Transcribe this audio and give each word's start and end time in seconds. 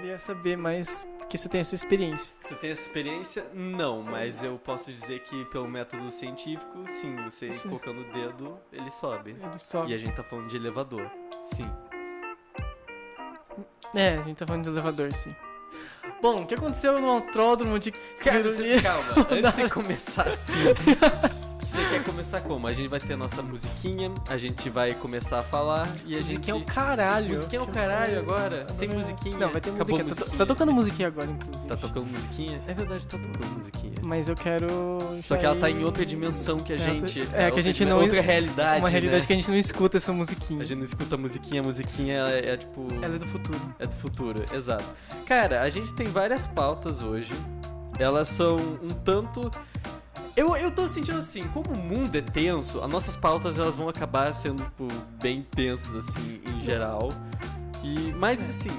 queria 0.00 0.18
saber 0.18 0.56
mais, 0.56 1.06
porque 1.18 1.36
você 1.36 1.48
tem 1.48 1.60
essa 1.60 1.74
experiência. 1.74 2.34
Você 2.42 2.54
tem 2.54 2.70
essa 2.70 2.82
experiência? 2.82 3.46
Não, 3.52 4.02
mas 4.02 4.42
eu 4.42 4.58
posso 4.58 4.90
dizer 4.90 5.20
que 5.20 5.44
pelo 5.46 5.68
método 5.68 6.10
científico, 6.10 6.84
sim, 6.86 7.16
você 7.24 7.52
Sim. 7.52 7.68
colocando 7.68 8.00
o 8.02 8.12
dedo, 8.12 8.58
ele 8.72 8.90
sobe. 8.90 9.30
Ele 9.40 9.58
sobe. 9.58 9.92
E 9.92 9.94
a 9.94 9.98
gente 9.98 10.14
tá 10.14 10.22
falando 10.22 10.48
de 10.48 10.56
elevador. 10.56 11.10
Sim. 11.52 11.70
É, 13.94 14.16
a 14.18 14.22
gente 14.22 14.36
tá 14.36 14.46
falando 14.46 14.64
de 14.64 14.70
elevador, 14.70 15.12
sim. 15.14 15.34
Bom, 16.20 16.36
o 16.42 16.46
que 16.46 16.54
aconteceu 16.54 17.00
no 17.00 17.08
autódromo 17.10 17.78
de 17.78 17.90
Cara, 17.92 18.42
você- 18.42 18.80
calma, 18.82 19.12
antes 19.30 19.56
de 19.56 19.68
começar 19.70 20.28
assim. 20.28 20.58
Você 21.78 21.88
quer 21.90 22.02
começar 22.04 22.40
como? 22.40 22.66
A 22.66 22.72
gente 22.72 22.88
vai 22.88 22.98
ter 22.98 23.12
a 23.12 23.16
nossa 23.16 23.40
musiquinha, 23.40 24.12
a 24.28 24.36
gente 24.36 24.68
vai 24.68 24.92
começar 24.94 25.38
a 25.38 25.42
falar 25.44 25.88
e 26.04 26.14
a 26.14 26.16
gente. 26.16 26.38
Musiquinha 26.38 26.56
é 26.56 26.58
o 26.60 26.64
caralho. 26.64 27.28
Musiquinha 27.28 27.60
é 27.60 27.64
o 27.64 27.66
caralho 27.68 28.18
agora? 28.18 28.66
Sem 28.68 28.88
musiquinha? 28.88 29.38
Não, 29.38 29.50
vai 29.52 29.60
ter 29.60 29.70
Acabou 29.70 29.96
musiquinha. 29.96 30.02
a 30.02 30.04
Tá, 30.04 30.20
musiquinha. 30.20 30.38
tá 30.38 30.46
tocando 30.46 30.72
musiquinha 30.72 31.08
agora, 31.08 31.30
inclusive. 31.30 31.68
Tá 31.68 31.76
tocando 31.76 32.06
musiquinha? 32.06 32.60
É 32.66 32.74
verdade, 32.74 33.06
tá 33.06 33.16
tocando 33.18 33.56
musiquinha. 33.56 33.92
Mas 34.04 34.28
eu 34.28 34.34
quero. 34.34 34.66
Só 35.24 35.36
que 35.36 35.46
ela 35.46 35.54
tá 35.56 35.70
em 35.70 35.84
outra 35.84 36.04
dimensão 36.04 36.58
que 36.58 36.72
a 36.72 36.76
É, 36.76 36.78
gente. 36.78 37.20
é, 37.32 37.50
que 37.50 37.60
a 37.60 37.62
gente 37.62 37.84
não- 37.84 38.00
Outra 38.00 38.20
realidade. 38.20 38.80
Uma 38.82 38.88
realidade 38.88 39.20
né? 39.20 39.26
que 39.26 39.32
a 39.32 39.36
gente 39.36 39.48
não 39.48 39.56
escuta 39.56 39.96
essa 39.98 40.12
musiquinha. 40.12 40.60
A 40.62 40.64
gente 40.64 40.78
não 40.78 40.84
escuta 40.84 41.14
a 41.14 41.18
musiquinha, 41.18 41.60
a 41.62 41.64
musiquinha 41.64 42.14
é, 42.28 42.54
é 42.54 42.56
tipo. 42.56 42.88
Ela 43.02 43.14
é 43.14 43.18
do 43.18 43.26
futuro. 43.26 43.60
É 43.78 43.86
do 43.86 43.94
futuro, 43.94 44.44
exato. 44.52 44.84
Cara, 45.26 45.62
a 45.62 45.68
gente 45.68 45.92
tem 45.94 46.08
várias 46.08 46.44
pautas 46.46 47.02
hoje. 47.04 47.32
Elas 47.98 48.28
são 48.28 48.56
um 48.56 48.88
tanto. 49.04 49.48
Eu, 50.38 50.56
eu 50.56 50.70
tô 50.70 50.86
sentindo 50.86 51.18
assim, 51.18 51.42
como 51.48 51.72
o 51.72 51.76
mundo 51.76 52.14
é 52.16 52.20
tenso, 52.22 52.80
as 52.82 52.88
nossas 52.88 53.16
pautas 53.16 53.58
elas 53.58 53.74
vão 53.74 53.88
acabar 53.88 54.32
sendo, 54.34 54.62
tipo, 54.62 54.86
bem 55.20 55.42
tensas, 55.54 55.96
assim, 55.96 56.40
em 56.54 56.60
geral. 56.60 57.08
E, 57.82 58.12
mas 58.12 58.38
assim, 58.48 58.70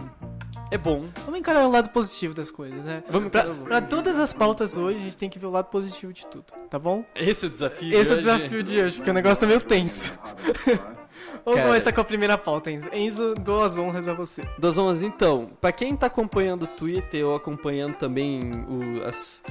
é 0.71 0.77
bom. 0.77 1.05
Vamos 1.25 1.39
encarar 1.39 1.65
o 1.67 1.71
lado 1.71 1.89
positivo 1.89 2.33
das 2.33 2.49
coisas, 2.49 2.85
né? 2.85 3.03
Vamos 3.09 3.29
Pra, 3.29 3.43
pra 3.43 3.81
todas 3.81 4.17
as 4.19 4.31
pautas 4.31 4.77
hoje, 4.77 4.99
a 5.01 5.03
gente 5.03 5.17
tem 5.17 5.29
que 5.29 5.37
ver 5.37 5.47
o 5.47 5.51
lado 5.51 5.65
positivo 5.69 6.13
de 6.13 6.25
tudo, 6.27 6.45
tá 6.69 6.79
bom? 6.79 7.03
Esse 7.13 7.45
é 7.45 7.47
o 7.49 7.51
desafio. 7.51 7.93
Esse 7.93 8.05
de 8.05 8.09
é 8.09 8.13
o 8.13 8.17
hoje. 8.17 8.25
desafio 8.37 8.63
de 8.63 8.81
hoje, 8.81 8.95
porque 8.95 9.11
o 9.11 9.13
negócio 9.13 9.39
tá 9.41 9.47
meio 9.47 9.59
tenso. 9.61 10.13
Vamos 11.45 11.59
Cara. 11.61 11.67
começar 11.67 11.91
com 11.91 12.01
a 12.01 12.03
primeira 12.05 12.37
pauta, 12.37 12.69
Enzo. 12.71 12.89
Enzo, 12.93 13.33
dou 13.35 13.63
as 13.63 13.77
honras 13.77 14.07
a 14.07 14.13
você. 14.13 14.43
Das 14.57 14.77
ondas, 14.77 15.01
então, 15.01 15.49
pra 15.59 15.71
quem 15.71 15.95
tá 15.95 16.05
acompanhando 16.07 16.63
o 16.63 16.67
Twitter 16.67 17.25
ou 17.25 17.35
acompanhando 17.35 17.95
também 17.95 18.51
o- 18.67 19.03
as 19.05 19.41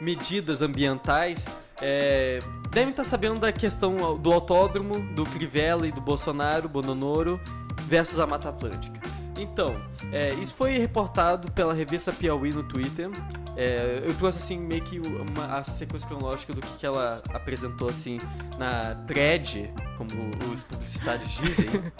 medidas 0.00 0.62
ambientais, 0.62 1.46
é, 1.80 2.38
devem 2.70 2.90
estar 2.90 3.04
sabendo 3.04 3.40
da 3.40 3.52
questão 3.52 4.18
do 4.18 4.32
autódromo, 4.32 4.94
do 5.14 5.24
Crivella 5.24 5.86
e 5.86 5.92
do 5.92 6.00
Bolsonaro, 6.00 6.68
Bononoro, 6.68 7.40
versus 7.86 8.18
a 8.18 8.26
Mata 8.26 8.48
Atlântica. 8.48 9.00
Então, 9.38 9.80
é, 10.12 10.34
isso 10.34 10.54
foi 10.54 10.78
reportado 10.78 11.50
pela 11.52 11.72
revista 11.72 12.12
Piauí 12.12 12.52
no 12.52 12.64
Twitter. 12.64 13.08
É, 13.56 14.02
eu 14.04 14.14
trouxe 14.14 14.38
assim 14.38 14.58
meio 14.58 14.82
que 14.82 14.98
uma, 14.98 15.58
a 15.58 15.64
sequência 15.64 16.06
cronológica 16.08 16.52
do 16.52 16.60
que, 16.60 16.78
que 16.78 16.86
ela 16.86 17.22
apresentou 17.32 17.88
assim 17.88 18.18
na 18.58 18.96
thread, 19.06 19.72
como 19.96 20.10
os 20.52 20.62
publicitários 20.64 21.30
dizem. 21.36 21.68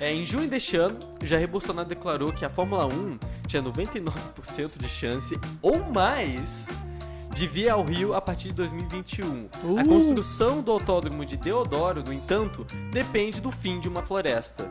É, 0.00 0.12
em 0.12 0.24
junho 0.24 0.48
deste 0.48 0.76
ano, 0.76 0.98
Jair 1.22 1.46
Bolsonaro 1.46 1.88
declarou 1.88 2.32
que 2.32 2.44
a 2.44 2.50
Fórmula 2.50 2.86
1 2.86 3.20
tinha 3.46 3.62
99% 3.62 4.70
de 4.76 4.88
chance 4.88 5.38
ou 5.62 5.78
mais 5.92 6.66
de 7.34 7.46
vir 7.46 7.68
ao 7.68 7.82
Rio 7.82 8.14
a 8.14 8.20
partir 8.20 8.48
de 8.48 8.54
2021. 8.54 9.48
A 9.78 9.82
Uh! 9.82 9.88
construção 9.88 10.60
do 10.60 10.70
autódromo 10.72 11.24
de 11.24 11.36
Deodoro, 11.36 12.02
no 12.06 12.12
entanto, 12.12 12.66
depende 12.90 13.40
do 13.40 13.50
fim 13.50 13.80
de 13.80 13.88
uma 13.88 14.02
floresta. 14.02 14.70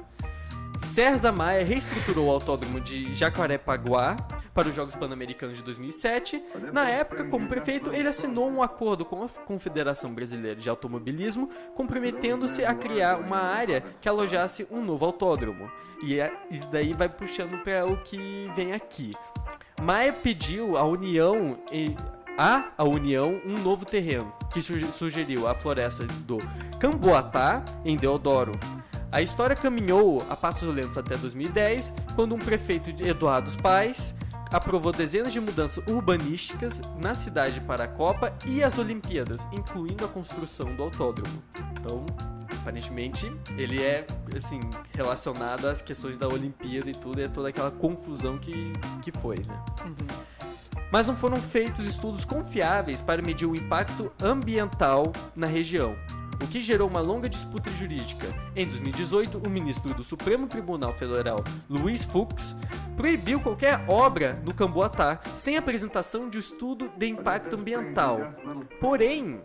César 0.94 1.32
Maia 1.32 1.64
reestruturou 1.64 2.28
o 2.28 2.32
autódromo 2.32 2.82
de 2.82 3.14
Jacarepaguá 3.14 4.18
para 4.54 4.68
os 4.68 4.76
Jogos 4.76 4.96
Pan-Americanos 4.96 5.58
de 5.58 5.64
2007. 5.64 6.42
Na 6.74 6.90
época, 6.90 7.24
como 7.26 7.48
prefeito, 7.48 7.94
ele 7.94 8.08
assinou 8.10 8.50
um 8.50 8.62
acordo 8.62 9.06
com 9.06 9.24
a 9.24 9.30
Confederação 9.30 10.14
Brasileira 10.14 10.60
de 10.60 10.70
Automobilismo, 10.70 11.50
comprometendo-se 11.76 12.66
a 12.66 12.74
criar 12.74 13.18
uma 13.20 13.38
área 13.40 13.84
que 14.02 14.10
alojasse 14.10 14.68
um 14.70 14.84
novo 14.84 15.06
autódromo. 15.06 15.72
E 16.04 16.20
é- 16.20 16.34
isso 16.50 16.68
daí 16.70 16.94
vai 16.94 17.08
puxando 17.08 17.64
para 17.64 17.86
o 17.86 17.96
que 18.02 18.52
vem 18.56 18.74
aqui. 18.74 19.12
Maia 19.82 20.12
pediu 20.12 20.78
à 20.78 20.84
União 20.84 21.58
e 21.72 21.96
a, 22.38 22.72
a 22.78 22.84
União 22.84 23.42
um 23.46 23.58
novo 23.60 23.86
terreno, 23.86 24.34
que 24.52 24.62
suge- 24.62 24.92
sugeriu 24.94 25.48
a 25.48 25.56
floresta 25.56 26.04
do 26.26 26.38
Camboatá, 26.80 27.64
em 27.86 27.96
Deodoro. 27.96 28.54
A 29.12 29.22
história 29.22 29.56
caminhou 29.56 30.26
a 30.30 30.36
passos 30.36 30.74
lentos 30.74 30.98
até 30.98 31.18
2010, 31.18 31.94
quando 32.16 32.34
um 32.34 32.40
prefeito 32.40 32.94
de 32.94 33.08
Eduardo 33.08 33.52
Paes 33.62 34.16
aprovou 34.50 34.92
dezenas 34.92 35.32
de 35.32 35.40
mudanças 35.40 35.84
urbanísticas 35.88 36.80
na 36.98 37.14
cidade 37.14 37.60
para 37.62 37.86
a 37.86 37.88
Copa 37.88 38.34
e 38.46 38.64
as 38.64 38.78
Olimpíadas, 38.78 39.48
incluindo 39.52 40.04
a 40.06 40.08
construção 40.08 40.74
do 40.76 40.84
autódromo. 40.84 41.42
Então, 41.80 42.06
aparentemente, 42.62 43.32
ele 43.58 43.82
é 43.82 44.06
assim 44.36 44.60
relacionado 44.94 45.66
às 45.68 45.82
questões 45.82 46.16
da 46.18 46.28
Olimpíada 46.28 46.90
e 46.90 46.94
tudo, 46.94 47.20
e 47.20 47.24
é 47.24 47.28
toda 47.28 47.50
aquela 47.50 47.72
confusão 47.72 48.38
que, 48.38 48.74
que 49.02 49.12
foi, 49.12 49.38
né? 49.48 49.64
Mas 50.92 51.08
não 51.08 51.16
foram 51.16 51.38
feitos 51.38 51.88
estudos 51.88 52.26
confiáveis 52.26 53.02
para 53.02 53.22
medir 53.22 53.46
o 53.46 53.56
impacto 53.56 54.12
ambiental 54.22 55.12
na 55.36 55.48
região, 55.48 55.96
o 56.44 56.48
que 56.48 56.60
gerou 56.60 56.90
uma 56.90 57.00
longa 57.00 57.30
disputa 57.30 57.70
jurídica. 57.72 58.28
Em 58.56 58.68
2018, 58.68 59.38
o 59.38 59.50
ministro 59.50 59.94
do 59.94 60.04
Supremo 60.04 60.48
Tribunal 60.48 60.94
Federal, 60.94 61.44
Luiz 61.70 62.04
Fux, 62.04 62.56
proibiu 62.98 63.40
qualquer 63.40 63.84
obra 63.88 64.42
no 64.44 64.54
Camboatá 64.54 65.22
sem 65.38 65.56
apresentação 65.56 66.30
de 66.30 66.38
estudo 66.40 66.92
de 66.98 67.08
impacto 67.08 67.56
ambiental. 67.56 68.20
Porém, 68.80 69.42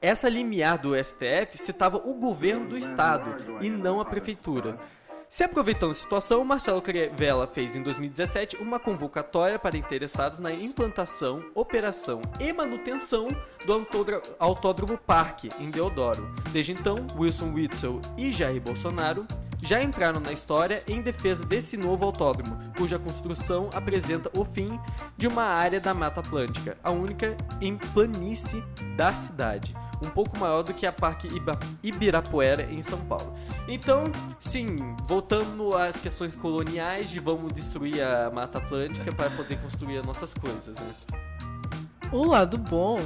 essa 0.00 0.28
limiar 0.28 0.78
do 0.78 0.94
STF 0.94 1.56
citava 1.56 1.96
o 1.96 2.14
governo 2.14 2.68
do 2.68 2.76
estado 2.76 3.58
e 3.62 3.70
não 3.70 4.00
a 4.00 4.04
prefeitura. 4.04 4.78
Se 5.34 5.42
aproveitando 5.42 5.90
a 5.90 5.94
situação, 5.94 6.44
Marcelo 6.44 6.80
Crivella 6.80 7.44
fez 7.48 7.74
em 7.74 7.82
2017 7.82 8.56
uma 8.58 8.78
convocatória 8.78 9.58
para 9.58 9.76
interessados 9.76 10.38
na 10.38 10.52
implantação, 10.52 11.42
operação 11.56 12.22
e 12.38 12.52
manutenção 12.52 13.26
do 13.66 13.72
autódro- 13.72 14.22
Autódromo 14.38 14.96
Parque, 14.96 15.48
em 15.58 15.70
Deodoro. 15.70 16.32
Desde 16.52 16.70
então, 16.70 16.94
Wilson 17.18 17.52
Witzel 17.52 18.00
e 18.16 18.30
Jair 18.30 18.60
Bolsonaro 18.62 19.26
já 19.64 19.82
entraram 19.82 20.20
na 20.20 20.30
história 20.30 20.82
em 20.86 21.00
defesa 21.00 21.44
desse 21.44 21.76
novo 21.76 22.04
autódromo, 22.04 22.58
cuja 22.76 22.98
construção 22.98 23.70
apresenta 23.74 24.30
o 24.38 24.44
fim 24.44 24.78
de 25.16 25.26
uma 25.26 25.44
área 25.44 25.80
da 25.80 25.94
Mata 25.94 26.20
Atlântica, 26.20 26.76
a 26.84 26.90
única 26.90 27.34
em 27.60 27.76
planície 27.76 28.62
da 28.94 29.12
cidade, 29.12 29.74
um 30.04 30.10
pouco 30.10 30.38
maior 30.38 30.62
do 30.62 30.74
que 30.74 30.86
a 30.86 30.92
Parque 30.92 31.28
Ibirapuera 31.82 32.64
em 32.64 32.82
São 32.82 32.98
Paulo. 33.00 33.34
Então, 33.66 34.04
sim, 34.38 34.76
voltando 35.06 35.74
às 35.76 35.96
questões 35.96 36.36
coloniais 36.36 37.08
de 37.08 37.18
vamos 37.18 37.52
destruir 37.52 38.02
a 38.02 38.30
Mata 38.30 38.58
Atlântica 38.58 39.10
para 39.12 39.30
poder 39.30 39.58
construir 39.60 39.98
as 39.98 40.06
nossas 40.06 40.34
coisas, 40.34 40.78
né? 40.78 40.94
O 42.12 42.26
lado 42.26 42.58
bom 42.58 42.98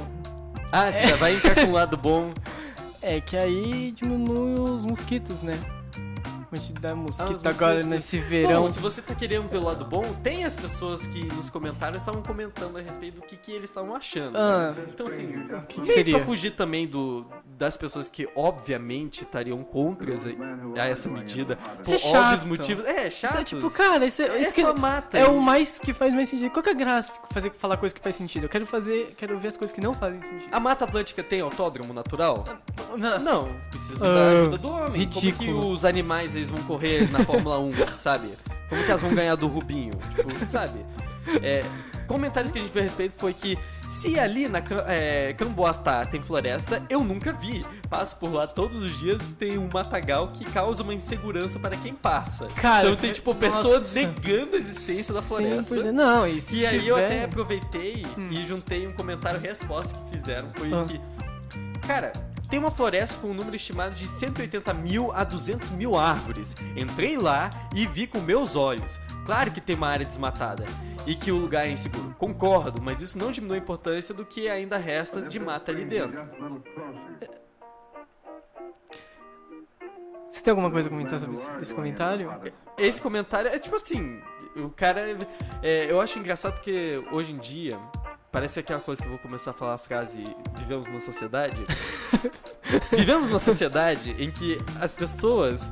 Ah, 0.71 0.91
você 0.91 1.07
já 1.07 1.15
vai 1.15 1.35
entrar 1.35 1.55
com 1.55 1.71
o 1.71 1.71
lado 1.71 1.97
bom. 1.97 2.33
é 3.01 3.21
que 3.21 3.37
aí 3.37 3.91
diminui 3.91 4.59
os 4.59 4.83
mosquitos, 4.83 5.41
né? 5.41 5.57
Quantidade 6.49 6.93
de 6.95 6.99
mosquito 6.99 7.31
os 7.35 7.45
agora 7.45 7.75
mosquitos. 7.75 7.85
nesse 7.85 8.17
verão. 8.17 8.63
Bom, 8.63 8.69
se 8.69 8.79
você 8.79 9.01
tá 9.01 9.13
querendo 9.13 9.47
ver 9.47 9.57
o 9.57 9.63
lado 9.65 9.85
bom, 9.85 10.01
tem 10.23 10.43
as 10.45 10.55
pessoas 10.55 11.05
que 11.05 11.23
nos 11.35 11.49
comentários 11.49 12.01
estavam 12.01 12.23
comentando 12.23 12.77
a 12.77 12.81
respeito 12.81 13.15
do 13.15 13.21
que, 13.21 13.35
que 13.37 13.51
eles 13.51 13.69
estavam 13.69 13.95
achando. 13.95 14.35
Ah. 14.37 14.73
Então, 14.87 15.05
assim, 15.05 15.27
O 15.27 15.61
que, 15.67 15.81
que 15.81 15.87
seria? 15.87 16.15
pra 16.17 16.25
fugir 16.25 16.51
também 16.51 16.87
do, 16.87 17.25
das 17.57 17.77
pessoas 17.77 18.09
que, 18.09 18.27
obviamente, 18.35 19.23
estariam 19.23 19.63
contra 19.63 20.13
essa- 20.13 20.29
a 20.79 20.87
essa 20.87 21.07
medida. 21.09 21.55
Por 21.55 21.93
Isso 21.93 22.07
é 22.07 22.17
óbvios 22.19 22.39
chato. 22.39 22.47
motivos. 22.47 22.85
É, 22.85 23.07
Isso 23.07 23.17
chato. 23.17 23.37
é 23.37 23.43
tipo, 23.43 23.69
cara, 23.71 24.05
isso, 24.05 24.21
é- 24.21 24.27
é 24.27 24.41
isso 24.41 24.53
que 24.53 24.61
só 24.61 24.73
mata. 24.73 25.17
é 25.17 25.25
o 25.27 25.39
mais 25.39 25.77
que 25.79 25.93
faz 25.93 26.13
mais 26.13 26.29
sentido. 26.29 26.49
Qual 26.51 26.63
que 26.63 26.69
é 26.69 26.73
a 26.73 26.75
graça 26.75 27.13
de 27.13 27.33
fazer, 27.33 27.51
falar 27.59 27.77
coisa 27.77 27.93
que 27.93 28.01
faz 28.01 28.15
sentido? 28.15 28.43
Eu 28.45 28.49
quero 28.49 28.65
fazer, 28.65 29.13
quero 29.17 29.37
ver 29.37 29.49
as 29.49 29.57
coisas 29.57 29.73
que 29.73 29.81
não 29.81 29.93
fazem 29.93 30.21
sentido. 30.21 30.49
A 30.51 30.59
Mata 30.59 30.85
Atlântica 30.85 31.21
tem 31.23 31.41
autódromo 31.41 31.93
natural? 31.93 32.43
Não. 32.97 33.19
Não, 33.19 33.49
precisa 33.69 34.03
Ah, 34.05 34.13
da 34.13 34.31
ajuda 34.31 34.57
do 34.57 34.71
homem. 34.71 35.07
Como 35.07 35.19
ridículo. 35.21 35.61
que 35.61 35.67
os 35.67 35.85
animais 35.85 36.35
eles 36.39 36.49
vão 36.49 36.61
correr 36.63 37.09
na 37.11 37.23
Fórmula 37.23 37.59
1, 37.59 37.73
sabe? 38.01 38.29
Como 38.69 38.83
que 38.83 38.89
elas 38.89 39.01
vão 39.01 39.13
ganhar 39.13 39.35
do 39.35 39.47
Rubinho? 39.47 39.93
Tipo, 40.15 40.45
sabe? 40.45 40.85
É, 41.41 41.63
comentários 42.07 42.51
que 42.51 42.59
a 42.59 42.61
gente 42.61 42.71
viu 42.71 42.81
a 42.81 42.85
respeito 42.85 43.13
foi 43.17 43.33
que 43.33 43.57
se 43.89 44.19
ali 44.19 44.47
na 44.47 44.61
é, 44.87 45.33
Camboatá 45.33 46.05
tem 46.05 46.21
floresta, 46.21 46.81
eu 46.89 47.03
nunca 47.03 47.33
vi. 47.33 47.61
Passo 47.89 48.15
por 48.17 48.31
lá 48.31 48.45
todos 48.47 48.81
os 48.81 48.97
dias, 48.99 49.19
tem 49.37 49.57
um 49.57 49.67
matagal 49.73 50.29
que 50.31 50.45
causa 50.45 50.83
uma 50.83 50.93
insegurança 50.93 51.59
para 51.59 51.75
quem 51.75 51.93
passa. 51.93 52.47
Cara, 52.55 52.85
então 52.87 52.95
tem 52.95 53.11
tipo 53.11 53.33
pessoas 53.35 53.93
negando 53.93 54.55
a 54.55 54.59
existência 54.59 55.13
da 55.13 55.21
floresta. 55.21 55.75
100%. 55.75 55.91
Não, 55.91 56.27
e 56.27 56.39
se 56.39 56.55
E 56.57 56.65
aí 56.65 56.87
eu 56.87 56.95
até 56.95 57.23
aproveitei 57.25 58.05
e 58.29 58.45
juntei 58.47 58.87
um 58.87 58.93
comentário 58.93 59.39
resposta 59.39 59.93
que 59.93 60.17
fizeram. 60.17 60.49
Foi 60.55 60.71
Ah. 60.71 60.85
que. 60.87 61.01
Cara, 61.85 62.11
tem 62.49 62.57
uma 62.57 62.71
floresta 62.71 63.19
com 63.19 63.27
um 63.27 63.33
número 63.33 63.55
estimado 63.55 63.93
de 63.93 64.05
180 64.05 64.73
mil 64.73 65.11
a 65.11 65.23
200 65.23 65.69
mil 65.69 65.97
árvores. 65.97 66.55
Entrei 66.75 67.17
lá 67.17 67.49
e 67.75 67.85
vi 67.85 68.07
com 68.07 68.19
meus 68.19 68.55
olhos. 68.55 68.99
Claro 69.25 69.51
que 69.51 69.61
tem 69.61 69.75
uma 69.75 69.87
área 69.87 70.05
desmatada 70.05 70.65
e 71.05 71.15
que 71.15 71.31
o 71.31 71.37
lugar 71.37 71.67
é 71.67 71.71
inseguro. 71.71 72.15
Concordo, 72.17 72.81
mas 72.81 73.01
isso 73.01 73.17
não 73.17 73.31
diminui 73.31 73.57
a 73.57 73.61
importância 73.61 74.13
do 74.13 74.25
que 74.25 74.49
ainda 74.49 74.77
resta 74.77 75.21
de 75.21 75.39
mata 75.39 75.71
ali 75.71 75.85
dentro. 75.85 76.27
Você 80.29 80.41
tem 80.41 80.51
alguma 80.51 80.71
coisa 80.71 80.87
a 80.87 80.91
comentar 80.91 81.19
sobre 81.19 81.35
esse 81.61 81.75
comentário? 81.75 82.31
Esse 82.77 83.01
comentário 83.01 83.49
é 83.49 83.59
tipo 83.59 83.75
assim, 83.75 84.21
o 84.55 84.69
cara. 84.69 85.17
É, 85.61 85.91
eu 85.91 85.99
acho 86.01 86.17
engraçado 86.17 86.53
porque 86.53 87.03
hoje 87.11 87.33
em 87.33 87.37
dia. 87.37 87.77
Parece 88.31 88.59
aquela 88.59 88.79
coisa 88.79 89.01
que 89.01 89.07
eu 89.07 89.11
vou 89.11 89.19
começar 89.19 89.51
a 89.51 89.53
falar 89.53 89.73
a 89.73 89.77
frase 89.77 90.23
Vivemos 90.57 90.85
numa 90.87 91.01
sociedade. 91.01 91.57
Vivemos 92.91 93.27
numa 93.27 93.39
sociedade 93.39 94.15
em 94.19 94.29
que 94.31 94.57
as 94.79 94.95
pessoas 94.95 95.71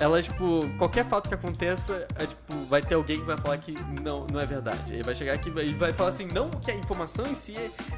elas, 0.00 0.24
tipo, 0.24 0.60
qualquer 0.78 1.04
fato 1.04 1.28
que 1.28 1.34
aconteça, 1.34 2.06
é, 2.16 2.26
tipo, 2.26 2.56
vai 2.68 2.82
ter 2.82 2.94
alguém 2.94 3.20
que 3.20 3.24
vai 3.24 3.36
falar 3.36 3.58
que 3.58 3.74
não, 4.02 4.26
não 4.26 4.40
é 4.40 4.46
verdade. 4.46 4.92
Ele 4.92 5.02
vai 5.02 5.14
chegar 5.14 5.34
aqui 5.34 5.48
e 5.48 5.72
vai 5.74 5.92
falar 5.92 6.08
assim, 6.08 6.26
não 6.34 6.50
que 6.50 6.70
a 6.70 6.74
informação 6.74 7.26
em 7.26 7.34
si 7.34 7.54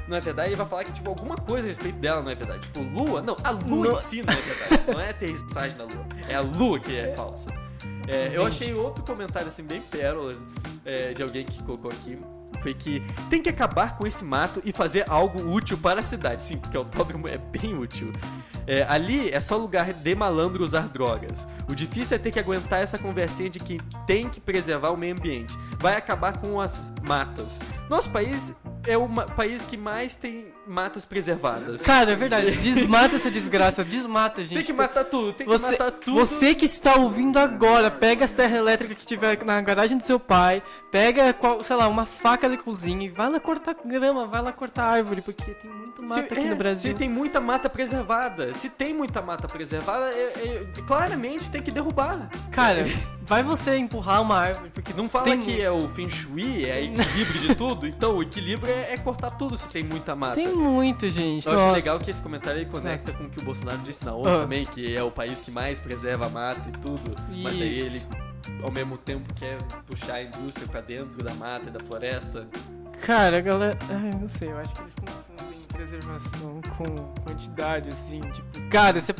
não 0.07 0.15
é 0.15 0.21
verdade, 0.21 0.49
ele 0.49 0.55
vai 0.55 0.67
falar 0.67 0.83
que, 0.83 0.91
tipo, 0.91 1.09
alguma 1.09 1.35
coisa 1.35 1.65
a 1.65 1.69
respeito 1.69 1.97
dela 1.97 2.21
não 2.21 2.29
é 2.29 2.35
verdade. 2.35 2.61
Tipo, 2.61 2.81
lua, 2.81 3.21
não, 3.21 3.35
a 3.43 3.49
lua 3.49 3.87
não. 3.87 3.97
em 3.97 4.01
si 4.01 4.21
não 4.21 4.33
é 4.33 4.37
verdade. 4.37 4.83
não 4.87 5.01
é 5.01 5.07
a 5.07 5.09
aterrissagem 5.09 5.77
da 5.77 5.83
lua, 5.85 6.05
é 6.29 6.35
a 6.35 6.41
lua 6.41 6.79
que 6.79 6.95
é 6.95 7.15
falsa. 7.15 7.49
É, 8.07 8.29
eu 8.31 8.45
achei 8.45 8.73
outro 8.75 9.03
comentário, 9.03 9.47
assim, 9.47 9.63
bem 9.63 9.81
pérolas, 9.81 10.37
é, 10.85 11.13
de 11.13 11.23
alguém 11.23 11.43
que 11.43 11.63
colocou 11.63 11.89
aqui, 11.89 12.19
foi 12.65 12.73
que 12.73 13.03
tem 13.29 13.43
que 13.43 13.49
acabar 13.49 13.95
com 13.95 14.07
esse 14.07 14.23
mato 14.23 14.59
e 14.65 14.73
fazer 14.73 15.05
algo 15.07 15.51
útil 15.51 15.77
para 15.77 15.99
a 15.99 16.03
cidade. 16.03 16.41
Sim, 16.41 16.57
porque 16.57 16.75
o 16.75 16.79
autódromo 16.81 17.27
é 17.29 17.37
bem 17.37 17.77
útil. 17.77 18.11
É, 18.65 18.83
ali 18.89 19.29
é 19.29 19.39
só 19.39 19.55
lugar 19.55 19.93
de 19.93 20.15
malandro 20.15 20.63
usar 20.63 20.87
drogas. 20.87 21.47
O 21.69 21.75
difícil 21.75 22.15
é 22.15 22.19
ter 22.19 22.31
que 22.31 22.39
aguentar 22.39 22.81
essa 22.81 22.97
conversinha 22.97 23.51
de 23.51 23.59
que 23.59 23.77
tem 24.07 24.27
que 24.27 24.41
preservar 24.41 24.89
o 24.89 24.97
meio 24.97 25.13
ambiente. 25.13 25.55
Vai 25.77 25.95
acabar 25.95 26.39
com 26.39 26.59
as 26.59 26.81
matas. 27.07 27.59
Nosso 27.87 28.09
país 28.09 28.55
é 28.87 28.97
o 28.97 29.07
país 29.35 29.63
que 29.65 29.77
mais 29.77 30.15
tem 30.15 30.47
matas 30.67 31.05
preservadas. 31.05 31.81
Cara, 31.81 32.11
é 32.11 32.15
verdade. 32.15 32.51
Desmata 32.51 33.15
essa 33.15 33.29
desgraça. 33.29 33.83
Desmata, 33.83 34.41
gente. 34.41 34.55
Tem 34.55 34.63
que 34.63 34.73
matar 34.73 35.05
tudo. 35.05 35.33
Tem 35.33 35.45
você, 35.45 35.65
que 35.65 35.71
matar 35.71 35.91
tudo. 35.91 36.19
Você 36.19 36.55
que 36.55 36.65
está 36.65 36.95
ouvindo 36.95 37.37
agora, 37.37 37.91
pega 37.91 38.25
a 38.25 38.27
serra 38.27 38.57
elétrica 38.57 38.95
que 38.95 39.05
tiver 39.05 39.43
na 39.43 39.61
garagem 39.61 39.97
do 39.97 40.03
seu 40.03 40.19
pai, 40.19 40.61
pega, 40.91 41.35
sei 41.63 41.75
lá, 41.75 41.87
uma 41.87 42.05
faca 42.05 42.49
de 42.49 42.57
cozinha 42.57 43.05
e 43.05 43.09
vai 43.09 43.29
lá 43.29 43.39
cortar 43.39 43.75
grama, 43.85 44.25
vai 44.25 44.41
lá 44.41 44.51
cortar 44.51 44.85
árvore, 44.85 45.21
porque 45.21 45.51
tem 45.51 45.71
muito 45.71 46.01
mata 46.01 46.21
se, 46.21 46.33
aqui 46.33 46.45
é, 46.45 46.49
no 46.49 46.55
Brasil. 46.55 46.91
Se 46.91 46.97
tem 46.97 47.09
muita 47.09 47.39
mata 47.39 47.69
preservada, 47.69 48.53
se 48.53 48.69
tem 48.69 48.93
muita 48.93 49.21
mata 49.21 49.47
preservada, 49.47 50.09
é, 50.09 50.19
é, 50.19 50.81
claramente 50.87 51.49
tem 51.49 51.61
que 51.61 51.71
derrubar. 51.71 52.29
Cara, 52.51 52.85
vai 53.21 53.43
você 53.43 53.75
empurrar 53.77 54.21
uma 54.21 54.37
árvore, 54.37 54.69
porque 54.73 54.93
não 54.93 55.09
fala 55.09 55.25
tem... 55.25 55.41
que 55.41 55.61
é 55.61 55.69
o 55.69 55.87
feng 55.89 56.09
shui, 56.09 56.65
é 56.65 56.83
equilíbrio 56.83 57.41
de 57.41 57.55
tudo. 57.55 57.87
Então, 57.87 58.17
o 58.17 58.23
equilíbrio 58.23 58.71
é, 58.71 58.93
é, 58.93 58.97
cortar 58.97 59.31
tudo 59.31 59.57
se 59.57 59.67
tem 59.67 59.83
muita 59.83 60.15
mata. 60.15 60.35
Tem 60.35 60.47
muito, 60.55 61.09
gente. 61.09 61.45
Eu 61.47 61.53
Nossa. 61.53 61.65
acho 61.65 61.75
legal 61.75 61.99
que 61.99 62.09
esse 62.09 62.21
comentário 62.21 62.59
aí 62.59 62.65
conecta 62.65 63.11
com 63.13 63.25
o 63.25 63.29
que 63.29 63.39
o 63.39 63.43
Bolsonaro 63.43 63.79
disse 63.79 64.05
na 64.05 64.13
ONU 64.13 64.29
ah. 64.29 64.41
também, 64.41 64.65
que 64.65 64.95
é 64.95 65.03
o 65.03 65.11
país 65.11 65.41
que 65.41 65.51
mais 65.51 65.79
preserva 65.79 66.27
a 66.27 66.29
mata 66.29 66.61
e 66.67 66.71
tudo. 66.71 67.11
Isso. 67.31 67.43
Mas 67.43 67.53
aí 67.53 67.79
ele, 67.79 68.01
ao 68.63 68.71
mesmo 68.71 68.97
tempo, 68.97 69.33
quer 69.33 69.57
puxar 69.85 70.15
a 70.15 70.23
indústria 70.23 70.67
pra 70.67 70.81
dentro 70.81 71.23
da 71.23 71.33
mata 71.33 71.69
e 71.69 71.71
da 71.71 71.79
floresta. 71.79 72.47
Cara, 73.01 73.41
galera. 73.41 73.77
Ai, 73.89 74.11
não 74.19 74.27
sei, 74.27 74.51
eu 74.51 74.57
acho 74.57 74.73
que 74.73 74.81
eles 74.81 74.95
confundem 74.95 75.59
preservação 75.67 76.61
com 76.77 77.23
quantidade, 77.23 77.89
assim. 77.89 78.19
Tipo, 78.21 78.69
cara, 78.69 78.99
você. 78.99 79.13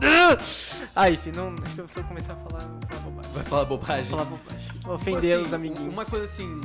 Ai, 0.94 1.14
enfim, 1.14 1.32
não, 1.34 1.54
acho 1.62 1.74
que 1.74 1.80
eu 1.80 1.86
vou 1.86 2.04
começar 2.04 2.32
a 2.32 2.36
falar, 2.36 2.60
falar 2.60 3.02
bobagem. 3.02 3.32
Vai 3.32 3.44
falar 3.44 3.64
bobagem? 3.64 4.04
Vou 4.04 4.18
falar 4.18 4.30
bobagem. 4.30 4.68
Vou 4.82 4.94
ofender 4.94 5.34
assim, 5.34 5.44
os 5.44 5.54
amiguinhos. 5.54 5.92
Uma 5.92 6.04
coisa 6.04 6.24
assim, 6.24 6.60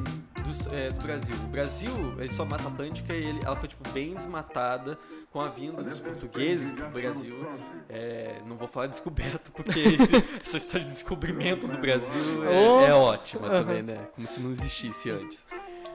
do, 0.48 0.76
é, 0.76 0.90
do 0.90 1.04
Brasil. 1.04 1.36
O 1.36 1.48
Brasil, 1.48 2.16
ele 2.18 2.30
só 2.30 2.46
mata 2.46 2.68
Atlântica 2.68 3.14
e 3.14 3.26
ele, 3.26 3.40
ela 3.44 3.56
foi 3.56 3.68
tipo 3.68 3.88
bem 3.90 4.14
desmatada 4.14 4.98
com 5.32 5.42
a 5.42 5.50
vinda 5.50 5.84
dos 5.84 6.00
portugueses 6.00 6.72
pro 6.72 6.90
Brasil. 6.90 7.36
É, 7.90 8.42
não 8.46 8.58
vou 8.58 8.68
falar 8.68 8.88
descoberto, 8.88 9.52
porque 9.52 9.80
esse, 10.02 10.16
essa 10.42 10.58
história 10.58 10.86
de 10.86 10.94
descobrimento 10.94 11.68
do 11.68 11.78
Brasil 11.78 12.46
é, 12.46 12.70
oh. 12.70 12.82
é 12.82 12.94
ótima 12.94 13.50
também, 13.50 13.84
né? 13.84 14.08
Como 14.16 14.28
se 14.28 14.40
não 14.40 14.52
existisse 14.52 15.12
antes. 15.12 15.46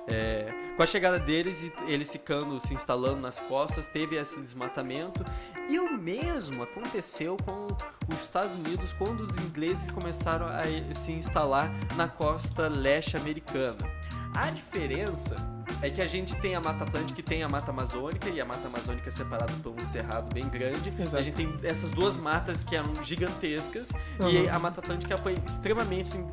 É, 0.08 0.52
com 0.76 0.82
a 0.82 0.86
chegada 0.86 1.18
deles 1.18 1.62
e 1.62 1.72
eles 1.86 2.10
ficando, 2.10 2.58
se 2.60 2.74
instalando 2.74 3.20
nas 3.20 3.38
costas, 3.38 3.86
teve 3.86 4.16
esse 4.16 4.40
desmatamento. 4.40 5.24
E 5.68 5.78
o 5.78 5.96
mesmo 5.96 6.62
aconteceu 6.62 7.36
com 7.44 7.68
os 8.12 8.22
Estados 8.22 8.52
Unidos 8.56 8.92
quando 8.94 9.20
os 9.20 9.36
ingleses 9.36 9.90
começaram 9.90 10.46
a 10.46 10.62
se 10.94 11.12
instalar 11.12 11.70
na 11.96 12.08
costa 12.08 12.68
leste 12.68 13.16
americana. 13.16 13.88
A 14.34 14.50
diferença 14.50 15.36
é 15.82 15.90
que 15.90 16.00
a 16.00 16.06
gente 16.06 16.34
tem 16.36 16.54
a 16.54 16.60
Mata 16.60 16.84
Atlântica 16.84 17.20
e 17.20 17.22
tem 17.22 17.42
a 17.42 17.48
Mata 17.48 17.70
Amazônica, 17.70 18.28
e 18.30 18.40
a 18.40 18.44
Mata 18.44 18.68
Amazônica 18.68 19.08
é 19.08 19.12
separada 19.12 19.52
por 19.62 19.72
um 19.72 19.78
cerrado 19.86 20.32
bem 20.32 20.48
grande. 20.48 20.92
Exato. 20.98 21.16
A 21.16 21.22
gente 21.22 21.34
tem 21.34 21.56
essas 21.62 21.90
duas 21.90 22.16
matas 22.16 22.64
que 22.64 22.76
eram 22.76 22.92
gigantescas, 23.04 23.88
uhum. 24.20 24.30
e 24.30 24.48
a 24.48 24.58
Mata 24.58 24.80
Atlântica 24.80 25.16
foi 25.18 25.36
extremamente 25.44 26.10
assim, 26.10 26.28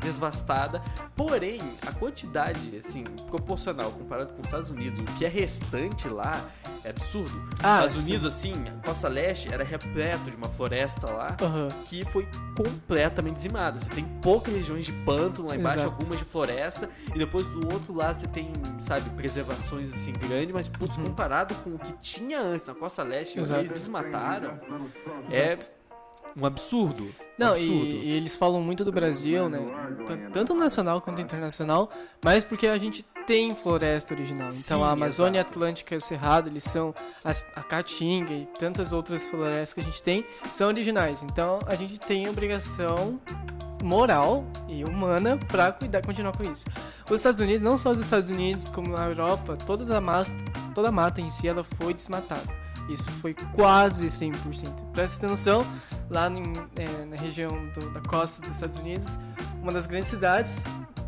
devastada. 0.00 0.82
Porém, 1.16 1.58
a 1.86 1.92
quantidade, 1.92 2.76
assim, 2.76 3.02
proporcional 3.28 3.90
comparado 3.90 4.32
com 4.32 4.40
os 4.40 4.46
Estados 4.46 4.70
Unidos, 4.70 5.00
o 5.00 5.04
que 5.16 5.24
é 5.24 5.28
restante 5.28 6.08
lá 6.08 6.40
é 6.84 6.90
absurdo. 6.90 7.34
Ah, 7.62 7.76
Estados 7.76 7.96
sim. 7.96 8.12
Unidos, 8.12 8.26
assim, 8.26 8.52
a 8.68 8.86
costa 8.86 9.08
leste 9.08 9.52
era 9.52 9.64
repleto 9.64 10.30
de 10.30 10.36
uma 10.36 10.48
floresta 10.48 11.10
lá 11.10 11.36
uhum. 11.40 11.68
que 11.86 12.04
foi 12.06 12.28
completamente 12.56 13.36
dizimada. 13.36 13.78
Você 13.78 13.90
tem 13.90 14.04
poucas 14.22 14.54
regiões 14.54 14.84
de 14.84 14.92
pântano 14.92 15.48
lá 15.48 15.56
embaixo, 15.56 15.80
Exato. 15.80 15.94
algumas 15.94 16.18
de 16.18 16.24
floresta, 16.24 16.88
e 17.14 17.18
depois 17.18 17.46
do 17.46 17.72
outro 17.72 17.94
lado 17.94 18.20
você 18.20 18.26
tem, 18.26 18.52
sabe, 18.80 19.10
preservações 19.10 19.92
assim 19.92 20.12
grandes, 20.12 20.52
mas 20.52 20.68
putz, 20.68 20.96
uhum. 20.96 21.04
comparado 21.04 21.54
com 21.56 21.70
o 21.70 21.78
que 21.78 21.92
tinha 21.94 22.40
antes 22.40 22.66
na 22.66 22.74
costa 22.74 23.02
leste, 23.02 23.38
Exato. 23.38 23.60
eles 23.60 23.72
desmataram, 23.72 24.60
é 25.30 25.58
um 26.36 26.46
absurdo. 26.46 27.12
Não, 27.36 27.48
absurdo. 27.48 27.72
E, 27.72 28.06
e, 28.06 28.10
eles 28.10 28.36
falam 28.36 28.60
muito 28.60 28.84
do 28.84 28.92
Brasil, 28.92 29.48
né? 29.48 29.58
Tanto 30.32 30.54
nacional 30.54 31.00
quanto 31.00 31.20
internacional, 31.20 31.90
mas 32.22 32.44
porque 32.44 32.66
a 32.66 32.78
gente 32.78 33.04
tem 33.26 33.54
floresta 33.54 34.14
original. 34.14 34.48
Então 34.48 34.78
Sim, 34.78 34.84
a 34.84 34.90
Amazônia 34.90 35.40
exato. 35.40 35.50
Atlântica 35.50 35.94
e 35.94 35.98
o 35.98 36.00
Cerrado, 36.00 36.48
eles 36.48 36.64
são 36.64 36.94
as, 37.24 37.44
a 37.54 37.62
Caatinga 37.62 38.32
e 38.32 38.46
tantas 38.58 38.92
outras 38.92 39.28
florestas 39.28 39.74
que 39.74 39.80
a 39.80 39.82
gente 39.84 40.02
tem 40.02 40.24
são 40.52 40.68
originais. 40.68 41.22
Então 41.22 41.58
a 41.66 41.74
gente 41.74 41.98
tem 42.00 42.28
obrigação 42.28 43.20
moral 43.82 44.44
e 44.68 44.84
humana 44.84 45.38
para 45.48 45.72
cuidar, 45.72 46.02
continuar 46.02 46.36
com 46.36 46.42
isso. 46.50 46.66
Os 47.06 47.16
Estados 47.16 47.40
Unidos, 47.40 47.62
não 47.62 47.78
só 47.78 47.90
os 47.90 48.00
Estados 48.00 48.30
Unidos, 48.30 48.68
como 48.68 48.98
a 48.98 49.04
Europa, 49.06 49.56
todas 49.56 49.90
a 49.90 50.00
mata, 50.00 50.30
toda 50.74 50.88
a 50.88 50.92
mata 50.92 51.20
em 51.20 51.30
si 51.30 51.48
ela 51.48 51.64
foi 51.76 51.94
desmatada. 51.94 52.68
Isso 52.88 53.10
foi 53.10 53.34
quase 53.54 54.06
100%. 54.06 54.92
Para 54.92 55.06
você 55.06 55.20
ter 55.20 55.28
noção, 55.28 55.66
lá 56.08 56.28
em, 56.28 56.42
é, 56.76 57.04
na 57.04 57.16
região 57.16 57.50
do, 57.74 57.90
da 57.90 58.00
costa 58.00 58.40
dos 58.40 58.50
Estados 58.50 58.80
Unidos, 58.80 59.18
uma 59.60 59.72
das 59.72 59.86
grandes 59.86 60.08
cidades, 60.08 60.56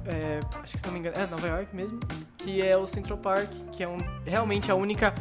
é, 0.07 0.41
acho 0.63 0.73
que 0.73 0.79
se 0.79 0.87
não 0.87 0.93
me 0.93 0.99
engano, 0.99 1.17
é 1.17 1.27
Nova 1.27 1.47
York 1.47 1.75
mesmo, 1.75 2.01
que 2.39 2.61
é 2.63 2.77
o 2.77 2.87
Central 2.87 3.19
Park, 3.19 3.51
que 3.73 3.83
é 3.83 3.89
um, 3.89 3.99
realmente 4.25 4.71
a 4.71 4.75
única, 4.75 5.15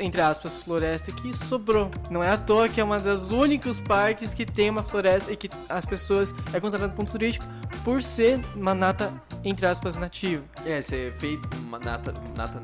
entre 0.00 0.20
aspas, 0.20 0.56
floresta 0.62 1.12
que 1.12 1.36
sobrou. 1.36 1.90
Não 2.10 2.22
é 2.22 2.30
à 2.30 2.36
toa 2.36 2.68
que 2.68 2.80
é 2.80 2.84
uma 2.84 2.98
das 2.98 3.30
únicos 3.30 3.80
parques 3.80 4.34
que 4.34 4.44
tem 4.44 4.70
uma 4.70 4.82
floresta 4.82 5.32
e 5.32 5.36
que 5.36 5.48
as 5.68 5.84
pessoas 5.84 6.34
é 6.52 6.60
considerado 6.60 6.94
ponto 6.94 7.10
turístico 7.10 7.46
por 7.84 8.02
ser 8.02 8.40
uma 8.54 8.74
nata, 8.74 9.12
entre 9.44 9.66
aspas, 9.66 9.96
nativa. 9.96 10.42
É, 10.64 10.82
ser 10.82 11.12
feito 11.18 11.48
uma 11.58 11.78
nata, 11.78 12.12
nata 12.36 12.60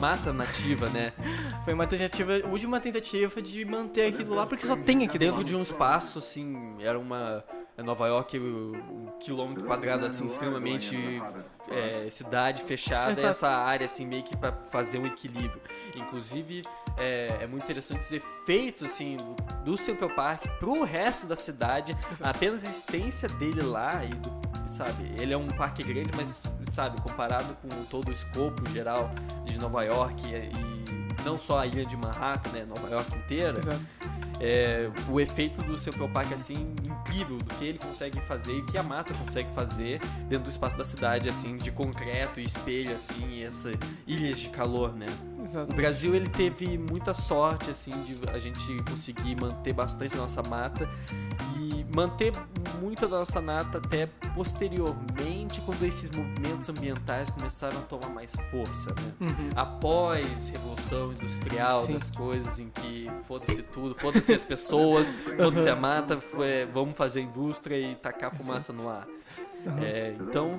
mata 0.00 0.32
nativa, 0.32 0.88
né? 0.88 1.12
Foi 1.64 1.74
uma 1.74 1.86
tentativa, 1.86 2.32
última 2.50 2.80
tentativa 2.80 3.42
de 3.42 3.64
manter 3.64 4.12
aquilo 4.12 4.34
lá, 4.34 4.46
porque 4.46 4.66
só 4.66 4.76
tem 4.76 5.04
aquilo 5.04 5.18
Dentro 5.18 5.38
lá. 5.38 5.44
de 5.44 5.56
um 5.56 5.62
espaço, 5.62 6.18
assim, 6.18 6.76
era 6.80 6.98
uma... 6.98 7.44
É 7.76 7.82
Nova 7.82 8.08
York, 8.08 8.36
um 8.40 9.06
quilômetro 9.20 9.64
quadrado, 9.64 10.04
assim, 10.04 10.26
extremamente 10.26 10.96
é, 11.70 12.10
cidade 12.10 12.60
fechada, 12.62 13.12
Exato. 13.12 13.28
essa 13.28 13.48
área, 13.50 13.84
assim, 13.84 14.04
meio 14.04 14.24
que 14.24 14.36
para 14.36 14.50
fazer 14.66 14.98
um 14.98 15.06
equilíbrio. 15.06 15.60
Inclusive, 15.94 16.62
é, 16.96 17.38
é, 17.40 17.46
muito 17.46 17.62
interessante 17.62 18.00
os 18.00 18.10
efeitos, 18.10 18.82
assim, 18.82 19.16
do, 19.16 19.36
do 19.62 19.78
Central 19.78 20.10
Park 20.10 20.44
pro 20.58 20.82
resto 20.82 21.24
da 21.24 21.36
cidade, 21.36 21.96
Exato. 22.10 22.28
apenas 22.28 22.64
a 22.64 22.66
existência 22.66 23.28
dele 23.28 23.62
lá 23.62 24.04
e 24.04 24.08
do, 24.08 24.68
sabe, 24.68 25.14
ele 25.20 25.32
é 25.32 25.36
um 25.36 25.46
parque 25.46 25.84
grande, 25.84 26.10
mas, 26.16 26.42
sabe, 26.70 27.00
comparado 27.00 27.54
com 27.56 27.68
todo 27.84 28.08
o 28.08 28.12
escopo 28.12 28.68
geral 28.70 29.10
de 29.44 29.58
Nova 29.58 29.82
York 29.84 30.22
e, 30.28 30.34
e 30.34 31.24
não 31.24 31.38
só 31.38 31.60
a 31.60 31.66
ilha 31.66 31.84
de 31.84 31.96
Manhattan, 31.96 32.50
né, 32.50 32.64
Nova 32.64 32.88
York 32.88 33.16
inteira, 33.16 33.58
Exato 33.58 34.27
é, 34.40 34.90
o 35.08 35.20
efeito 35.20 35.62
do 35.62 35.76
Central 35.76 36.08
Park 36.08 36.32
assim 36.32 36.54
incrível 36.84 37.38
do 37.38 37.54
que 37.54 37.64
ele 37.64 37.78
consegue 37.78 38.20
fazer 38.20 38.52
e 38.52 38.62
que 38.66 38.78
a 38.78 38.82
mata 38.82 39.12
consegue 39.14 39.48
fazer 39.54 40.00
dentro 40.28 40.44
do 40.44 40.50
espaço 40.50 40.76
da 40.76 40.84
cidade 40.84 41.28
assim 41.28 41.56
de 41.56 41.70
concreto 41.70 42.40
e 42.40 42.44
espelho 42.44 42.94
assim 42.94 43.28
e 43.30 43.44
essa 43.44 43.72
ilhas 44.06 44.38
de 44.38 44.48
calor 44.50 44.94
né 44.94 45.06
Exato. 45.42 45.72
o 45.72 45.74
Brasil 45.74 46.14
ele 46.14 46.28
teve 46.28 46.78
muita 46.78 47.14
sorte 47.14 47.70
assim 47.70 47.90
de 48.02 48.18
a 48.30 48.38
gente 48.38 48.60
conseguir 48.84 49.40
manter 49.40 49.72
bastante 49.72 50.14
a 50.14 50.18
nossa 50.18 50.42
mata 50.42 50.88
e 51.56 51.84
manter 51.94 52.32
muita 52.80 53.08
da 53.08 53.18
nossa 53.18 53.40
mata 53.40 53.78
até 53.78 54.06
posteriormente 54.34 55.60
quando 55.62 55.84
esses 55.84 56.10
movimentos 56.10 56.68
ambientais 56.68 57.30
começaram 57.30 57.78
a 57.78 57.82
tomar 57.82 58.10
mais 58.10 58.30
força 58.50 58.94
né? 58.94 59.12
Uhum. 59.20 59.50
após 59.56 60.48
revolução 60.48 61.12
industrial 61.12 61.86
Sim. 61.86 61.94
das 61.94 62.10
coisas 62.10 62.58
em 62.58 62.68
que 62.68 63.10
foda-se 63.26 63.62
tudo, 63.62 63.94
foda-se 63.94 64.27
as 64.34 64.44
pessoas, 64.44 65.08
foda-se 65.36 65.68
a 65.68 65.76
mata, 65.76 66.20
foi- 66.20 66.66
vamos 66.72 66.96
fazer 66.96 67.20
indústria 67.20 67.76
e 67.78 67.94
tacar 67.96 68.34
fumaça 68.34 68.72
no 68.72 68.88
ar. 68.88 69.06
É, 69.82 70.14
então, 70.20 70.56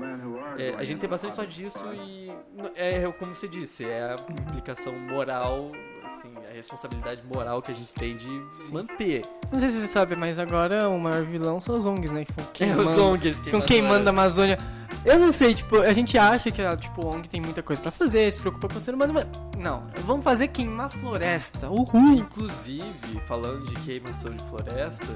é, 0.57 0.75
a 0.77 0.83
gente 0.83 0.99
tem 0.99 1.09
bastante 1.09 1.35
só 1.35 1.43
disso 1.45 1.85
e 1.93 2.31
é 2.75 3.09
como 3.13 3.33
você 3.33 3.47
disse, 3.47 3.85
é 3.85 4.01
a 4.11 4.15
implicação 4.41 4.93
moral, 4.99 5.71
assim, 6.17 6.31
a 6.49 6.53
responsabilidade 6.53 7.21
moral 7.33 7.61
que 7.61 7.71
a 7.71 7.75
gente 7.75 7.91
tem 7.93 8.15
de 8.17 8.29
manter. 8.71 9.21
Não 9.51 9.59
sei 9.59 9.69
se 9.69 9.81
você 9.81 9.87
sabe, 9.87 10.15
mas 10.15 10.37
agora 10.39 10.89
o 10.89 10.99
maior 10.99 11.23
vilão 11.23 11.59
são 11.59 11.75
os 11.75 11.85
ONGs, 11.85 12.11
né? 12.11 12.25
Que 12.25 12.31
ficam 12.33 12.45
É, 12.45 12.53
queimando, 12.53 12.89
os 12.89 12.97
ONGs 12.97 13.39
ficam 13.39 13.61
queimando 13.61 14.07
a 14.07 14.11
Amazônia. 14.11 14.57
Eu 15.05 15.17
não 15.17 15.31
sei, 15.31 15.55
tipo, 15.55 15.77
a 15.77 15.93
gente 15.93 16.17
acha 16.17 16.51
que 16.51 16.61
a 16.61 16.75
tipo, 16.75 17.05
ONG 17.05 17.29
tem 17.29 17.39
muita 17.39 17.63
coisa 17.63 17.81
pra 17.81 17.91
fazer, 17.91 18.29
se 18.31 18.39
preocupa 18.41 18.67
com 18.67 18.77
o 18.77 18.81
ser 18.81 18.93
humano, 18.93 19.13
mas 19.13 19.25
não. 19.57 19.83
Vamos 20.05 20.23
fazer 20.23 20.49
queimar 20.49 20.91
floresta. 20.91 21.69
Uhul! 21.69 22.15
Inclusive, 22.15 23.21
falando 23.27 23.65
de 23.65 23.75
queimação 23.81 24.33
de 24.33 24.43
floresta, 24.45 25.07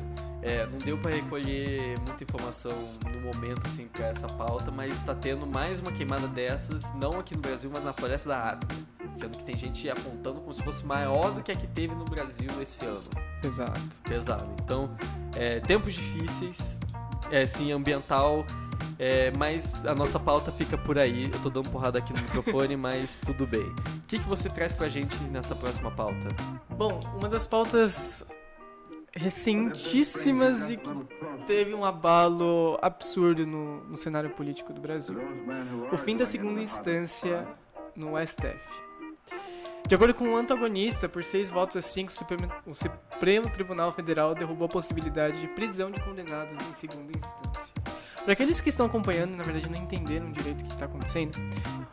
é, 0.42 0.66
não 0.66 0.78
deu 0.78 0.98
pra 0.98 1.12
recolher 1.12 1.98
muita 2.08 2.24
informação 2.24 2.72
no 3.12 3.20
momento 3.22 3.62
assim 3.66 3.88
para 3.92 4.08
essa 4.08 4.28
pauta, 4.28 4.72
mas 4.72 4.94
está 4.94 5.14
tendo 5.16 5.46
mais 5.46 5.80
uma 5.80 5.92
queimada 5.92 6.28
dessas, 6.28 6.84
não 6.96 7.20
aqui 7.20 7.36
no 7.36 7.42
Brasil, 7.42 7.70
mas 7.74 7.84
na 7.84 7.92
floresta 7.94 8.30
da 8.30 8.38
África. 8.52 8.76
Sendo 9.16 9.38
que 9.38 9.44
tem 9.44 9.58
gente 9.58 9.90
apontando 9.90 10.42
como 10.42 10.54
se 10.54 10.64
fosse 10.64 10.86
maior 10.86 11.32
do 11.32 11.42
que 11.42 11.52
a 11.52 11.56
que 11.56 11.68
teve 11.68 11.94
no 11.94 12.06
Brasil 12.06 12.50
esse 12.62 12.86
ano. 12.86 13.04
Exato. 13.44 13.82
Pesado. 14.04 14.50
Então, 14.64 14.90
é, 15.36 15.60
tempos 15.60 15.94
difíceis, 15.94 16.78
é, 17.32 17.46
sim, 17.46 17.72
ambiental, 17.72 18.46
é, 18.98 19.32
mas 19.38 19.74
a 19.86 19.94
nossa 19.94 20.20
pauta 20.20 20.52
fica 20.52 20.78
por 20.78 20.98
aí. 20.98 21.30
Eu 21.32 21.40
tô 21.42 21.50
dando 21.50 21.70
porrada 21.70 22.00
aqui 22.00 22.14
no 22.14 22.22
microfone, 22.22 22.76
mas 22.78 23.22
tudo 23.22 23.46
bem. 23.46 23.64
O 23.64 24.02
que, 24.08 24.18
que 24.18 24.28
você 24.28 24.50
traz 24.50 24.74
pra 24.74 24.90
gente 24.90 25.16
nessa 25.26 25.56
próxima 25.56 25.92
pauta? 25.92 26.28
Bom, 26.70 27.00
uma 27.18 27.30
das 27.30 27.48
pautas 27.48 28.26
recentíssimas 29.16 30.70
e 30.70 30.78
que 30.78 30.90
teve 31.46 31.74
um 31.74 31.86
abalo 31.86 32.80
absurdo 32.82 33.46
no, 33.46 33.84
no 33.84 33.98
cenário 33.98 34.32
político 34.32 34.74
do 34.74 34.82
Brasil. 34.82 35.18
O 35.92 35.98
fim 35.98 36.18
da 36.18 36.26
segunda 36.26 36.62
instância 36.62 37.48
no 37.96 38.14
STF. 38.26 38.83
De 39.94 39.96
acordo 39.96 40.16
com 40.16 40.28
o 40.28 40.36
antagonista, 40.36 41.08
por 41.08 41.24
seis 41.24 41.52
votos 41.52 41.78
a 41.78 41.82
cinco, 41.84 42.12
o 42.12 42.16
Supremo, 42.16 42.52
o 42.66 42.74
Supremo 42.74 43.48
Tribunal 43.52 43.92
Federal 43.92 44.34
derrubou 44.34 44.66
a 44.66 44.68
possibilidade 44.68 45.40
de 45.40 45.48
prisão 45.50 45.92
de 45.92 46.02
condenados 46.02 46.58
em 46.68 46.74
segunda 46.74 47.16
instância. 47.16 47.76
Para 48.24 48.34
aqueles 48.34 48.60
que 48.60 48.70
estão 48.70 48.88
acompanhando 48.88 49.34
e 49.34 49.36
na 49.36 49.44
verdade 49.44 49.70
não 49.70 49.80
entenderam 49.80 50.32
direito 50.32 50.62
o 50.62 50.64
que 50.64 50.72
está 50.72 50.86
acontecendo, 50.86 51.38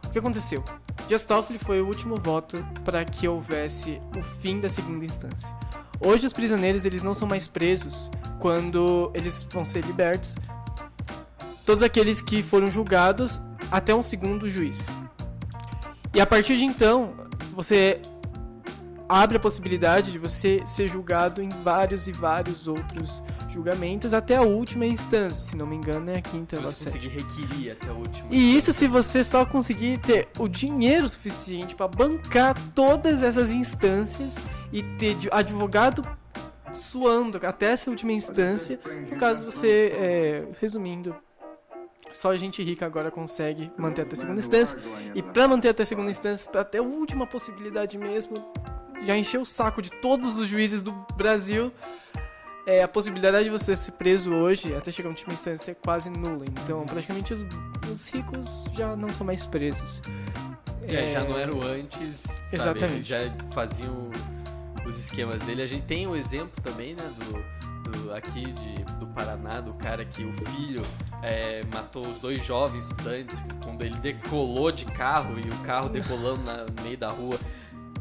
o 0.07 0.09
que 0.09 0.19
aconteceu? 0.19 0.65
Dias 1.07 1.27
Toffoli 1.27 1.59
foi 1.59 1.83
o 1.83 1.87
último 1.87 2.17
voto 2.17 2.57
para 2.87 3.05
que 3.05 3.29
houvesse 3.29 4.01
o 4.17 4.23
fim 4.23 4.61
da 4.61 4.71
segunda 4.71 5.05
instância. 5.05 5.55
Hoje 6.01 6.27
os 6.27 6.33
prisioneiros 6.33 6.87
eles 6.87 7.03
não 7.03 7.13
são 7.13 7.29
mais 7.29 7.47
presos 7.47 8.11
quando 8.39 9.11
eles 9.13 9.43
vão 9.43 9.63
ser 9.63 9.85
libertos. 9.85 10.37
Todos 11.67 11.83
aqueles 11.83 12.23
que 12.23 12.43
foram 12.43 12.67
julgados 12.67 13.39
até 13.71 13.95
um 13.95 14.03
segundo 14.03 14.49
juiz. 14.49 14.87
E 16.15 16.21
a 16.21 16.25
partir 16.25 16.57
de 16.57 16.65
então, 16.65 17.21
você 17.63 18.01
abre 19.07 19.37
a 19.37 19.41
possibilidade 19.41 20.13
de 20.13 20.19
você 20.19 20.63
ser 20.65 20.89
julgado 20.89 21.43
em 21.43 21.49
vários 21.63 22.07
e 22.07 22.13
vários 22.13 22.67
outros 22.67 23.23
julgamentos 23.49 24.15
até 24.15 24.37
a 24.37 24.43
última 24.43 24.87
instância, 24.87 25.51
se 25.51 25.57
não 25.57 25.67
me 25.67 25.77
engano 25.77 26.09
é 26.11 26.19
a 26.19 26.23
quinta 26.23 26.57
Se 26.57 26.63
ou 26.63 26.69
a 26.69 26.73
você 26.73 26.85
conseguir 26.85 27.09
requerir 27.09 27.73
até 27.73 27.91
o 27.91 27.97
último. 27.97 28.29
E 28.31 28.57
isso 28.57 28.73
se 28.73 28.87
você 28.87 29.23
só 29.25 29.45
conseguir 29.45 29.99
ter 29.99 30.29
o 30.39 30.49
dinheiro 30.49 31.09
suficiente 31.09 31.75
para 31.75 31.89
bancar 31.89 32.57
todas 32.73 33.23
essas 33.23 33.51
instâncias 33.51 34.39
e 34.73 34.83
ter 34.83 35.17
advogado 35.31 36.07
suando 36.73 37.39
até 37.45 37.73
essa 37.73 37.91
última 37.91 38.13
instância. 38.13 38.81
No 39.11 39.17
caso, 39.17 39.45
você, 39.45 39.93
é, 39.93 40.49
resumindo, 40.61 41.15
só 42.13 42.35
gente 42.37 42.63
rica 42.63 42.87
agora 42.87 43.11
consegue 43.11 43.71
manter 43.77 44.03
até 44.03 44.15
a 44.15 44.17
segunda 44.17 44.39
instância. 44.39 44.79
E 45.15 45.23
para 45.23 45.49
manter 45.49 45.69
até 45.69 45.83
a 45.83 45.87
segunda 45.87 46.11
instância, 46.11 46.51
ter 46.65 46.79
a 46.79 46.83
última 46.83 47.27
possibilidade 47.27 47.97
mesmo, 47.99 48.35
já 49.05 49.17
encheu 49.17 49.43
o 49.43 49.47
saco 49.47 49.81
de 49.81 49.91
todos 49.91 50.39
os 50.39 50.49
juízes 50.49 50.83
do 50.83 50.93
Brasil. 51.17 51.73
É, 52.67 52.83
a 52.83 52.89
possibilidade 52.89 53.45
de 53.45 53.51
você 53.51 53.75
ser 53.75 53.93
preso 53.93 54.33
hoje, 54.33 54.75
até 54.75 54.91
chegar 54.91 55.09
na 55.09 55.15
última 55.15 55.33
instância, 55.33 55.73
é 55.73 55.75
quase 55.75 56.11
nula. 56.11 56.45
Então, 56.47 56.85
praticamente, 56.85 57.33
os, 57.33 57.45
os 57.91 58.09
ricos 58.09 58.65
já 58.77 58.95
não 58.95 59.09
são 59.09 59.27
mais 59.27 59.47
presos. 59.47 60.01
É, 60.87 61.09
já 61.09 61.25
não 61.25 61.39
era 61.39 61.55
o 61.55 61.65
antes. 61.65 62.21
sabe? 62.21 62.55
Exatamente. 62.55 62.95
Eles 62.95 63.07
já 63.07 63.19
faziam 63.53 64.11
os 64.87 64.99
esquemas 64.99 65.41
dele. 65.43 65.63
A 65.63 65.67
gente 65.67 65.85
tem 65.85 66.07
o 66.07 66.15
exemplo 66.15 66.63
também, 66.63 66.95
né, 66.95 67.11
do, 67.19 67.70
aqui 68.15 68.43
de, 68.53 68.75
do 68.99 69.07
Paraná, 69.09 69.61
do 69.61 69.73
cara 69.75 70.05
que 70.05 70.25
o 70.25 70.33
filho 70.33 70.83
é, 71.23 71.63
matou 71.73 72.07
os 72.07 72.19
dois 72.21 72.45
jovens 72.45 72.85
estudantes 72.89 73.39
quando 73.65 73.83
ele 73.83 73.97
decolou 73.99 74.71
de 74.73 74.85
carro 74.87 75.39
e 75.39 75.49
o 75.49 75.59
carro 75.67 75.89
decolando 75.89 76.41
na- 76.45 76.65
no 76.65 76.83
meio 76.83 76.97
da 76.99 77.09
rua. 77.09 77.39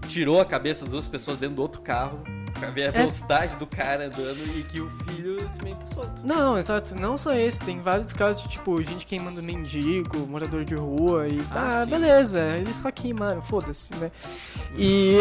Tirou 0.08 0.40
a 0.42 0.46
cabeça 0.46 0.82
das 0.86 0.92
duas 0.92 1.08
pessoas 1.08 1.38
dentro 1.38 1.58
do 1.58 1.62
outro 1.62 1.82
carro 1.82 2.24
pra 2.60 2.70
ver 2.72 2.88
a 2.88 2.92
velocidade 2.92 3.56
do 3.56 3.66
cara 3.66 4.08
andando 4.08 4.58
e 4.58 4.64
que 4.64 4.82
o 4.82 4.90
filho 4.90 5.40
simplesmente 5.40 5.78
tá 5.78 5.88
solto. 5.88 6.12
Não, 6.24 6.58
exato. 6.58 6.96
Não 6.96 7.18
só 7.18 7.34
esse. 7.36 7.62
Tem 7.62 7.80
vários 7.82 8.12
casos 8.14 8.44
de, 8.44 8.50
tipo, 8.50 8.82
gente 8.82 9.06
queimando 9.06 9.42
mendigo, 9.42 10.20
morador 10.28 10.64
de 10.66 10.76
rua 10.76 11.28
e... 11.28 11.40
Ah, 11.52 11.82
Ah, 11.82 11.86
beleza. 11.86 12.42
Eles 12.58 12.76
só 12.76 12.92
queimaram, 12.92 13.42
foda-se, 13.42 13.94
né? 13.96 14.12
E... 14.78 15.20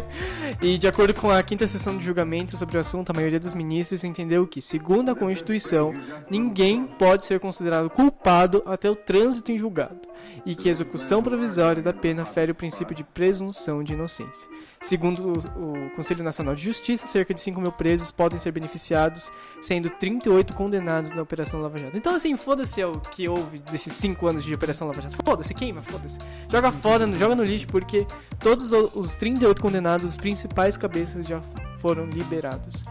e 0.60 0.78
de 0.78 0.86
acordo 0.86 1.14
com 1.14 1.30
a 1.30 1.42
quinta 1.42 1.66
sessão 1.66 1.96
de 1.96 2.04
julgamento 2.04 2.56
sobre 2.56 2.76
o 2.76 2.80
assunto, 2.80 3.10
a 3.10 3.14
maioria 3.14 3.40
dos 3.40 3.54
ministros 3.54 4.04
entendeu 4.04 4.46
que, 4.46 4.60
segundo 4.60 5.10
a 5.10 5.14
Constituição, 5.14 5.92
ninguém 6.30 6.86
pode 6.86 7.24
ser 7.24 7.40
considerado 7.40 7.90
culpado 7.90 8.62
até 8.66 8.90
o 8.90 8.96
trânsito 8.96 9.50
em 9.52 9.58
julgado. 9.58 10.00
E 10.44 10.54
que 10.54 10.68
a 10.68 10.72
execução 10.72 11.22
provisória 11.22 11.82
da 11.82 11.92
pena 11.92 12.24
fere 12.24 12.52
o 12.52 12.54
princípio 12.54 12.94
de 12.94 13.04
presunção 13.04 13.82
de 13.82 13.94
inocência. 13.94 14.48
Segundo 14.86 15.32
o, 15.32 15.86
o 15.86 15.90
Conselho 15.96 16.22
Nacional 16.22 16.54
de 16.54 16.62
Justiça, 16.62 17.08
cerca 17.08 17.34
de 17.34 17.40
5 17.40 17.60
mil 17.60 17.72
presos 17.72 18.12
podem 18.12 18.38
ser 18.38 18.52
beneficiados, 18.52 19.32
sendo 19.60 19.90
38 19.90 20.54
condenados 20.54 21.10
na 21.10 21.22
Operação 21.22 21.60
Lava 21.60 21.76
Jato. 21.76 21.96
Então, 21.96 22.14
assim, 22.14 22.36
foda-se 22.36 22.84
o 22.84 22.92
que 22.92 23.28
houve 23.28 23.58
desses 23.58 23.92
5 23.94 24.28
anos 24.28 24.44
de 24.44 24.54
Operação 24.54 24.86
Lava 24.86 25.00
Jato. 25.00 25.16
Foda-se, 25.24 25.52
queima, 25.52 25.82
foda-se. 25.82 26.18
Joga 26.48 26.70
fora, 26.70 27.12
joga 27.16 27.34
no 27.34 27.42
lixo, 27.42 27.66
porque 27.66 28.06
todos 28.38 28.70
os 28.70 29.16
38 29.16 29.60
condenados, 29.60 30.06
os 30.06 30.16
principais 30.16 30.76
cabeças, 30.76 31.26
já 31.26 31.42
foram 31.80 32.06
liberados. 32.06 32.84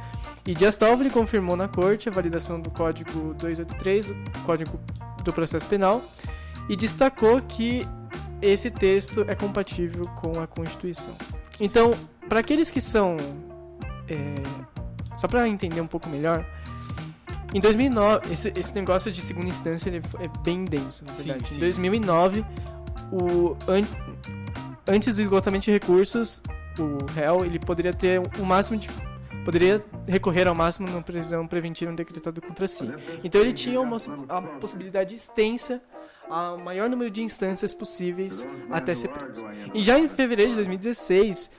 E 0.45 0.53
Dias 0.53 0.75
Toffoli 0.75 1.09
confirmou 1.09 1.55
na 1.55 1.69
corte 1.69 2.09
a 2.09 2.11
validação 2.11 2.59
do 2.59 2.69
Código 2.69 3.33
283, 3.35 4.09
o 4.09 4.15
Código 4.45 4.77
do 5.23 5.31
Processo 5.31 5.65
Penal, 5.69 6.03
e 6.67 6.75
destacou 6.75 7.41
que 7.41 7.87
esse 8.41 8.69
texto 8.69 9.23
é 9.29 9.33
compatível 9.33 10.03
com 10.17 10.41
a 10.41 10.45
Constituição. 10.45 11.15
Então, 11.59 11.93
para 12.27 12.39
aqueles 12.39 12.69
que 12.71 12.81
são. 12.81 13.15
é, 14.09 14.17
só 15.17 15.27
para 15.27 15.47
entender 15.47 15.79
um 15.81 15.87
pouco 15.87 16.09
melhor, 16.09 16.45
em 17.53 17.59
2009, 17.59 18.33
esse, 18.33 18.49
esse 18.57 18.75
negócio 18.75 19.11
de 19.11 19.21
segunda 19.21 19.47
instância 19.47 19.89
ele 19.89 20.01
é 20.19 20.27
bem 20.43 20.65
denso, 20.65 21.05
na 21.05 21.13
Sim, 21.13 21.23
verdade. 21.29 21.49
sim. 21.49 21.55
Em 21.55 21.59
2009, 21.59 22.45
o, 23.11 23.55
an- 23.71 23.87
antes 24.87 25.15
do 25.15 25.21
esgotamento 25.21 25.65
de 25.65 25.71
recursos, 25.71 26.41
o 26.77 27.05
réu 27.13 27.45
ele 27.45 27.57
poderia 27.59 27.93
ter 27.93 28.21
o 28.39 28.45
máximo 28.45 28.77
de. 28.77 28.89
Poderia 29.45 29.85
recorrer 30.07 30.47
ao 30.47 30.55
máximo 30.55 30.89
na 30.89 31.01
prisão 31.01 31.45
preventiva 31.47 31.91
decretada 31.93 32.41
contra 32.41 32.65
si. 32.67 32.91
Então 33.23 33.39
ele 33.39 33.53
tinha 33.53 33.79
uma, 33.79 33.97
a 34.27 34.41
possibilidade 34.41 35.13
extensa 35.13 35.81
ao 36.29 36.57
maior 36.57 36.89
número 36.89 37.09
de 37.09 37.21
instâncias 37.21 37.73
possíveis 37.73 38.45
até 38.69 38.93
ser 38.95 39.09
preso. 39.09 39.45
E 39.73 39.83
já 39.83 39.97
em 39.99 40.07
fevereiro 40.07 40.51
de 40.51 40.55
2016, 40.55 41.49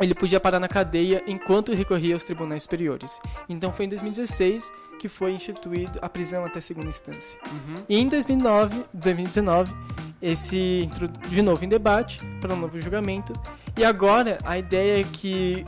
ele 0.00 0.14
podia 0.14 0.38
parar 0.38 0.60
na 0.60 0.68
cadeia 0.68 1.22
enquanto 1.26 1.74
recorria 1.74 2.14
aos 2.14 2.24
tribunais 2.24 2.62
superiores. 2.62 3.20
Então 3.48 3.72
foi 3.72 3.86
em 3.86 3.88
2016 3.88 4.70
que 4.98 5.08
foi 5.08 5.32
instituído 5.32 5.98
a 6.02 6.08
prisão 6.08 6.44
até 6.44 6.60
segunda 6.60 6.88
instância. 6.88 7.38
Uhum. 7.52 7.74
E 7.88 7.98
em 7.98 8.06
2009, 8.08 8.84
2019, 8.92 9.72
esse 10.20 10.82
entrou 10.82 11.08
de 11.08 11.42
novo 11.42 11.64
em 11.64 11.68
debate 11.68 12.18
para 12.40 12.52
um 12.54 12.56
novo 12.56 12.80
julgamento. 12.80 13.32
E 13.76 13.84
agora 13.84 14.38
a 14.44 14.58
ideia 14.58 15.00
é 15.00 15.04
que 15.04 15.64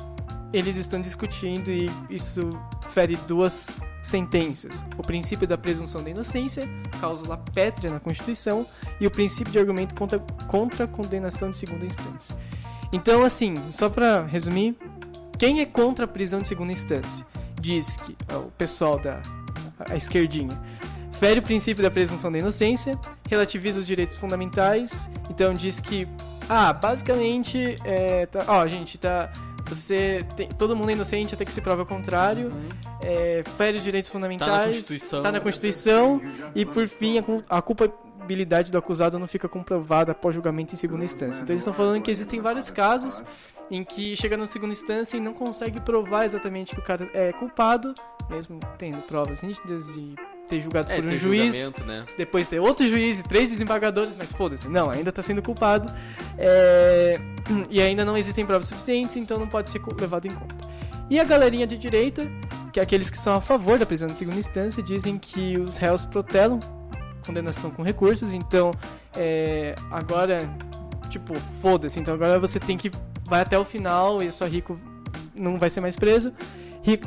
eles 0.52 0.76
estão 0.76 1.00
discutindo 1.00 1.70
e 1.70 1.88
isso 2.08 2.50
fere 2.92 3.16
duas 3.28 3.70
sentenças: 4.02 4.82
o 4.96 5.02
princípio 5.02 5.46
da 5.46 5.58
presunção 5.58 6.02
da 6.02 6.10
inocência, 6.10 6.68
cláusula 6.98 7.36
pétrea 7.52 7.92
na 7.92 8.00
Constituição, 8.00 8.66
e 9.00 9.06
o 9.06 9.10
princípio 9.10 9.52
de 9.52 9.58
argumento 9.58 9.94
contra, 9.94 10.18
contra 10.48 10.84
a 10.84 10.88
condenação 10.88 11.50
de 11.50 11.56
segunda 11.56 11.84
instância. 11.84 12.36
Então, 12.92 13.22
assim, 13.22 13.54
só 13.72 13.88
para 13.88 14.24
resumir, 14.24 14.76
quem 15.38 15.60
é 15.60 15.66
contra 15.66 16.04
a 16.04 16.08
prisão 16.08 16.40
de 16.40 16.48
segunda 16.48 16.72
instância? 16.72 17.24
Diz 17.60 17.96
que 17.96 18.16
o 18.34 18.50
pessoal 18.52 18.98
da 18.98 19.20
a 19.88 19.96
esquerdinha 19.96 20.50
fere 21.12 21.40
o 21.40 21.42
princípio 21.42 21.82
da 21.82 21.90
presunção 21.90 22.32
da 22.32 22.38
inocência, 22.38 22.98
relativiza 23.28 23.80
os 23.80 23.86
direitos 23.86 24.16
fundamentais, 24.16 25.08
então 25.28 25.52
diz 25.52 25.78
que, 25.78 26.08
ah, 26.48 26.72
basicamente, 26.72 27.76
é, 27.84 28.24
tá, 28.26 28.44
ó, 28.48 28.66
gente, 28.66 28.96
tá 28.96 29.30
você 29.74 30.24
tem, 30.36 30.48
todo 30.48 30.76
mundo 30.76 30.90
é 30.90 30.92
inocente 30.92 31.34
até 31.34 31.44
que 31.44 31.52
se 31.52 31.60
prove 31.60 31.82
o 31.82 31.86
contrário. 31.86 32.48
Uhum. 32.48 32.68
É, 33.00 33.42
fere 33.56 33.78
os 33.78 33.84
direitos 33.84 34.10
fundamentais. 34.10 34.50
Tá 34.50 34.58
na 34.58 34.72
Constituição. 34.72 35.22
Tá 35.22 35.32
na 35.32 35.40
Constituição. 35.40 36.22
E 36.54 36.64
por 36.64 36.86
fim, 36.88 37.18
a, 37.18 37.58
a 37.58 37.62
culpabilidade 37.62 38.70
do 38.70 38.78
acusado 38.78 39.18
não 39.18 39.26
fica 39.26 39.48
comprovada 39.48 40.12
após 40.12 40.34
julgamento 40.34 40.74
em 40.74 40.76
segunda 40.76 41.04
instância. 41.04 41.42
Então 41.42 41.52
eles 41.52 41.60
estão 41.60 41.74
falando 41.74 42.02
que 42.02 42.10
existem 42.10 42.40
vários 42.40 42.70
casos 42.70 43.22
em 43.70 43.84
que 43.84 44.16
chega 44.16 44.36
na 44.36 44.46
segunda 44.46 44.72
instância 44.72 45.16
e 45.16 45.20
não 45.20 45.32
consegue 45.32 45.80
provar 45.80 46.24
exatamente 46.24 46.74
que 46.74 46.80
o 46.80 46.84
cara 46.84 47.08
é 47.14 47.32
culpado, 47.32 47.94
mesmo 48.28 48.58
tendo 48.76 49.00
provas 49.02 49.42
nítidas 49.42 49.96
e 49.96 50.16
ter 50.50 50.60
julgado 50.60 50.90
é, 50.90 50.96
por 50.96 51.04
um 51.04 51.16
juiz, 51.16 51.72
né? 51.86 52.04
depois 52.18 52.48
ter 52.48 52.58
outro 52.58 52.86
juiz 52.86 53.20
e 53.20 53.22
três 53.22 53.50
desembargadores, 53.50 54.14
mas 54.18 54.32
foda-se, 54.32 54.68
não, 54.68 54.90
ainda 54.90 55.10
está 55.10 55.22
sendo 55.22 55.40
culpado 55.40 55.92
é, 56.36 57.18
e 57.70 57.80
ainda 57.80 58.04
não 58.04 58.16
existem 58.16 58.44
provas 58.44 58.66
suficientes, 58.66 59.16
então 59.16 59.38
não 59.38 59.46
pode 59.46 59.70
ser 59.70 59.80
levado 59.98 60.26
em 60.26 60.30
conta. 60.30 60.68
E 61.08 61.18
a 61.18 61.24
galerinha 61.24 61.66
de 61.66 61.78
direita, 61.78 62.30
que 62.72 62.80
é 62.80 62.82
aqueles 62.82 63.08
que 63.08 63.18
são 63.18 63.34
a 63.34 63.40
favor 63.40 63.78
da 63.78 63.86
prisão 63.86 64.08
de 64.08 64.14
segunda 64.14 64.38
instância, 64.38 64.82
dizem 64.82 65.18
que 65.18 65.58
os 65.58 65.76
réus 65.76 66.04
protelam 66.04 66.58
condenação 67.24 67.70
com 67.70 67.82
recursos, 67.82 68.32
então 68.32 68.72
é, 69.16 69.74
agora, 69.90 70.38
tipo, 71.08 71.34
foda-se, 71.62 72.00
então 72.00 72.12
agora 72.12 72.38
você 72.40 72.58
tem 72.58 72.76
que 72.76 72.90
vai 73.26 73.42
até 73.42 73.56
o 73.56 73.64
final 73.64 74.20
e 74.20 74.32
só 74.32 74.44
rico 74.46 74.78
não 75.34 75.58
vai 75.58 75.70
ser 75.70 75.80
mais 75.80 75.94
preso 75.94 76.32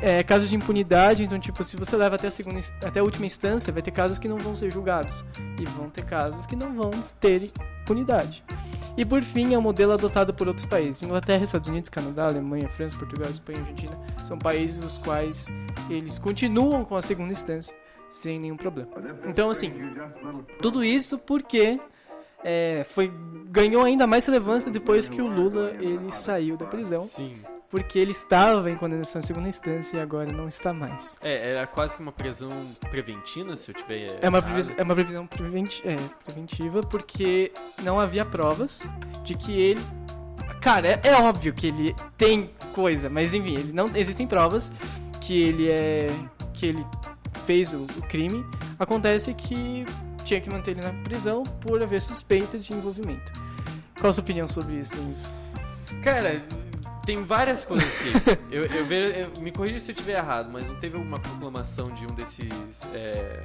é, 0.00 0.22
casos 0.22 0.48
de 0.48 0.56
impunidade, 0.56 1.24
então, 1.24 1.38
tipo, 1.38 1.62
se 1.64 1.76
você 1.76 1.96
leva 1.96 2.14
até 2.14 2.28
a, 2.28 2.30
segunda, 2.30 2.60
até 2.84 3.00
a 3.00 3.02
última 3.02 3.26
instância, 3.26 3.72
vai 3.72 3.82
ter 3.82 3.90
casos 3.90 4.18
que 4.18 4.28
não 4.28 4.38
vão 4.38 4.54
ser 4.54 4.72
julgados. 4.72 5.24
E 5.58 5.64
vão 5.64 5.90
ter 5.90 6.04
casos 6.04 6.46
que 6.46 6.54
não 6.54 6.74
vão 6.74 6.90
ter 7.20 7.50
impunidade. 7.82 8.44
E 8.96 9.04
por 9.04 9.22
fim, 9.22 9.52
é 9.52 9.58
um 9.58 9.62
modelo 9.62 9.92
adotado 9.92 10.32
por 10.32 10.46
outros 10.46 10.66
países. 10.66 11.02
Inglaterra, 11.02 11.42
Estados 11.42 11.68
Unidos, 11.68 11.90
Canadá, 11.90 12.26
Alemanha, 12.26 12.68
França, 12.68 12.96
Portugal, 12.96 13.28
Espanha, 13.28 13.58
Argentina. 13.60 13.98
São 14.24 14.38
países 14.38 14.84
os 14.84 14.98
quais 14.98 15.48
eles 15.90 16.18
continuam 16.18 16.84
com 16.84 16.94
a 16.94 17.02
segunda 17.02 17.32
instância 17.32 17.74
sem 18.08 18.38
nenhum 18.38 18.56
problema. 18.56 18.90
Então, 19.26 19.50
assim, 19.50 19.72
tudo 20.62 20.84
isso 20.84 21.18
porque 21.18 21.80
é, 22.44 22.86
foi 22.88 23.12
ganhou 23.46 23.82
ainda 23.82 24.06
mais 24.06 24.24
relevância 24.24 24.70
depois 24.70 25.08
que 25.08 25.20
o 25.20 25.26
Lula 25.26 25.72
ele 25.80 26.12
saiu 26.12 26.56
da 26.56 26.66
prisão. 26.66 27.02
Sim 27.02 27.34
porque 27.74 27.98
ele 27.98 28.12
estava 28.12 28.70
em 28.70 28.76
condenação 28.76 29.20
em 29.20 29.24
segunda 29.24 29.48
instância 29.48 29.96
e 29.96 30.00
agora 30.00 30.32
não 30.32 30.46
está 30.46 30.72
mais. 30.72 31.16
É, 31.20 31.50
era 31.50 31.66
quase 31.66 31.96
que 31.96 32.02
uma 32.02 32.12
prisão 32.12 32.52
preventiva, 32.88 33.56
se 33.56 33.72
eu 33.72 33.74
tiver. 33.74 34.16
É 34.22 34.28
uma, 34.28 34.40
previsão, 34.40 34.76
é 34.78 34.82
uma 34.84 34.94
previsão 34.94 35.26
preventi 35.26 35.82
é, 35.84 35.96
preventiva 36.24 36.82
porque 36.82 37.50
não 37.82 37.98
havia 37.98 38.24
provas 38.24 38.88
de 39.24 39.34
que 39.34 39.50
ele. 39.50 39.80
Cara, 40.60 40.86
é, 40.86 41.00
é, 41.02 41.14
óbvio 41.16 41.52
que 41.52 41.66
ele 41.66 41.96
tem 42.16 42.48
coisa, 42.72 43.10
mas 43.10 43.34
enfim, 43.34 43.54
ele 43.54 43.72
não 43.72 43.86
existem 43.96 44.24
provas 44.24 44.70
que 45.20 45.36
ele 45.36 45.68
é. 45.68 46.06
que 46.52 46.66
ele 46.66 46.86
fez 47.44 47.74
o, 47.74 47.82
o 47.82 48.02
crime. 48.02 48.46
Acontece 48.78 49.34
que 49.34 49.84
tinha 50.24 50.40
que 50.40 50.48
manter 50.48 50.78
ele 50.78 50.80
na 50.80 50.92
prisão 51.02 51.42
por 51.60 51.82
haver 51.82 52.00
suspeita 52.00 52.56
de 52.56 52.72
envolvimento. 52.72 53.32
Qual 53.98 54.10
a 54.10 54.12
sua 54.12 54.22
opinião 54.22 54.46
sobre 54.46 54.74
isso? 54.74 54.94
Cara, 56.04 56.40
tem 57.04 57.24
várias 57.24 57.64
coisas 57.64 57.86
assim. 57.86 58.12
eu, 58.50 58.64
eu, 58.64 58.84
vejo, 58.84 59.18
eu, 59.18 59.42
me 59.42 59.52
corrija 59.52 59.78
se 59.78 59.90
eu 59.90 59.94
estiver 59.94 60.18
errado, 60.18 60.50
mas 60.52 60.66
não 60.66 60.76
teve 60.76 60.96
alguma 60.96 61.18
proclamação 61.18 61.86
de 61.86 62.04
um 62.04 62.14
desses. 62.14 62.48
É, 62.94 63.42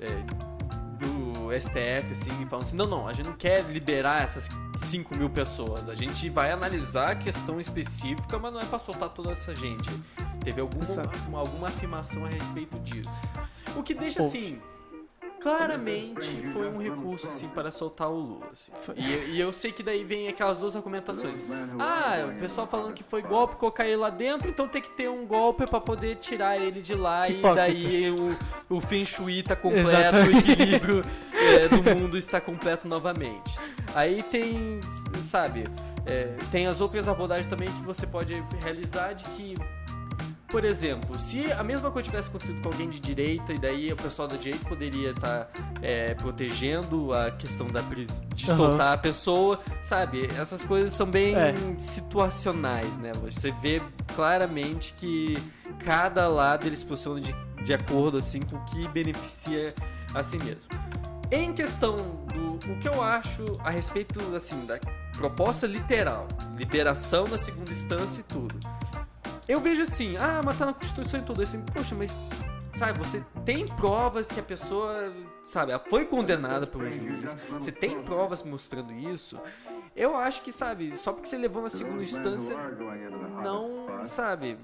é, 0.00 0.54
do 0.98 1.60
STF, 1.60 2.12
assim, 2.12 2.46
falando 2.46 2.64
assim: 2.64 2.76
não, 2.76 2.86
não, 2.86 3.08
a 3.08 3.12
gente 3.12 3.26
não 3.26 3.36
quer 3.36 3.62
liberar 3.64 4.22
essas 4.22 4.48
5 4.78 5.16
mil 5.16 5.28
pessoas. 5.28 5.88
A 5.88 5.94
gente 5.94 6.28
vai 6.30 6.50
analisar 6.50 7.10
a 7.10 7.14
questão 7.14 7.60
específica, 7.60 8.38
mas 8.38 8.52
não 8.52 8.60
é 8.60 8.64
pra 8.64 8.78
soltar 8.78 9.10
toda 9.10 9.32
essa 9.32 9.54
gente. 9.54 9.90
Teve 10.42 10.60
alguma, 10.60 10.84
alguma 11.38 11.68
afirmação 11.68 12.24
a 12.24 12.28
respeito 12.28 12.78
disso. 12.80 13.10
O 13.76 13.82
que 13.82 13.94
deixa 13.94 14.20
assim 14.20 14.60
claramente 15.44 16.50
foi 16.54 16.70
um 16.70 16.78
recurso 16.78 17.28
assim 17.28 17.48
para 17.48 17.70
soltar 17.70 18.08
o 18.08 18.14
Lula. 18.14 18.46
Assim. 18.50 18.72
E, 18.96 19.32
e, 19.32 19.40
eu 19.40 19.52
sei 19.52 19.72
que 19.72 19.82
daí 19.82 20.02
vem 20.02 20.26
aquelas 20.26 20.56
duas 20.56 20.74
argumentações. 20.74 21.38
Ah, 21.78 22.30
o 22.34 22.40
pessoal 22.40 22.66
falando 22.66 22.94
que 22.94 23.04
foi 23.04 23.20
golpe, 23.20 23.56
colocar 23.56 23.86
ele 23.86 23.96
lá 23.96 24.08
dentro, 24.08 24.48
então 24.48 24.66
tem 24.66 24.80
que 24.80 24.88
ter 24.88 25.10
um 25.10 25.26
golpe 25.26 25.66
para 25.68 25.78
poder 25.82 26.16
tirar 26.16 26.56
ele 26.56 26.80
de 26.80 26.94
lá 26.94 27.28
e 27.28 27.42
daí 27.42 28.10
o, 28.10 28.76
o 28.76 28.80
Feng 28.80 29.04
Shui 29.04 29.42
tá 29.42 29.54
completo, 29.54 30.16
o 30.16 30.38
equilíbrio 30.38 31.02
é, 31.34 31.68
do 31.68 31.82
mundo 31.82 32.16
está 32.16 32.40
completo 32.40 32.88
novamente. 32.88 33.54
Aí 33.94 34.22
tem, 34.22 34.80
sabe, 35.28 35.64
é, 36.06 36.34
tem 36.50 36.66
as 36.66 36.80
outras 36.80 37.06
abordagens 37.06 37.48
também 37.48 37.68
que 37.68 37.82
você 37.82 38.06
pode 38.06 38.42
realizar 38.62 39.12
de 39.12 39.24
que 39.30 39.54
por 40.54 40.64
exemplo, 40.64 41.18
se 41.18 41.50
a 41.50 41.64
mesma 41.64 41.90
coisa 41.90 42.06
tivesse 42.06 42.28
acontecido 42.28 42.62
com 42.62 42.68
alguém 42.68 42.88
de 42.88 43.00
direita 43.00 43.52
e 43.52 43.58
daí 43.58 43.92
o 43.92 43.96
pessoal 43.96 44.28
da 44.28 44.36
direita 44.36 44.68
poderia 44.68 45.10
estar 45.10 45.46
tá, 45.46 45.62
é, 45.82 46.14
protegendo 46.14 47.12
a 47.12 47.32
questão 47.32 47.66
da 47.66 47.80
de 47.80 48.50
uhum. 48.50 48.56
soltar 48.56 48.94
a 48.94 48.96
pessoa, 48.96 49.58
sabe? 49.82 50.28
Essas 50.38 50.62
coisas 50.62 50.92
são 50.92 51.10
bem 51.10 51.34
é. 51.34 51.54
situacionais, 51.76 52.88
né? 52.98 53.10
Você 53.24 53.50
vê 53.60 53.82
claramente 54.14 54.94
que 54.96 55.36
cada 55.80 56.28
lado 56.28 56.68
eles 56.68 56.84
posiciona 56.84 57.20
de, 57.20 57.34
de 57.64 57.74
acordo 57.74 58.18
assim 58.18 58.40
com 58.40 58.54
o 58.54 58.64
que 58.66 58.86
beneficia 58.86 59.74
a 60.14 60.22
si 60.22 60.38
mesmo. 60.38 60.70
Em 61.32 61.52
questão 61.52 61.96
do 61.96 62.54
o 62.70 62.78
que 62.78 62.86
eu 62.86 63.02
acho 63.02 63.44
a 63.58 63.70
respeito 63.70 64.20
assim 64.36 64.64
da 64.66 64.78
proposta 65.16 65.66
literal, 65.66 66.28
liberação 66.56 67.26
na 67.26 67.38
segunda 67.38 67.72
instância 67.72 68.20
e 68.20 68.22
tudo 68.22 68.54
eu 69.48 69.60
vejo 69.60 69.82
assim, 69.82 70.16
ah, 70.18 70.40
mas 70.44 70.58
tá 70.58 70.66
na 70.66 70.72
Constituição 70.72 71.20
e 71.20 71.22
tudo. 71.22 71.42
Assim, 71.42 71.62
poxa, 71.62 71.94
mas 71.94 72.16
sabe, 72.74 72.98
você 72.98 73.24
tem 73.44 73.64
provas 73.64 74.30
que 74.30 74.40
a 74.40 74.42
pessoa, 74.42 75.12
sabe, 75.44 75.72
ela 75.72 75.80
foi 75.80 76.04
condenada 76.04 76.68
um 76.74 76.90
juiz. 76.90 77.36
Você 77.50 77.72
tem 77.72 78.02
provas 78.02 78.42
mostrando 78.42 78.92
isso. 78.92 79.40
Eu 79.94 80.16
acho 80.16 80.42
que, 80.42 80.52
sabe, 80.52 80.96
só 80.98 81.12
porque 81.12 81.28
você 81.28 81.38
levou 81.38 81.62
na 81.62 81.68
segunda 81.68 82.02
instância, 82.02 82.56
não, 83.42 84.06
sabe, 84.06 84.58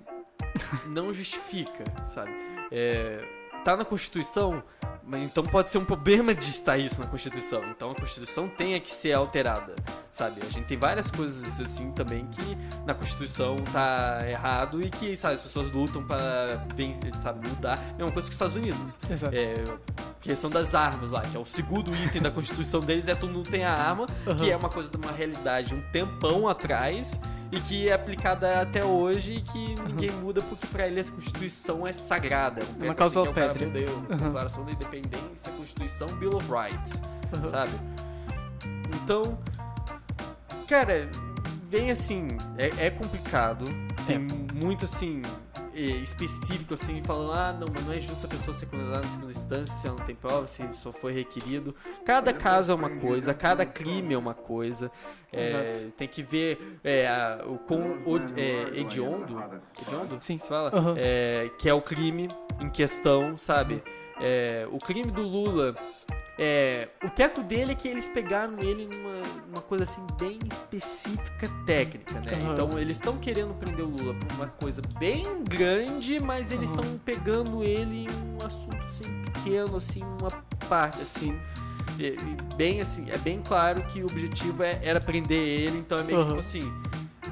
não 0.86 1.12
justifica, 1.12 1.84
sabe. 2.06 2.32
É, 2.70 3.24
tá 3.64 3.76
na 3.76 3.84
Constituição, 3.84 4.62
mas 5.04 5.22
então 5.22 5.42
pode 5.42 5.70
ser 5.70 5.78
um 5.78 5.84
problema 5.84 6.34
de 6.34 6.48
estar 6.48 6.78
isso 6.78 7.00
na 7.00 7.06
Constituição. 7.06 7.62
Então 7.70 7.90
a 7.90 7.94
Constituição 7.94 8.48
tem 8.48 8.80
que 8.80 8.92
ser 8.92 9.12
alterada, 9.12 9.74
sabe? 10.12 10.40
A 10.42 10.50
gente 10.50 10.66
tem 10.66 10.78
várias 10.78 11.10
coisas 11.10 11.60
assim 11.60 11.90
também 11.92 12.26
que 12.26 12.56
na 12.86 12.94
Constituição 12.94 13.56
tá 13.72 14.24
errado 14.28 14.82
e 14.82 14.88
que, 14.88 15.16
sabe, 15.16 15.34
as 15.34 15.42
pessoas 15.42 15.70
lutam 15.70 16.04
para, 16.04 16.48
sabe, 17.22 17.48
mudar. 17.48 17.78
É 17.98 18.04
uma 18.04 18.12
coisa 18.12 18.28
que 18.28 18.32
os 18.32 18.36
Estados 18.36 18.56
Unidos. 18.56 18.98
Exato. 19.10 19.34
É, 19.36 19.54
questão 20.20 20.50
das 20.50 20.74
armas 20.74 21.10
lá, 21.10 21.22
que 21.22 21.36
é 21.36 21.40
o 21.40 21.46
segundo 21.46 21.94
item 22.04 22.22
da 22.22 22.30
Constituição 22.30 22.80
deles, 22.80 23.08
é 23.08 23.14
todo 23.14 23.32
mundo 23.32 23.48
tem 23.48 23.64
a 23.64 23.72
arma, 23.72 24.06
uhum. 24.26 24.36
que 24.36 24.50
é 24.50 24.56
uma 24.56 24.68
coisa 24.68 24.90
de 24.90 24.96
uma 24.96 25.12
realidade 25.12 25.74
um 25.74 25.80
tempão 25.92 26.48
atrás 26.48 27.18
e 27.52 27.60
que 27.60 27.88
é 27.88 27.92
aplicada 27.92 28.60
até 28.60 28.84
hoje 28.84 29.34
e 29.34 29.40
que 29.40 29.74
ninguém 29.82 30.10
uhum. 30.10 30.20
muda 30.20 30.40
porque 30.42 30.66
para 30.66 30.86
ele 30.86 31.00
a 31.00 31.04
Constituição 31.04 31.86
é 31.86 31.92
sagrada. 31.92 32.62
É 32.80 32.84
uma 32.84 32.94
causa 32.94 33.22
assim, 33.22 33.32
pétrea. 33.32 33.68
Uhum. 33.68 34.16
Declaração 34.16 34.64
da 34.64 34.70
Independência, 34.96 35.52
Constituição, 35.52 36.08
Bill 36.18 36.36
of 36.36 36.46
Rights, 36.50 37.00
uhum. 37.36 37.50
sabe? 37.50 37.72
Então, 39.02 39.38
cara, 40.68 41.08
vem 41.68 41.90
assim, 41.90 42.28
é, 42.58 42.86
é 42.86 42.90
complicado, 42.90 43.64
tem 44.06 44.16
é. 44.16 44.64
muito 44.64 44.84
assim 44.84 45.22
específico, 45.72 46.74
assim, 46.74 47.02
falando, 47.02 47.32
ah, 47.32 47.52
não, 47.52 47.68
mas 47.72 47.86
não 47.86 47.92
é 47.92 48.00
justo 48.00 48.26
a 48.26 48.28
pessoa 48.28 48.52
ser 48.52 48.66
condenada 48.66 48.98
na 48.98 49.08
segunda 49.08 49.30
instância 49.30 49.74
se 49.74 49.86
ela 49.86 49.96
não 49.96 50.04
tem 50.04 50.14
prova, 50.14 50.46
se 50.46 50.62
só 50.74 50.92
foi 50.92 51.12
requerido. 51.12 51.74
Cada 52.04 52.32
caso 52.32 52.72
é 52.72 52.74
uma 52.74 52.90
coisa, 52.90 53.32
cada 53.32 53.64
crime 53.64 54.14
é 54.14 54.18
uma 54.18 54.34
coisa. 54.34 54.90
É, 55.32 55.86
tem 55.96 56.08
que 56.08 56.22
ver 56.22 56.78
é, 56.82 57.06
a, 57.06 57.44
o 57.46 57.56
com 57.56 57.80
o, 58.04 58.18
é, 58.36 58.78
hediondo, 58.80 59.42
hediondo? 59.80 60.18
Sim. 60.20 60.38
Se 60.38 60.48
fala? 60.48 60.74
Uhum. 60.74 60.94
É, 60.98 61.50
que 61.58 61.68
é 61.68 61.72
o 61.72 61.80
crime 61.80 62.28
em 62.60 62.68
questão, 62.68 63.38
sabe? 63.38 63.82
É, 64.20 64.66
o 64.70 64.78
crime 64.78 65.10
do 65.10 65.22
Lula 65.22 65.74
é, 66.38 66.88
o 67.04 67.10
teto 67.10 67.42
dele 67.42 67.72
é 67.72 67.74
que 67.74 67.86
eles 67.88 68.06
pegaram 68.06 68.58
ele 68.60 68.86
numa 68.86 69.20
uma 69.52 69.60
coisa 69.62 69.84
assim 69.84 70.00
bem 70.18 70.38
específica 70.50 71.48
técnica, 71.66 72.14
né? 72.20 72.38
Uhum. 72.42 72.52
Então 72.52 72.78
eles 72.78 72.96
estão 72.96 73.16
querendo 73.18 73.52
prender 73.54 73.84
o 73.84 73.88
Lula 73.88 74.14
por 74.14 74.32
uma 74.36 74.46
coisa 74.46 74.80
bem 74.98 75.22
grande, 75.44 76.20
mas 76.20 76.52
eles 76.52 76.70
estão 76.70 76.84
Uhum. 76.84 76.98
pegando 76.98 77.62
ele 77.64 78.06
em 78.06 78.08
um 78.10 78.46
assunto 78.46 78.76
assim 78.76 79.22
pequeno, 79.32 79.76
assim, 79.76 80.00
uma 80.02 80.30
parte 80.68 80.98
assim. 81.00 81.38
E- 81.98 82.16
e 82.16 82.54
bem 82.56 82.80
assim, 82.80 83.10
é 83.10 83.18
bem 83.18 83.42
claro 83.46 83.82
que 83.84 84.00
o 84.02 84.06
objetivo 84.06 84.62
é- 84.62 84.78
era 84.82 85.00
prender 85.00 85.38
ele, 85.38 85.78
então 85.78 85.98
é 85.98 86.02
meio 86.02 86.18
que 86.18 86.32
Uhum. 86.32 86.38
tipo 86.38 86.40
assim, 86.40 86.72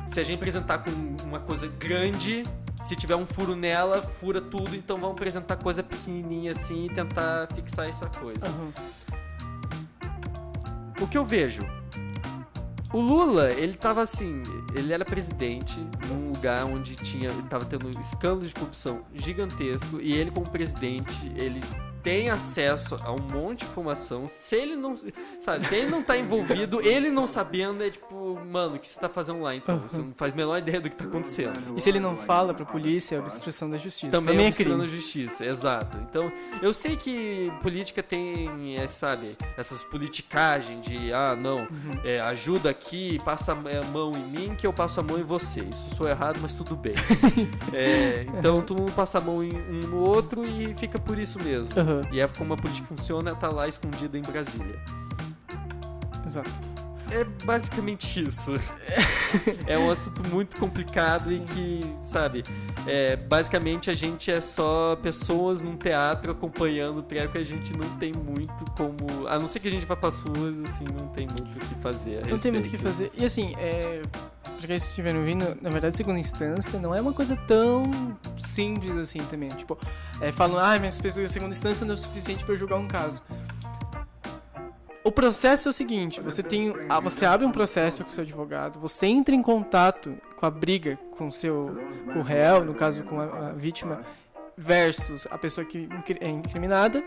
se 0.09 0.21
a 0.21 0.25
gente 0.25 0.37
apresentar 0.37 0.79
com 0.79 0.91
uma 1.25 1.41
coisa 1.41 1.67
grande, 1.79 2.43
se 2.89 2.97
tiver 2.97 3.17
um 3.17 3.27
furo 3.27 3.55
nela, 3.55 4.01
fura 4.01 4.41
tudo, 4.41 4.75
então 4.75 4.99
vamos 4.99 5.15
apresentar 5.15 5.57
coisa 5.57 5.83
pequenininha 5.83 6.53
assim 6.53 6.87
e 6.87 6.89
tentar 6.89 7.47
fixar 7.55 7.87
essa 7.87 8.07
coisa. 8.07 8.47
Aham. 8.47 8.73
O 10.99 11.07
que 11.07 11.19
eu 11.19 11.25
vejo? 11.25 11.61
O 12.91 12.99
Lula, 12.99 13.51
ele 13.51 13.75
tava 13.75 14.01
assim, 14.01 14.43
ele 14.75 14.95
era 14.95 15.05
presidente 15.05 15.79
num 16.09 16.33
lugar 16.33 16.65
onde 16.65 16.97
tinha, 16.97 17.31
tava 17.51 17.67
tendo 17.67 17.91
escândalo 18.01 18.47
de 18.47 18.55
corrupção 18.55 19.03
gigantesco 19.15 20.01
e 20.01 20.15
ele 20.15 20.31
como 20.31 20.49
presidente, 20.49 21.31
ele 21.37 21.61
tem 22.09 22.31
acesso 22.31 22.97
a 23.05 23.13
um 23.13 23.19
monte 23.19 23.59
de 23.61 23.65
informação. 23.67 24.27
Se 24.29 24.57
ele 24.57 24.77
não, 24.77 24.95
sabe, 25.43 25.67
se 25.67 25.75
ele 25.75 25.91
não 25.91 26.03
tá 26.03 26.17
envolvido, 26.17 26.81
ele 26.87 27.11
não 27.11 27.27
sabendo 27.27 27.85
é 27.85 27.91
tipo, 27.91 28.41
mano, 28.51 28.77
o 28.77 28.79
que 28.79 28.89
você 28.89 28.99
tá 28.99 29.11
fazendo 29.11 29.43
lá 29.43 29.55
então? 29.55 29.79
Você 29.81 29.99
não 29.99 30.15
faz 30.17 30.33
a 30.33 30.37
menor 30.37 30.57
ideia 30.57 30.81
do 30.81 30.89
que 30.89 30.97
tá 30.97 31.05
acontecendo. 31.05 31.77
E 31.77 31.81
se 31.81 31.89
ele 31.91 32.01
não 32.01 32.17
fala 32.17 32.55
pra 32.55 32.65
polícia, 32.65 33.17
é 33.17 33.19
obstrução 33.19 33.69
da 33.69 33.77
justiça. 33.77 34.11
Também, 34.11 34.35
Também, 34.35 34.47
é 34.47 34.49
é 34.49 34.53
crime. 34.53 34.71
obstruindo 34.73 34.83
a 34.83 35.01
justiça, 35.01 35.45
exato. 35.45 35.99
Então, 36.09 36.33
eu 36.63 36.73
sei 36.73 36.97
que 36.97 37.53
política 37.63 38.03
tem, 38.03 38.77
é, 38.79 38.87
sabe, 38.87 39.37
essas 39.59 39.85
politicagens 39.85 40.81
de, 40.87 41.13
ah, 41.13 41.37
não, 41.37 41.69
é, 42.05 42.21
ajuda 42.21 42.71
aqui, 42.71 43.21
passa 43.23 43.53
a 43.53 43.85
mão 43.93 44.13
em 44.13 44.39
mim 44.39 44.55
que 44.57 44.67
eu 44.67 44.73
passo 44.73 45.01
a 45.01 45.03
mão 45.03 45.19
em 45.19 45.25
você. 45.25 45.61
Isso 45.61 45.95
sou 45.97 46.09
errado, 46.09 46.39
mas 46.41 46.55
tudo 46.55 46.75
bem. 46.75 46.95
É, 47.73 48.21
então, 48.39 48.63
todo 48.63 48.79
mundo 48.81 48.93
passa 48.93 49.19
a 49.19 49.21
mão 49.21 49.43
em 49.45 49.53
um 49.53 49.81
no 49.89 49.99
outro 49.99 50.43
e 50.49 50.75
fica 50.75 50.99
por 50.99 51.19
isso 51.19 51.39
mesmo. 51.43 51.69
Aham, 51.79 51.98
E 52.13 52.21
é 52.21 52.29
como 52.29 52.55
a 52.55 52.57
política 52.57 52.87
funciona, 52.87 53.35
tá 53.35 53.49
lá 53.49 53.69
escondida 53.69 54.19
em 54.19 54.23
Brasília. 54.23 54.79
exato. 56.27 56.68
É 57.11 57.25
basicamente 57.45 58.27
isso. 58.27 58.55
é 59.67 59.79
um 59.79 59.91
assunto 59.91 60.27
muito 60.29 60.59
complicado 60.59 61.33
e 61.33 61.37
Sim. 61.37 61.45
que, 61.47 61.81
sabe, 62.03 62.43
é, 62.87 63.17
basicamente 63.17 63.91
a 63.91 63.95
gente 63.95 64.31
é 64.31 64.41
só 64.41 64.97
pessoas 64.97 65.63
num 65.63 65.77
teatro 65.77 66.33
acompanhando 66.33 66.99
o 66.99 67.03
treco 67.03 67.37
e 67.37 67.41
a 67.41 67.45
gente 67.45 67.77
não 67.77 67.89
tem 67.97 68.13
muito 68.13 68.65
como. 68.77 69.27
A 69.27 69.39
não 69.39 69.49
ser 69.49 69.61
que 69.61 69.69
a 69.69 69.71
gente 69.71 69.87
vá 69.87 69.97
pras 69.97 70.19
ruas, 70.21 70.59
assim, 70.61 70.85
não 70.99 71.09
tem 71.09 71.27
muito 71.27 71.57
o 71.57 71.61
que 71.61 71.75
fazer. 71.77 72.27
Não 72.27 72.39
tem 72.39 72.53
muito 72.53 72.67
o 72.67 72.71
que 72.71 72.79
fazer. 72.79 73.11
E 73.17 73.25
assim, 73.25 73.55
é, 73.59 74.03
pra 74.59 74.67
quem 74.67 74.77
estiver 74.77 75.15
ouvindo, 75.17 75.57
na 75.61 75.71
verdade, 75.71 75.97
segunda 75.97 76.19
instância 76.19 76.79
não 76.79 76.95
é 76.95 77.01
uma 77.01 77.13
coisa 77.13 77.37
tão 77.37 77.85
simples 78.39 78.91
assim 78.93 79.21
também. 79.31 79.49
Tipo, 79.49 79.79
é, 80.21 80.33
falam, 80.33 80.59
ah, 80.59 80.79
mas 80.81 80.99
a 80.99 81.29
segunda 81.29 81.55
instância 81.55 81.85
não 81.85 81.93
é 81.93 81.95
o 81.95 81.99
suficiente 81.99 82.45
pra 82.45 82.55
julgar 82.55 82.77
um 82.77 82.89
caso. 82.89 83.23
O 85.05 85.13
processo 85.13 85.69
é 85.69 85.71
o 85.71 85.73
seguinte, 85.73 86.21
você 86.21 86.43
tem, 86.43 86.75
ah, 86.89 87.01
você 87.01 87.25
abre 87.25 87.47
um 87.47 87.53
processo 87.53 88.05
com 88.05 88.11
o 88.11 88.13
seu 88.13 88.25
advogado, 88.25 88.79
você 88.79 89.07
entra 89.07 89.35
em 89.35 89.41
contato 89.41 90.17
com 90.37 90.45
a 90.45 90.51
briga 90.51 90.99
com 91.17 91.31
seu 91.31 91.77
com 92.13 92.21
o 92.21 92.23
réu, 92.23 92.65
no 92.65 92.75
caso 92.75 93.03
com 93.03 93.21
a, 93.21 93.49
a 93.49 93.53
vítima, 93.53 94.03
versus 94.57 95.27
a 95.31 95.39
pessoa 95.39 95.65
que 95.65 95.89
é 96.21 96.29
incriminada. 96.29 97.03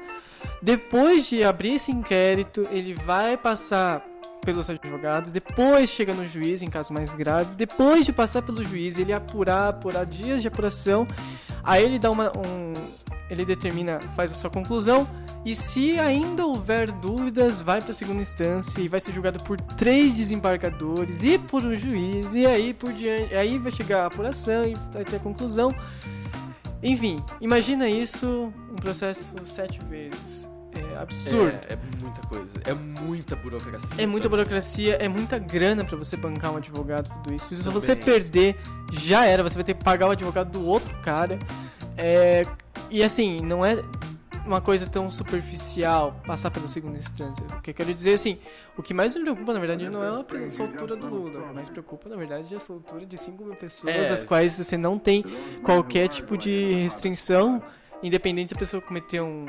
Depois 0.62 1.28
de 1.28 1.44
abrir 1.44 1.76
esse 1.76 1.92
inquérito, 1.92 2.68
ele 2.72 2.94
vai 2.94 3.38
passar 3.38 4.06
pelos 4.44 4.70
advogados, 4.70 5.32
depois 5.32 5.90
chega 5.90 6.14
no 6.14 6.28
juiz 6.28 6.62
em 6.62 6.70
caso 6.70 6.92
mais 6.92 7.14
grave, 7.14 7.54
depois 7.56 8.06
de 8.06 8.12
passar 8.12 8.42
pelo 8.42 8.64
juiz, 8.64 8.98
ele 8.98 9.14
apurar, 9.14 9.70
apurar 9.70 10.06
dias 10.06 10.42
de 10.42 10.48
apuração, 10.48 11.08
aí 11.64 11.86
ele 11.86 12.00
dá 12.00 12.10
uma 12.10 12.30
um 12.30 12.74
ele 13.32 13.46
determina, 13.46 13.98
faz 14.14 14.34
a 14.34 14.36
sua 14.36 14.50
conclusão 14.50 15.08
e 15.46 15.56
se 15.56 15.98
ainda 15.98 16.46
houver 16.46 16.92
dúvidas, 16.92 17.62
vai 17.62 17.80
para 17.80 17.92
a 17.92 17.94
segunda 17.94 18.22
instância 18.22 18.82
e 18.82 18.90
vai 18.90 19.00
ser 19.00 19.14
julgado 19.14 19.42
por 19.46 19.60
três 19.60 20.14
desembargadores 20.14 21.24
e 21.24 21.38
por 21.38 21.64
um 21.64 21.74
juiz 21.74 22.36
e 22.36 22.46
aí 22.46 22.74
por 22.74 22.92
diante, 22.92 23.34
aí 23.34 23.58
vai 23.58 23.72
chegar 23.72 24.04
a 24.04 24.06
apuração 24.08 24.66
e 24.66 24.74
vai 24.92 25.06
ter 25.06 25.16
a 25.16 25.20
conclusão. 25.20 25.74
Enfim, 26.84 27.24
imagina 27.40 27.88
isso, 27.88 28.52
um 28.70 28.76
processo 28.76 29.34
sete 29.46 29.80
vezes. 29.86 30.50
É 30.74 30.98
absurdo. 30.98 31.56
É, 31.70 31.74
é 31.74 31.80
muita 32.02 32.28
coisa. 32.28 32.50
É 32.66 32.74
muita 32.74 33.36
burocracia. 33.38 34.04
É 34.04 34.06
muita 34.06 34.30
também. 34.30 34.44
burocracia, 34.44 34.96
é 34.96 35.08
muita 35.08 35.40
grana 35.40 35.86
pra 35.86 35.96
você 35.98 36.18
bancar 36.18 36.52
um 36.52 36.58
advogado, 36.58 37.10
tudo 37.10 37.34
isso. 37.34 37.56
Se 37.56 37.64
Também. 37.64 37.74
você 37.74 37.96
perder, 37.96 38.58
já 38.92 39.26
era, 39.26 39.42
você 39.42 39.56
vai 39.56 39.64
ter 39.64 39.74
que 39.74 39.84
pagar 39.84 40.08
o 40.08 40.12
advogado 40.12 40.52
do 40.52 40.66
outro 40.66 40.94
cara. 41.02 41.40
É, 42.02 42.44
e 42.90 43.04
assim, 43.04 43.40
não 43.42 43.66
é 43.66 43.82
uma 44.46 44.60
coisa 44.60 44.88
tão 44.88 45.10
superficial 45.12 46.20
passar 46.26 46.50
pela 46.50 46.68
segunda 46.68 46.98
instância. 46.98 47.46
O 47.58 47.62
que 47.62 47.70
eu 47.70 47.74
quero 47.74 47.94
dizer 47.94 48.14
assim, 48.16 48.40
o 48.76 48.82
que 48.82 48.94
mais 48.94 49.16
me 49.16 49.22
preocupa, 49.22 49.54
na 49.54 49.60
verdade, 49.60 49.88
não 49.90 50.04
é 50.04 50.08
a 50.46 50.50
soltura 50.50 50.96
do 50.96 51.08
Lula. 51.08 51.40
O 51.40 51.48
que 51.50 51.54
mais 51.54 51.70
preocupa, 51.70 52.10
na 52.10 52.16
verdade, 52.16 52.52
é 52.54 52.58
a 52.58 52.60
soltura 52.60 53.06
de 53.06 53.18
5 53.18 53.44
mil 53.44 53.56
pessoas, 53.56 53.94
É. 53.96 54.12
as 54.12 54.24
quais 54.24 54.54
você 54.54 54.78
não 54.78 54.98
tem 54.98 55.24
qualquer 55.64 56.08
tipo 56.08 56.36
de 56.38 56.74
restrição, 56.74 57.62
independente 58.02 58.50
se 58.50 58.56
a 58.56 58.58
pessoa 58.58 58.82
cometeu 58.82 59.24
um, 59.26 59.46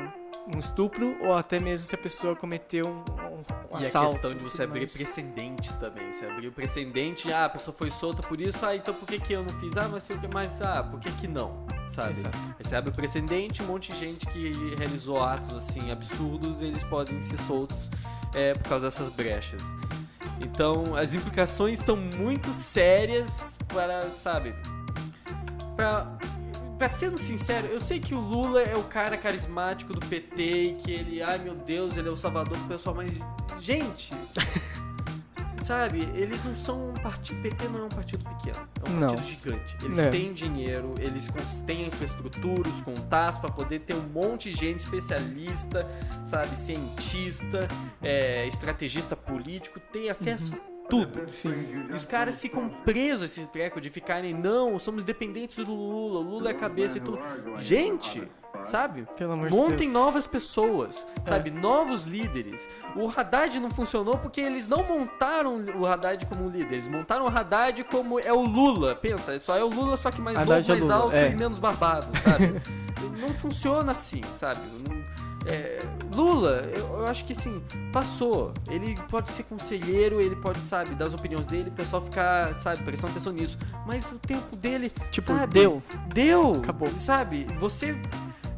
um 0.55 0.59
estupro 0.59 1.15
ou 1.21 1.33
até 1.33 1.59
mesmo 1.59 1.87
se 1.87 1.95
a 1.95 1.97
pessoa 1.97 2.35
cometeu 2.35 2.85
um, 2.85 2.99
um, 2.99 3.75
um 3.75 3.79
E 3.79 3.85
a 3.85 3.87
assalto. 3.87 4.11
questão 4.11 4.35
de 4.35 4.43
você 4.43 4.61
abrir 4.63 4.81
mais. 4.81 4.93
precedentes 4.93 5.73
também. 5.75 6.11
Você 6.13 6.25
abrir 6.27 6.49
o 6.49 6.51
precedente, 6.51 7.33
ah, 7.33 7.45
a 7.45 7.49
pessoa 7.49 7.75
foi 7.75 7.89
solta 7.89 8.21
por 8.27 8.39
isso, 8.39 8.63
ah, 8.63 8.75
então 8.75 8.93
por 8.93 9.07
que, 9.07 9.19
que 9.19 9.33
eu 9.33 9.41
não 9.41 9.49
fiz? 9.59 9.75
Ah, 9.75 9.89
mas, 9.91 10.03
sei 10.03 10.15
o 10.15 10.19
quê, 10.19 10.27
mas 10.31 10.61
ah, 10.61 10.83
por 10.83 10.99
que, 10.99 11.11
que 11.13 11.27
não? 11.27 11.65
Sabe? 11.93 12.13
Exato. 12.13 12.37
Aí 12.37 12.65
você 12.65 12.75
abre 12.75 12.89
o 12.89 12.93
precedente, 12.93 13.61
um 13.61 13.67
monte 13.67 13.91
de 13.91 13.99
gente 13.99 14.25
que 14.27 14.51
realizou 14.77 15.23
atos 15.23 15.55
assim 15.55 15.91
absurdos, 15.91 16.59
eles 16.59 16.83
podem 16.83 17.21
ser 17.21 17.37
soltos 17.39 17.77
é, 18.33 18.53
por 18.55 18.67
causa 18.67 18.87
dessas 18.87 19.09
brechas. 19.09 19.61
Então, 20.41 20.95
as 20.95 21.13
implicações 21.13 21.79
são 21.79 21.95
muito 21.95 22.51
sérias 22.51 23.57
para, 23.67 24.01
sabe? 24.01 24.55
Pra, 25.75 26.17
pra 26.77 26.89
sendo 26.89 27.17
sincero, 27.17 27.67
eu 27.67 27.79
sei 27.79 27.99
que 27.99 28.15
o 28.15 28.19
Lula 28.19 28.61
é 28.61 28.75
o 28.75 28.83
cara 28.83 29.15
carismático 29.15 29.93
do 29.93 30.05
PT 30.05 30.63
e 30.63 30.73
que 30.73 30.91
ele, 30.91 31.21
ai 31.21 31.37
meu 31.37 31.55
Deus, 31.55 31.95
ele 31.95 32.09
é 32.09 32.11
o 32.11 32.15
salvador 32.15 32.57
do 32.57 32.67
pessoal, 32.67 32.95
mas, 32.95 33.13
gente, 33.59 34.09
sabe, 35.63 35.99
eles 36.15 36.43
não 36.43 36.55
são 36.55 36.89
um 36.89 36.93
partido. 36.93 37.41
PT 37.41 37.67
não 37.69 37.79
é 37.79 37.83
um 37.85 37.89
partido 37.89 38.23
pequeno, 38.23 38.67
é 38.85 38.89
um 38.89 38.93
Não. 38.99 39.07
partido 39.07 39.27
gigante. 39.27 39.77
Eles 39.83 39.99
É. 39.99 40.09
têm 40.09 40.33
dinheiro, 40.33 40.93
eles 40.99 41.27
têm 41.65 41.85
a 41.85 41.87
infraestrutura, 41.87 42.69
os 42.69 42.81
contatos 42.81 43.39
para 43.39 43.51
poder 43.51 43.79
ter 43.79 43.95
um 43.95 44.07
monte 44.07 44.51
de 44.51 44.55
gente 44.59 44.79
especialista, 44.79 45.87
sabe, 46.25 46.55
cientista, 46.57 47.67
é, 48.01 48.45
estrategista 48.47 49.15
político, 49.15 49.79
tem 49.79 50.09
acesso 50.09 50.53
a 50.53 50.89
tudo. 50.89 51.29
Sim. 51.31 51.87
E 51.89 51.93
os 51.93 52.05
caras 52.05 52.41
ficam 52.41 52.69
presos 52.83 53.21
a 53.21 53.25
esse 53.25 53.45
treco 53.47 53.79
de 53.79 53.89
ficarem, 53.89 54.33
não, 54.33 54.77
somos 54.77 55.03
dependentes 55.03 55.55
do 55.57 55.73
Lula, 55.73 56.19
o 56.19 56.23
Lula 56.23 56.49
é 56.49 56.51
a 56.51 56.57
cabeça 56.57 56.97
e 56.97 57.01
tudo. 57.01 57.19
Gente, 57.59 58.27
sabe? 58.65 59.07
Pelo 59.15 59.33
amor 59.33 59.49
de 59.49 59.55
Montem 59.55 59.77
Deus. 59.77 59.89
É. 59.89 59.93
novas 59.93 60.27
pessoas, 60.27 61.05
sabe? 61.25 61.51
Novos 61.51 62.03
líderes. 62.03 62.67
O 62.95 63.09
Haddad 63.09 63.59
não 63.59 63.69
funcionou 63.69 64.17
porque 64.17 64.41
eles 64.41 64.67
não 64.67 64.83
montaram 64.83 65.63
o 65.75 65.85
Haddad 65.85 66.25
como 66.25 66.49
líder. 66.49 66.73
Eles 66.73 66.87
montaram 66.87 67.25
o 67.25 67.29
Haddad 67.29 67.83
como 67.85 68.19
é 68.19 68.31
o 68.31 68.41
Lula. 68.41 68.95
Pensa, 68.95 69.37
só 69.39 69.57
é 69.57 69.63
o 69.63 69.69
Lula, 69.69 69.97
só 69.97 70.09
que 70.11 70.21
mais 70.21 70.37
Haddad 70.37 70.67
novo, 70.67 70.71
é 70.71 70.75
mais 70.75 70.79
Lula, 70.81 70.95
alto 70.95 71.15
é. 71.15 71.31
e 71.31 71.35
menos 71.35 71.59
barbado, 71.59 72.07
sabe? 72.21 72.61
não 73.19 73.29
funciona 73.29 73.91
assim, 73.91 74.21
sabe? 74.37 74.59
Não- 74.87 75.03
é, 75.45 75.77
Lula, 76.15 76.69
eu, 76.73 76.99
eu 76.99 77.05
acho 77.05 77.25
que 77.25 77.33
assim, 77.33 77.61
passou. 77.91 78.53
Ele 78.69 78.95
pode 79.09 79.29
ser 79.29 79.43
conselheiro, 79.43 80.21
ele 80.21 80.35
pode, 80.37 80.59
sabe, 80.59 80.95
dar 80.95 81.07
as 81.07 81.13
opiniões 81.13 81.45
dele, 81.45 81.69
o 81.69 81.73
pessoal 81.73 82.01
ficar, 82.01 82.55
sabe, 82.55 82.81
prestando 82.83 83.11
atenção 83.11 83.33
nisso. 83.33 83.57
Mas 83.85 84.09
o 84.11 84.19
tempo 84.19 84.55
dele, 84.55 84.91
Tipo, 85.11 85.27
sabe, 85.35 85.53
deu. 85.53 85.83
Deu! 86.13 86.51
Acabou. 86.53 86.87
Sabe, 86.97 87.45
você. 87.59 87.93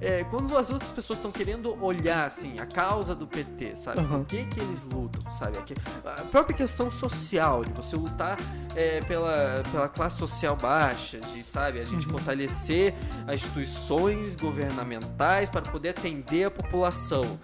É, 0.01 0.23
quando 0.25 0.57
as 0.57 0.69
outras 0.69 0.91
pessoas 0.91 1.19
estão 1.19 1.31
querendo 1.31 1.81
olhar, 1.83 2.25
assim, 2.25 2.59
a 2.59 2.65
causa 2.65 3.15
do 3.15 3.25
PT, 3.25 3.75
sabe? 3.75 3.99
Uhum. 4.01 4.07
Por 4.19 4.25
que 4.25 4.45
que 4.45 4.59
eles 4.59 4.83
lutam, 4.83 5.29
sabe? 5.31 5.57
Aqui- 5.57 5.75
A 6.05 6.21
própria 6.23 6.55
questão 6.55 6.91
social, 6.91 7.63
de 7.63 7.71
você 7.73 7.95
lutar 7.95 8.37
é, 8.75 8.99
pela, 9.01 9.63
pela 9.71 9.87
classe 9.89 10.17
social 10.17 10.55
baixa, 10.55 11.19
de, 11.19 11.41
sabe, 11.43 11.79
a 11.79 11.85
gente 11.85 12.05
fortalecer 12.07 12.93
as 13.27 13.35
instituições 13.35 14.35
governamentais 14.35 15.49
para 15.49 15.61
poder 15.61 15.89
atender 15.89 16.45
a 16.45 16.51
população. 16.51 17.39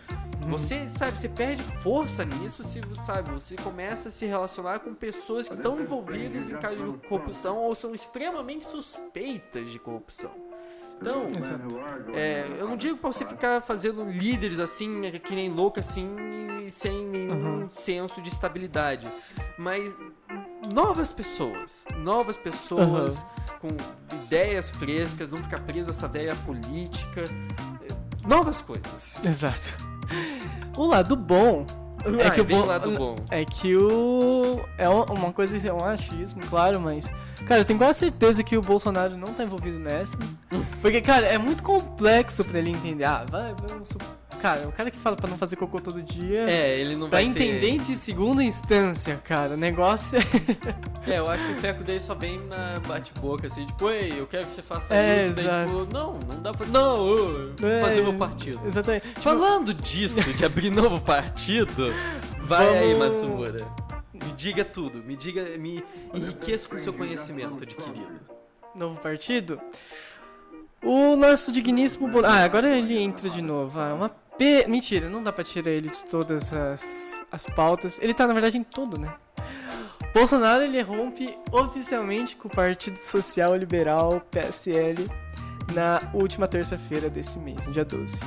Você, 0.48 0.88
sabe, 0.88 1.20
você 1.20 1.30
perde 1.30 1.62
força 1.84 2.26
nisso 2.26 2.64
se, 2.64 2.82
sabe, 3.06 3.30
você 3.32 3.56
começa 3.58 4.10
a 4.10 4.12
se 4.12 4.26
relacionar 4.26 4.80
com 4.80 4.92
pessoas 4.94 5.48
que 5.48 5.54
estão 5.54 5.80
envolvidas 5.80 6.50
em 6.50 6.58
casos 6.58 6.80
de 6.94 7.08
corrupção 7.08 7.58
ou 7.58 7.76
são 7.76 7.94
extremamente 7.94 8.66
suspeitas 8.66 9.70
de 9.72 9.78
corrupção. 9.78 10.32
Então, 11.02 11.30
Exato. 11.36 11.64
é, 12.14 12.46
eu 12.60 12.68
não 12.68 12.78
digo 12.78 12.98
pra 12.98 13.12
você 13.12 13.26
ficar 13.26 13.60
fazendo 13.62 14.04
líderes 14.04 14.60
assim, 14.60 15.06
é, 15.06 15.12
que 15.12 15.34
nem 15.34 15.50
louco 15.52 15.80
assim, 15.80 16.16
sem 16.70 17.04
nenhum 17.08 17.62
Uhum. 17.64 17.70
senso 17.72 18.22
de 18.22 18.30
estabilidade. 18.30 19.08
Mas 19.58 19.96
novas 20.72 21.12
pessoas, 21.12 21.86
novas 21.98 22.38
pessoas 22.38 23.26
com 23.60 23.70
ideias 24.26 24.70
frescas, 24.70 25.32
não 25.32 25.38
ficar 25.40 25.60
preso 25.62 25.90
a 25.90 25.92
essa 25.92 26.06
ideia 26.06 26.36
política, 26.46 27.24
é, 27.24 28.28
novas 28.28 28.62
coisas. 28.62 29.20
Exato. 29.26 29.76
O 30.78 30.86
lado 30.86 31.16
bom 31.16 31.66
é 32.20 32.28
Ah, 32.28 32.30
que 32.30 32.42
o 32.42 32.46
bom- 32.46 32.66
lado 32.66 32.92
bom. 32.92 33.16
é 33.32 33.44
que 33.44 33.76
o. 33.76 34.60
É 34.78 34.88
um- 34.88 35.04
uma 35.06 35.34
coisa, 35.34 35.58
é 35.68 35.74
um 35.74 35.84
achismo, 35.84 36.42
claro, 36.48 36.80
mas. 36.80 37.12
Cara, 37.48 37.62
eu 37.62 37.66
tenho 37.66 37.80
quase 37.80 38.00
certeza 38.00 38.44
que 38.44 38.58
o 38.58 38.62
Bolsonaro 38.62 39.18
não 39.18 39.34
tá 39.34 39.44
envolvido 39.44 39.78
nessa. 39.80 40.18
Porque, 40.82 41.02
cara, 41.02 41.28
é 41.28 41.38
muito 41.38 41.62
complexo 41.64 42.44
pra 42.44 42.60
ele 42.60 42.70
entender. 42.72 43.04
Ah, 43.04 43.26
vai, 43.30 43.54
vamos. 43.68 43.90
Cara, 44.42 44.68
o 44.68 44.72
cara 44.72 44.90
que 44.90 44.98
fala 44.98 45.16
pra 45.16 45.30
não 45.30 45.38
fazer 45.38 45.56
cocô 45.56 45.80
todo 45.80 46.02
dia. 46.02 46.50
É, 46.50 46.80
ele 46.80 46.96
não 46.96 47.08
Pra 47.10 47.20
vai 47.20 47.26
entender 47.28 47.74
ter... 47.74 47.78
de 47.80 47.94
segunda 47.96 48.44
instância, 48.44 49.18
cara, 49.24 49.52
o 49.54 49.58
negócio 49.58 50.18
é. 50.18 50.22
É, 51.12 51.20
eu 51.20 51.28
acho 51.30 51.46
que 51.46 51.54
o 51.54 51.56
teco 51.58 51.84
dele 51.84 52.00
só 52.00 52.16
vem 52.16 52.40
na 52.48 52.80
bate-boca, 52.88 53.48
assim, 53.48 53.66
tipo, 53.68 53.90
ei, 53.92 54.14
eu 54.18 54.26
quero 54.26 54.46
que 54.48 54.54
você 54.56 54.62
faça 54.64 54.96
É, 54.96 55.26
isso. 55.28 55.36
Daí, 55.36 55.46
exato. 55.46 55.80
tipo, 55.80 55.94
não, 55.94 56.14
não 56.14 56.42
dá 56.42 56.52
pra. 56.54 56.66
Não, 56.68 57.08
eu 57.08 57.54
É, 57.64 57.82
fazer 57.82 58.02
meu 58.02 58.14
partido. 58.14 58.60
Exatamente. 58.66 59.08
Tipo, 59.10 59.22
Falando 59.22 59.74
disso, 59.76 60.34
de 60.34 60.44
abrir 60.46 60.70
novo 60.72 61.00
partido, 61.02 61.94
vai 62.42 62.68
aí, 62.80 62.94
Vamos- 62.96 63.14
Matsumura. 63.16 63.68
Me 64.26 64.34
diga 64.34 64.64
tudo, 64.66 65.00
me 65.04 65.16
diga, 65.16 65.44
me 65.58 65.84
enriqueça 66.14 66.68
com 66.68 66.78
seu 66.80 66.94
conhecimento 66.94 67.64
adquirido. 67.64 68.20
novo 68.76 69.00
partido. 69.00 69.60
O 70.84 71.16
nosso 71.16 71.52
digníssimo. 71.52 72.08
Bo- 72.08 72.26
Ah, 72.26 72.44
agora 72.44 72.76
ele 72.78 72.98
entra 72.98 73.30
de 73.30 73.42
novo. 73.42 73.80
Ah, 73.80 73.94
uma 73.94 74.10
P. 74.10 74.66
Mentira, 74.68 75.10
não 75.10 75.22
dá 75.22 75.32
pra 75.32 75.44
tirar 75.44 75.70
ele 75.72 75.90
de 75.90 76.04
todas 76.06 76.52
as, 76.54 77.22
as 77.32 77.46
pautas. 77.48 78.00
Ele 78.02 78.14
tá, 78.14 78.26
na 78.26 78.34
verdade, 78.34 78.58
em 78.58 78.64
tudo, 78.64 78.98
né? 78.98 79.14
Bolsonaro 80.14 80.64
ele 80.64 80.82
rompe 80.82 81.38
oficialmente 81.52 82.36
com 82.36 82.48
o 82.48 82.52
Partido 82.52 82.98
Social 82.98 83.56
Liberal 83.56 84.20
PSL 84.32 85.08
na 85.74 86.00
última 86.14 86.48
terça-feira 86.48 87.10
desse 87.10 87.40
mês, 87.40 87.66
no 87.66 87.72
dia 87.72 87.86
12. 87.86 88.20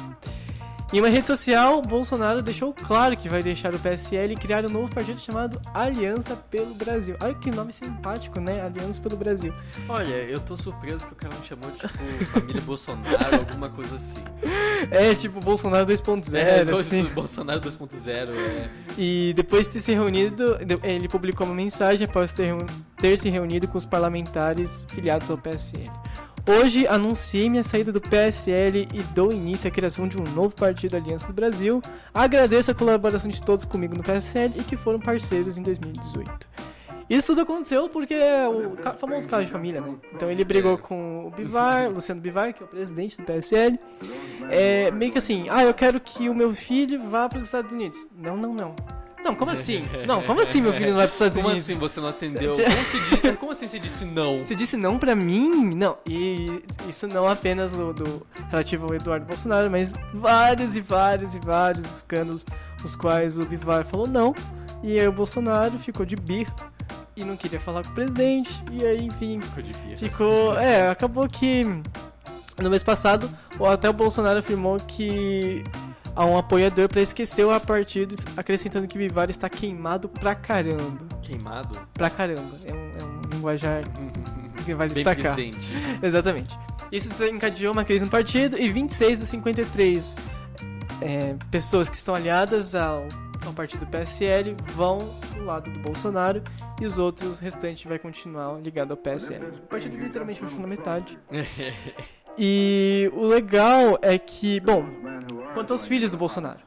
Em 0.94 1.00
uma 1.00 1.09
rede 1.09 1.26
social, 1.26 1.83
Bolsonaro 1.83 2.40
deixou 2.40 2.72
claro 2.72 3.16
que 3.16 3.28
vai 3.28 3.42
deixar 3.42 3.74
o 3.74 3.78
PSL 3.80 4.35
e 4.35 4.37
criar 4.37 4.64
um 4.64 4.68
novo 4.72 4.94
partido 4.94 5.18
chamado 5.18 5.61
Aliança 5.74 6.37
pelo 6.37 6.72
Brasil. 6.72 7.16
Olha 7.20 7.35
que 7.35 7.50
nome 7.50 7.72
simpático, 7.72 8.38
né? 8.38 8.62
Aliança 8.62 9.00
pelo 9.02 9.16
Brasil. 9.16 9.52
Olha, 9.88 10.14
eu 10.14 10.38
tô 10.38 10.57
surpreso 10.57 11.04
que 11.04 11.12
o 11.12 11.16
cara 11.16 11.35
não 11.35 11.42
chamou 11.42 11.68
de, 11.72 11.78
tipo, 11.78 12.26
família 12.26 12.62
Bolsonaro, 12.62 13.37
alguma 13.40 13.68
coisa 13.70 13.96
assim. 13.96 14.22
É 14.90 15.14
tipo 15.14 15.40
Bolsonaro 15.40 15.87
2.0, 15.87 16.35
É, 16.37 16.64
dois- 16.64 16.87
assim. 16.87 17.04
Bolsonaro 17.04 17.61
2.0, 17.61 18.30
é. 18.37 18.68
E 18.98 19.33
depois 19.35 19.66
de 19.66 19.72
ter 19.74 19.80
se 19.80 19.92
reunido, 19.92 20.59
ele 20.85 21.09
publicou 21.09 21.46
uma 21.46 21.54
mensagem 21.57 22.07
após 22.07 22.33
ter, 22.33 22.54
ter 22.98 23.18
se 23.18 23.28
reunido 23.30 23.66
com 23.66 23.78
os 23.78 23.85
parlamentares 23.87 24.85
filiados 24.90 25.30
ao 25.30 25.38
PSL. 25.38 25.90
Hoje 26.46 26.87
anunciei 26.87 27.48
minha 27.48 27.62
saída 27.62 27.90
do 27.90 28.00
PSL 28.02 28.87
e 28.92 29.02
dou 29.14 29.33
início 29.33 29.66
à 29.66 29.70
criação 29.70 30.07
de 30.07 30.18
um 30.18 30.24
novo 30.35 30.54
partido 30.54 30.94
Aliança 30.94 31.26
do 31.28 31.33
Brasil. 31.33 31.80
Agradeço 32.12 32.70
a 32.70 32.74
colaboração 32.74 33.30
de 33.30 33.40
todos 33.40 33.64
comigo 33.64 33.96
no 33.96 34.02
PSL 34.02 34.52
e 34.59 34.62
que 34.62 34.76
foram 34.76 35.00
parceiros 35.00 35.57
em 35.57 35.62
2018. 35.62 36.46
Isso 37.09 37.28
tudo 37.28 37.42
aconteceu 37.42 37.88
porque 37.88 38.12
é 38.14 38.46
o 38.48 38.70
ca- 38.76 38.92
famoso 38.94 39.26
caso 39.28 39.46
de 39.46 39.50
família, 39.52 39.80
né? 39.80 39.94
Então 40.14 40.30
ele 40.30 40.44
brigou 40.44 40.76
com 40.76 41.26
o 41.26 41.30
Bivar, 41.30 41.90
Luciano 41.90 42.20
Bivar, 42.20 42.52
que 42.52 42.62
é 42.62 42.66
o 42.66 42.68
presidente 42.68 43.16
do 43.18 43.24
PSL. 43.24 43.78
É, 44.50 44.90
meio 44.90 45.12
que 45.12 45.18
assim, 45.18 45.46
ah, 45.50 45.62
eu 45.64 45.72
quero 45.74 45.98
que 46.00 46.28
o 46.28 46.35
meu 46.35 46.54
filho 46.54 47.02
vá 47.09 47.26
para 47.28 47.38
os 47.38 47.44
Estados 47.44 47.72
Unidos. 47.72 48.07
Não, 48.16 48.37
não, 48.37 48.54
não. 48.54 48.74
Não, 49.24 49.34
como 49.34 49.50
assim? 49.50 49.82
Não, 50.06 50.22
como 50.22 50.40
assim 50.42 50.60
meu 50.60 50.72
filho 50.72 50.90
não 50.90 50.96
vai 50.96 51.06
os 51.06 51.12
Estados 51.12 51.40
Como 51.40 51.48
assim 51.54 51.78
você 51.78 51.98
não 52.00 52.08
atendeu? 52.08 52.52
Como, 52.60 52.82
se 52.84 53.00
di- 53.00 53.37
como 53.38 53.52
assim 53.52 53.66
você 53.68 53.78
disse 53.78 54.04
não? 54.04 54.44
Você 54.44 54.54
disse 54.54 54.76
não 54.76 54.98
pra 54.98 55.14
mim? 55.16 55.74
Não. 55.74 55.96
E 56.06 56.62
isso 56.88 57.06
não 57.08 57.26
apenas 57.28 57.72
do, 57.72 57.92
do 57.94 58.26
relativo 58.50 58.87
ao 58.87 58.94
Eduardo 58.94 59.24
Bolsonaro, 59.26 59.70
mas 59.70 59.94
vários 60.12 60.76
e 60.76 60.80
vários 60.82 61.34
e 61.34 61.38
vários 61.38 61.87
escândalos, 61.96 62.44
os 62.84 62.94
quais 62.94 63.38
o 63.38 63.40
Bivar 63.46 63.84
falou 63.84 64.06
não. 64.06 64.34
E 64.82 65.00
aí 65.00 65.08
o 65.08 65.12
Bolsonaro 65.12 65.78
ficou 65.78 66.04
de 66.04 66.14
birra 66.16 66.54
e 67.16 67.24
não 67.24 67.37
queria 67.37 67.58
falar 67.58 67.82
com 67.82 67.90
o 67.90 67.94
presidente. 67.94 68.62
E 68.70 68.84
aí, 68.84 69.06
enfim, 69.06 69.40
Ficou 69.40 69.62
de 69.62 69.72
birra. 69.78 69.96
ficou. 69.96 70.58
É, 70.58 70.90
acabou 70.90 71.26
que 71.26 71.62
no 72.60 72.68
mês 72.68 72.82
passado, 72.82 73.30
o- 73.58 73.64
até 73.64 73.88
o 73.88 73.92
Bolsonaro 73.94 74.38
afirmou 74.40 74.76
que 74.76 75.64
há 76.14 76.24
um 76.24 76.37
apoiador 76.38 76.88
pra 76.88 77.00
esquecer 77.00 77.44
o 77.44 77.61
partido, 77.61 78.14
acrescentando 78.37 78.87
que 78.87 78.96
Bivar 78.98 79.31
está 79.31 79.48
queimado 79.48 80.09
pra 80.09 80.35
caramba. 80.35 81.00
Queimado? 81.22 81.79
Pra 81.92 82.11
caramba. 82.11 82.57
É 82.64 82.72
um, 82.72 82.77
é 82.77 83.05
um 83.05 83.20
linguajar 83.35 83.83
que 84.64 84.74
vale 84.74 84.94
Bem 84.94 85.05
destacar. 85.05 85.35
presidente. 85.35 85.68
Exatamente. 86.03 86.59
Isso 86.92 87.09
desencadeou 87.09 87.72
uma 87.72 87.85
crise 87.85 88.05
no 88.05 88.11
partido 88.11 88.59
e 88.59 88.68
26 88.68 89.20
dos 89.20 89.29
53 89.29 90.16
é, 91.00 91.35
pessoas 91.50 91.88
que 91.88 91.96
estão 91.96 92.14
aliadas 92.14 92.74
ao, 92.74 93.07
ao 93.44 93.53
partido 93.53 93.87
PSL 93.87 94.57
vão 94.74 94.98
do 95.35 95.44
lado 95.44 95.70
do 95.70 95.79
Bolsonaro 95.81 96.42
e 96.81 96.87
os 96.87 96.98
outros 96.98 97.38
restantes 97.40 97.85
vai 97.85 97.98
continuar 97.98 98.59
ligado 98.61 98.92
ao 98.92 98.96
PSL. 98.96 99.46
O 99.46 99.66
partido 99.66 99.96
literalmente 99.96 100.40
continua 100.40 100.62
na 100.62 100.68
metade. 100.68 101.18
E 102.37 103.11
o 103.14 103.27
legal 103.27 103.99
é 104.03 104.18
que, 104.18 104.61
bom, 104.61 104.85
quanto 105.53 105.73
aos 105.73 105.85
filhos 105.87 106.11
do 106.11 106.16
Bolsonaro. 106.16 106.59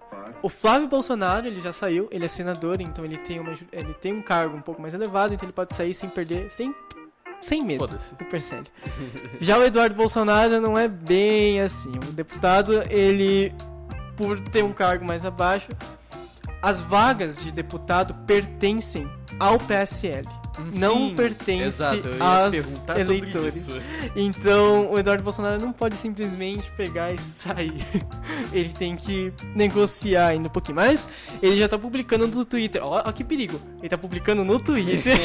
O 0.42 0.50
Flávio 0.50 0.88
Bolsonaro, 0.88 1.48
ele 1.48 1.60
já 1.60 1.74
saiu, 1.74 2.08
ele 2.12 2.26
é 2.26 2.28
senador, 2.28 2.80
então 2.80 3.04
ele 3.04 3.18
tem, 3.18 3.40
uma, 3.40 3.54
ele 3.72 3.94
tem 3.96 4.14
um 4.14 4.22
cargo 4.22 4.56
um 4.56 4.62
pouco 4.62 4.82
mais 4.82 4.94
elevado, 4.94 5.34
então 5.34 5.46
ele 5.46 5.54
pode 5.54 5.76
sair 5.76 5.94
sem 5.94 6.08
perder, 6.10 6.52
sem, 6.52 6.74
sem 7.42 7.64
medo 7.64 7.88
do 7.88 8.26
PSL. 8.26 8.64
Já 9.42 9.58
o 9.58 9.64
Eduardo 9.64 9.96
Bolsonaro 9.96 10.62
não 10.62 10.78
é 10.78 10.88
bem 10.88 11.60
assim. 11.60 11.92
O 12.08 12.12
deputado, 12.12 12.84
ele, 12.90 13.54
por 14.16 14.40
ter 14.40 14.64
um 14.64 14.72
cargo 14.72 15.04
mais 15.04 15.26
abaixo, 15.26 15.70
as 16.62 16.82
vagas 16.82 17.44
de 17.44 17.52
deputado 17.52 18.14
pertencem 18.26 19.10
ao 19.40 19.58
PSL. 19.58 20.37
Não 20.76 21.10
Sim, 21.10 21.16
pertence 21.16 21.64
exato, 21.84 22.10
aos 22.20 22.86
eleitores. 22.98 23.78
Então, 24.16 24.92
o 24.92 24.98
Eduardo 24.98 25.24
Bolsonaro 25.24 25.62
não 25.62 25.72
pode 25.72 25.96
simplesmente 25.96 26.72
pegar 26.72 27.14
e 27.14 27.18
sair. 27.20 27.74
Ele 28.52 28.70
tem 28.70 28.96
que 28.96 29.32
negociar 29.56 30.28
ainda 30.28 30.48
um 30.48 30.52
pouquinho. 30.52 30.76
Mas 30.76 31.08
ele 31.42 31.58
já 31.58 31.68
tá 31.68 31.78
publicando 31.78 32.28
no 32.28 32.46
Twitter. 32.46 32.82
Ó, 32.84 33.02
ó 33.06 33.12
que 33.12 33.24
perigo. 33.24 33.60
Ele 33.80 33.90
tá 33.90 33.98
publicando 33.98 34.44
no 34.44 34.60
Twitter 34.60 35.18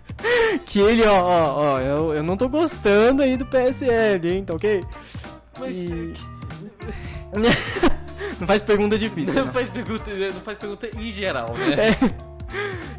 que 0.66 0.78
ele, 0.80 1.04
ó, 1.04 1.20
ó, 1.22 1.54
ó, 1.74 1.80
eu, 1.80 2.14
eu 2.14 2.22
não 2.22 2.36
tô 2.36 2.48
gostando 2.48 3.22
aí 3.22 3.36
do 3.36 3.46
PSL, 3.46 4.32
hein, 4.32 4.44
tá 4.44 4.54
ok? 4.54 4.82
Mas 5.58 5.78
E- 5.78 6.12
não 8.40 8.46
faz 8.46 8.62
pergunta 8.62 8.98
difícil. 8.98 9.34
não 9.34 9.46
não. 9.46 9.52
faz, 9.52 9.68
pergunta, 9.68 10.04
não 10.10 10.40
faz 10.40 10.58
pergunta 10.58 10.88
em 10.96 11.10
geral, 11.10 11.52
né? 11.56 11.90
É. 11.90 12.33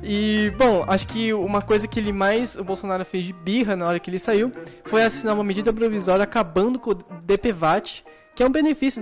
E, 0.04 0.52
bom, 0.58 0.86
acho 0.88 1.08
que 1.08 1.34
uma 1.34 1.62
coisa 1.62 1.88
que 1.88 2.00
ele 2.00 2.12
mais, 2.12 2.56
o 2.56 2.64
Bolsonaro 2.64 3.04
fez 3.04 3.26
de 3.26 3.34
birra 3.34 3.76
na 3.76 3.88
hora 3.88 4.00
que 4.00 4.10
ele 4.10 4.20
saiu, 4.20 4.52
foi 4.84 5.04
assinar 5.04 5.34
uma 5.34 5.44
medida 5.44 5.74
provisória 5.74 6.24
acabando 6.24 6.78
com 6.78 6.92
o 6.92 6.94
DPVAT, 6.94 8.04
que 8.36 8.44
é 8.44 8.46
um 8.46 8.52
benefício 8.52 9.02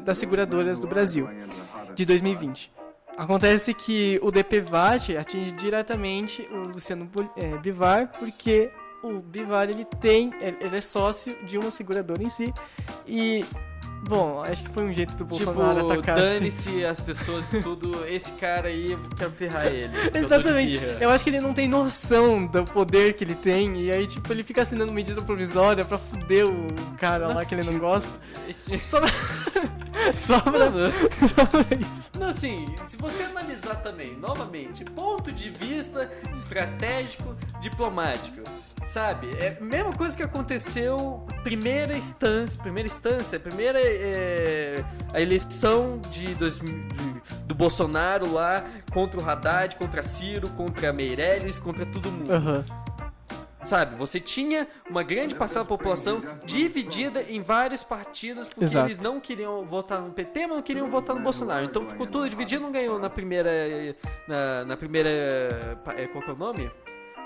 das 0.00 0.18
seguradoras 0.18 0.80
do 0.80 0.86
Brasil, 0.86 1.28
de 1.94 2.04
2020. 2.04 2.72
Acontece 3.16 3.72
que 3.72 4.20
o 4.22 4.30
DPVAT 4.30 5.16
atinge 5.16 5.52
diretamente 5.52 6.46
o 6.52 6.68
Luciano 6.68 7.08
eh, 7.36 7.56
Bivar, 7.58 8.10
porque 8.18 8.70
o 9.02 9.20
Bivar 9.20 9.70
ele 9.70 9.86
tem, 10.00 10.34
ele 10.42 10.76
é 10.76 10.80
sócio 10.82 11.34
de 11.46 11.56
uma 11.56 11.70
seguradora 11.70 12.22
em 12.22 12.28
si, 12.28 12.52
e, 13.06 13.42
bom, 14.08 14.42
acho 14.42 14.62
que 14.62 14.70
foi 14.70 14.84
um 14.84 14.92
jeito 14.92 15.14
do 15.16 15.24
Bolsonaro 15.24 15.74
tipo, 15.74 15.92
atacar 15.92 16.18
assim. 16.18 16.34
dane-se 16.34 16.84
as 16.84 17.00
pessoas 17.00 17.52
e 17.52 17.60
tudo, 17.60 18.06
esse 18.06 18.32
cara 18.32 18.68
aí, 18.68 18.92
eu 18.92 18.98
quero 19.16 19.30
ferrar 19.30 19.66
ele. 19.66 19.90
eu 20.14 20.24
Exatamente. 20.24 20.78
birra. 20.78 20.98
Eu 21.00 21.10
acho 21.10 21.24
que 21.24 21.30
ele 21.30 21.40
não 21.40 21.52
tem 21.52 21.68
noção 21.68 22.46
do 22.46 22.64
poder 22.64 23.14
que 23.14 23.24
ele 23.24 23.34
tem. 23.34 23.76
E 23.80 23.90
aí, 23.90 24.06
tipo, 24.06 24.32
ele 24.32 24.42
fica 24.42 24.62
assinando 24.62 24.92
medida 24.92 25.20
provisória 25.22 25.84
pra 25.84 25.98
fuder 25.98 26.46
o 26.48 26.66
cara 26.98 27.28
lá 27.28 27.44
que 27.44 27.54
ele 27.54 27.64
não 27.64 27.78
gosta. 27.78 28.10
Só 28.84 29.00
pra. 29.00 29.08
Só 30.14 30.40
pra, 30.40 30.66
só 31.26 31.46
pra 31.46 31.76
isso. 31.76 32.10
Não, 32.20 32.28
assim, 32.28 32.66
se 32.86 32.98
você 32.98 33.22
analisar 33.24 33.76
também, 33.76 34.14
novamente, 34.16 34.84
ponto 34.84 35.32
de 35.32 35.48
vista 35.48 36.10
estratégico, 36.34 37.34
diplomático, 37.60 38.42
sabe? 38.84 39.28
É 39.38 39.56
a 39.60 39.64
mesma 39.64 39.92
coisa 39.92 40.16
que 40.16 40.22
aconteceu 40.22 41.24
primeira 41.42 41.96
instância, 41.96 42.60
primeira 42.62 42.88
instância, 42.88 43.38
primeira 43.40 43.78
é, 43.80 44.84
a 45.12 45.20
eleição 45.20 45.98
de, 46.10 46.34
2000 46.34 46.88
de- 46.88 47.16
do 47.46 47.54
Bolsonaro 47.54 48.30
lá 48.32 48.64
contra 48.92 49.20
o 49.20 49.28
Haddad, 49.28 49.76
contra 49.76 50.02
Ciro, 50.02 50.48
contra 50.50 50.92
Meirelles, 50.92 51.58
contra 51.58 51.84
todo 51.86 52.10
mundo. 52.10 52.32
Aham. 52.32 52.64
Sabe, 53.64 53.96
você 53.96 54.20
tinha 54.20 54.68
uma 54.88 55.02
grande 55.02 55.34
parcela 55.34 55.64
da 55.64 55.68
população 55.68 56.22
dividida 56.44 57.20
em 57.22 57.42
vários 57.42 57.82
partidos 57.82 58.46
porque 58.46 58.62
Exato. 58.62 58.86
eles 58.86 59.00
não 59.00 59.18
queriam 59.18 59.64
votar 59.66 60.00
no 60.00 60.12
PT, 60.12 60.46
mas 60.46 60.56
não 60.56 60.62
queriam 60.62 60.88
votar 60.88 61.16
no 61.16 61.22
Bolsonaro. 61.22 61.64
Então 61.64 61.84
ficou 61.84 62.06
tudo 62.06 62.30
dividido, 62.30 62.62
não 62.62 62.70
ganhou 62.70 62.96
na 63.00 63.10
primeira. 63.10 63.50
Na, 64.28 64.64
na 64.66 64.76
primeira. 64.76 65.08
é, 65.96 66.06
Qual 66.06 66.22
que 66.22 66.30
é 66.30 66.32
o 66.32 66.36
nome? 66.36 66.70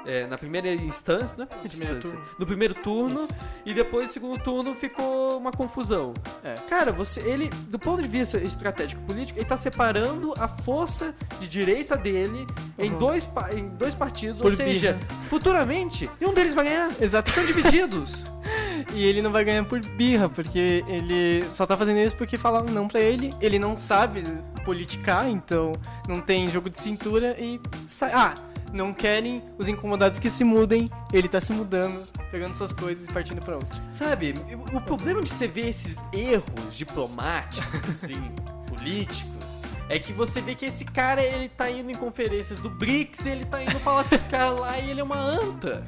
É, 0.06 0.26
na 0.26 0.38
primeira 0.38 0.72
instância, 0.72 1.36
não 1.36 1.44
é 1.44 1.46
primeira 1.46 1.68
Primeiro 1.68 1.96
instância, 1.98 2.16
turno. 2.18 2.34
no 2.38 2.46
primeiro 2.46 2.74
turno 2.74 3.24
Isso. 3.24 3.36
e 3.66 3.74
depois 3.74 4.06
no 4.08 4.12
segundo 4.12 4.38
turno 4.42 4.74
ficou 4.74 5.36
uma 5.38 5.52
confusão. 5.52 6.14
É. 6.42 6.54
Cara, 6.68 6.90
você, 6.90 7.20
ele, 7.28 7.48
do 7.68 7.78
ponto 7.78 8.00
de 8.00 8.08
vista 8.08 8.38
estratégico 8.38 9.00
político, 9.02 9.38
ele 9.38 9.46
tá 9.46 9.56
separando 9.56 10.32
a 10.38 10.48
força 10.48 11.14
de 11.38 11.46
direita 11.46 11.96
dele 11.96 12.46
em, 12.78 12.90
Uhum. 12.92 12.98
dois, 12.98 13.24
pa- 13.24 13.50
em 13.52 13.68
dois 13.68 13.94
partidos, 13.94 14.40
Por 14.40 14.52
ou 14.52 14.56
seja, 14.56 14.94
birra. 14.94 15.08
futuramente, 15.28 16.08
nenhum 16.20 16.32
deles 16.32 16.54
vai 16.54 16.64
ganhar. 16.64 16.90
Exato. 17.00 17.28
Estão 17.30 17.44
divididos. 17.44 18.24
E 18.94 19.04
ele 19.04 19.20
não 19.20 19.30
vai 19.30 19.44
ganhar 19.44 19.64
por 19.66 19.78
birra, 19.80 20.28
porque 20.28 20.82
ele 20.88 21.44
só 21.50 21.66
tá 21.66 21.76
fazendo 21.76 21.98
isso 21.98 22.16
porque 22.16 22.36
falaram 22.38 22.66
não 22.72 22.88
pra 22.88 22.98
ele. 23.00 23.30
Ele 23.40 23.58
não 23.58 23.76
sabe 23.76 24.22
politicar, 24.64 25.28
então 25.28 25.72
não 26.08 26.20
tem 26.20 26.48
jogo 26.48 26.70
de 26.70 26.80
cintura 26.80 27.36
e 27.38 27.60
sai. 27.86 28.10
Ah, 28.12 28.34
não 28.72 28.92
querem 28.92 29.42
os 29.58 29.68
incomodados 29.68 30.18
que 30.18 30.30
se 30.30 30.44
mudem. 30.44 30.88
Ele 31.12 31.28
tá 31.28 31.40
se 31.40 31.52
mudando, 31.52 32.06
pegando 32.30 32.54
suas 32.54 32.72
coisas 32.72 33.04
e 33.06 33.12
partindo 33.12 33.40
pra 33.44 33.56
outra. 33.56 33.80
Sabe, 33.92 34.34
o 34.72 34.80
problema 34.80 35.22
de 35.22 35.28
você 35.30 35.46
ver 35.46 35.68
esses 35.68 35.96
erros 36.12 36.74
diplomáticos, 36.74 37.80
assim, 38.04 38.32
políticos, 38.66 39.46
é 39.88 39.98
que 39.98 40.12
você 40.12 40.40
vê 40.40 40.54
que 40.54 40.66
esse 40.66 40.84
cara, 40.84 41.22
ele 41.22 41.48
tá 41.48 41.68
indo 41.70 41.90
em 41.90 41.94
conferências 41.94 42.60
do 42.60 42.70
BRICS, 42.70 43.26
ele 43.26 43.44
tá 43.44 43.60
indo 43.62 43.78
falar 43.80 44.04
com 44.04 44.14
os 44.14 44.24
caras 44.24 44.56
lá 44.58 44.78
e 44.78 44.90
ele 44.90 45.00
é 45.00 45.04
uma 45.04 45.18
anta. 45.20 45.84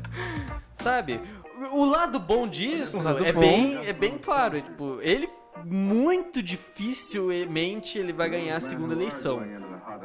Sabe? 0.74 1.20
O 1.70 1.84
lado 1.84 2.18
bom 2.18 2.48
disso 2.48 3.00
lado 3.04 3.24
é, 3.24 3.32
bom- 3.32 3.40
Bem, 3.40 3.76
é 3.86 3.92
bem 3.92 4.18
claro. 4.18 4.56
é, 4.58 4.60
tipo, 4.62 4.98
ele 5.00 5.28
muito 5.64 6.42
dificilmente 6.42 7.98
ele 7.98 8.12
vai 8.12 8.28
ganhar 8.28 8.56
a 8.56 8.60
segunda 8.60 8.94
eleição. 8.94 9.40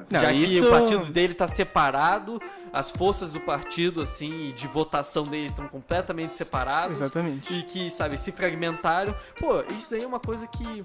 Não, 0.09 0.19
já 0.21 0.29
que 0.31 0.43
isso- 0.43 0.67
o 0.67 0.69
partido 0.71 1.05
dele 1.05 1.33
tá 1.33 1.47
separado, 1.47 2.41
as 2.73 2.89
forças 2.89 3.31
do 3.31 3.39
partido, 3.39 4.01
assim, 4.01 4.49
e 4.49 4.53
de 4.53 4.67
votação 4.67 5.23
dele 5.23 5.47
estão 5.47 5.67
completamente 5.67 6.35
separadas. 6.35 6.97
Exatamente. 7.01 7.53
E 7.53 7.63
que, 7.63 7.89
sabe, 7.89 8.17
se 8.17 8.31
fragmentaram. 8.31 9.15
Pô, 9.39 9.61
isso 9.77 9.91
daí 9.91 10.03
é 10.03 10.07
uma 10.07 10.19
coisa 10.19 10.45
que 10.47 10.83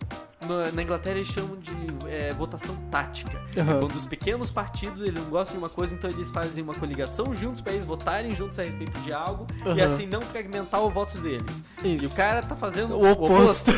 na, 0.73 0.83
Inglaterra 0.83 1.17
eles 1.17 1.29
chamam 1.29 1.57
de 1.57 1.73
é, 2.09 2.31
votação 2.33 2.75
tática. 2.91 3.41
Aham. 3.59 3.81
Quando 3.81 3.95
os 3.97 4.05
pequenos 4.05 4.51
partidos 4.51 5.01
eles 5.03 5.15
não 5.15 5.31
gostam 5.31 5.57
de 5.57 5.63
uma 5.63 5.69
coisa, 5.69 5.95
então 5.95 6.11
eles 6.11 6.31
fazem 6.31 6.63
uma 6.65 6.75
coligação 6.75 7.35
juntos 7.35 7.61
pra 7.61 7.73
eles 7.73 7.85
votarem 7.85 8.33
juntos 8.35 8.59
a 8.59 8.63
respeito 8.63 8.99
de 9.01 9.13
algo 9.13 9.47
e 9.65 9.69
Aham. 9.69 9.85
assim 9.85 10.07
não 10.07 10.21
fragmentar 10.21 10.83
o 10.83 10.91
voto 10.91 11.21
deles. 11.21 11.47
Isso. 11.85 12.05
E 12.05 12.07
o 12.07 12.11
cara 12.11 12.43
tá 12.43 12.57
fazendo 12.57 12.95
O 12.97 13.11
oposto. 13.13 13.71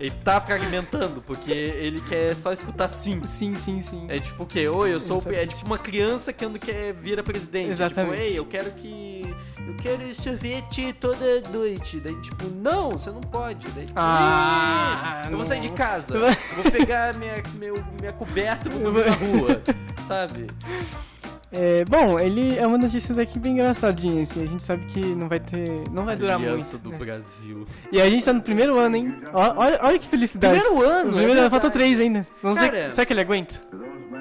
Ele 0.00 0.10
tá 0.24 0.40
fragmentando, 0.40 1.22
porque 1.22 1.50
ele 1.52 2.00
quer 2.02 2.34
só 2.34 2.52
escutar 2.52 2.88
sim. 2.88 3.22
Sim, 3.24 3.54
sim, 3.54 3.80
sim. 3.80 4.06
É 4.08 4.18
tipo 4.18 4.42
o 4.42 4.46
quê? 4.46 4.68
Oi, 4.78 4.94
eu 4.94 5.00
sou. 5.00 5.22
É 5.26 5.46
tipo 5.46 5.66
uma 5.66 5.78
criança 5.78 6.32
que 6.32 6.44
anda 6.44 6.58
quer 6.58 6.92
vira 6.94 7.22
presidente. 7.22 7.70
Exatamente. 7.70 8.14
Tipo, 8.16 8.26
ei, 8.28 8.38
eu 8.38 8.44
quero 8.44 8.70
que. 8.72 9.22
Eu 9.66 9.74
quero 9.74 10.14
sorvete 10.14 10.92
toda 10.94 11.18
noite. 11.52 12.00
Daí, 12.00 12.14
tipo, 12.20 12.46
não, 12.48 12.90
você 12.92 13.10
não 13.10 13.20
pode. 13.20 13.66
Daí, 13.70 13.86
tipo, 13.86 13.98
Ah, 14.00 15.22
"Ih, 15.26 15.30
eu 15.32 15.36
vou 15.36 15.44
sair 15.44 15.60
de 15.60 15.68
não." 15.68 15.74
casa. 15.74 16.14
eu 16.14 16.20
vou 16.62 16.70
pegar 16.72 17.14
minha, 17.16 17.42
meu, 17.58 17.74
minha 18.00 18.12
coberta 18.12 18.68
e 18.68 18.72
vou 18.72 18.82
dormir 18.92 19.06
na 19.06 19.16
rua. 19.16 19.60
Sabe? 20.06 20.46
É, 21.50 21.82
bom, 21.86 22.18
ele 22.18 22.58
é 22.58 22.66
uma 22.66 22.76
notícia 22.76 23.14
daqui 23.14 23.38
bem 23.38 23.52
engraçadinha, 23.54 24.22
assim. 24.22 24.42
A 24.42 24.46
gente 24.46 24.62
sabe 24.62 24.84
que 24.86 25.00
não 25.00 25.28
vai 25.28 25.40
ter. 25.40 25.66
Não 25.90 26.04
vai 26.04 26.14
durar 26.14 26.36
Aliança 26.36 26.72
muito. 26.72 26.78
do 26.78 26.90
né? 26.90 26.98
Brasil. 26.98 27.66
E 27.90 28.00
a 28.00 28.08
gente 28.08 28.24
tá 28.24 28.32
no 28.34 28.42
primeiro 28.42 28.78
ano, 28.78 28.96
hein? 28.96 29.16
Olha, 29.32 29.78
olha 29.82 29.98
que 29.98 30.06
felicidade. 30.06 30.60
Primeiro 30.60 30.82
ano, 30.88 31.04
No 31.10 31.16
primeiro 31.16 31.38
é 31.40 31.42
ano, 31.42 31.50
falta 31.50 31.70
três 31.70 31.98
ainda. 31.98 32.26
Vamos 32.42 32.58
ver. 32.60 32.70
Cara, 32.70 32.90
Será 32.90 33.04
que 33.06 33.12
ele 33.12 33.20
aguenta? 33.22 33.54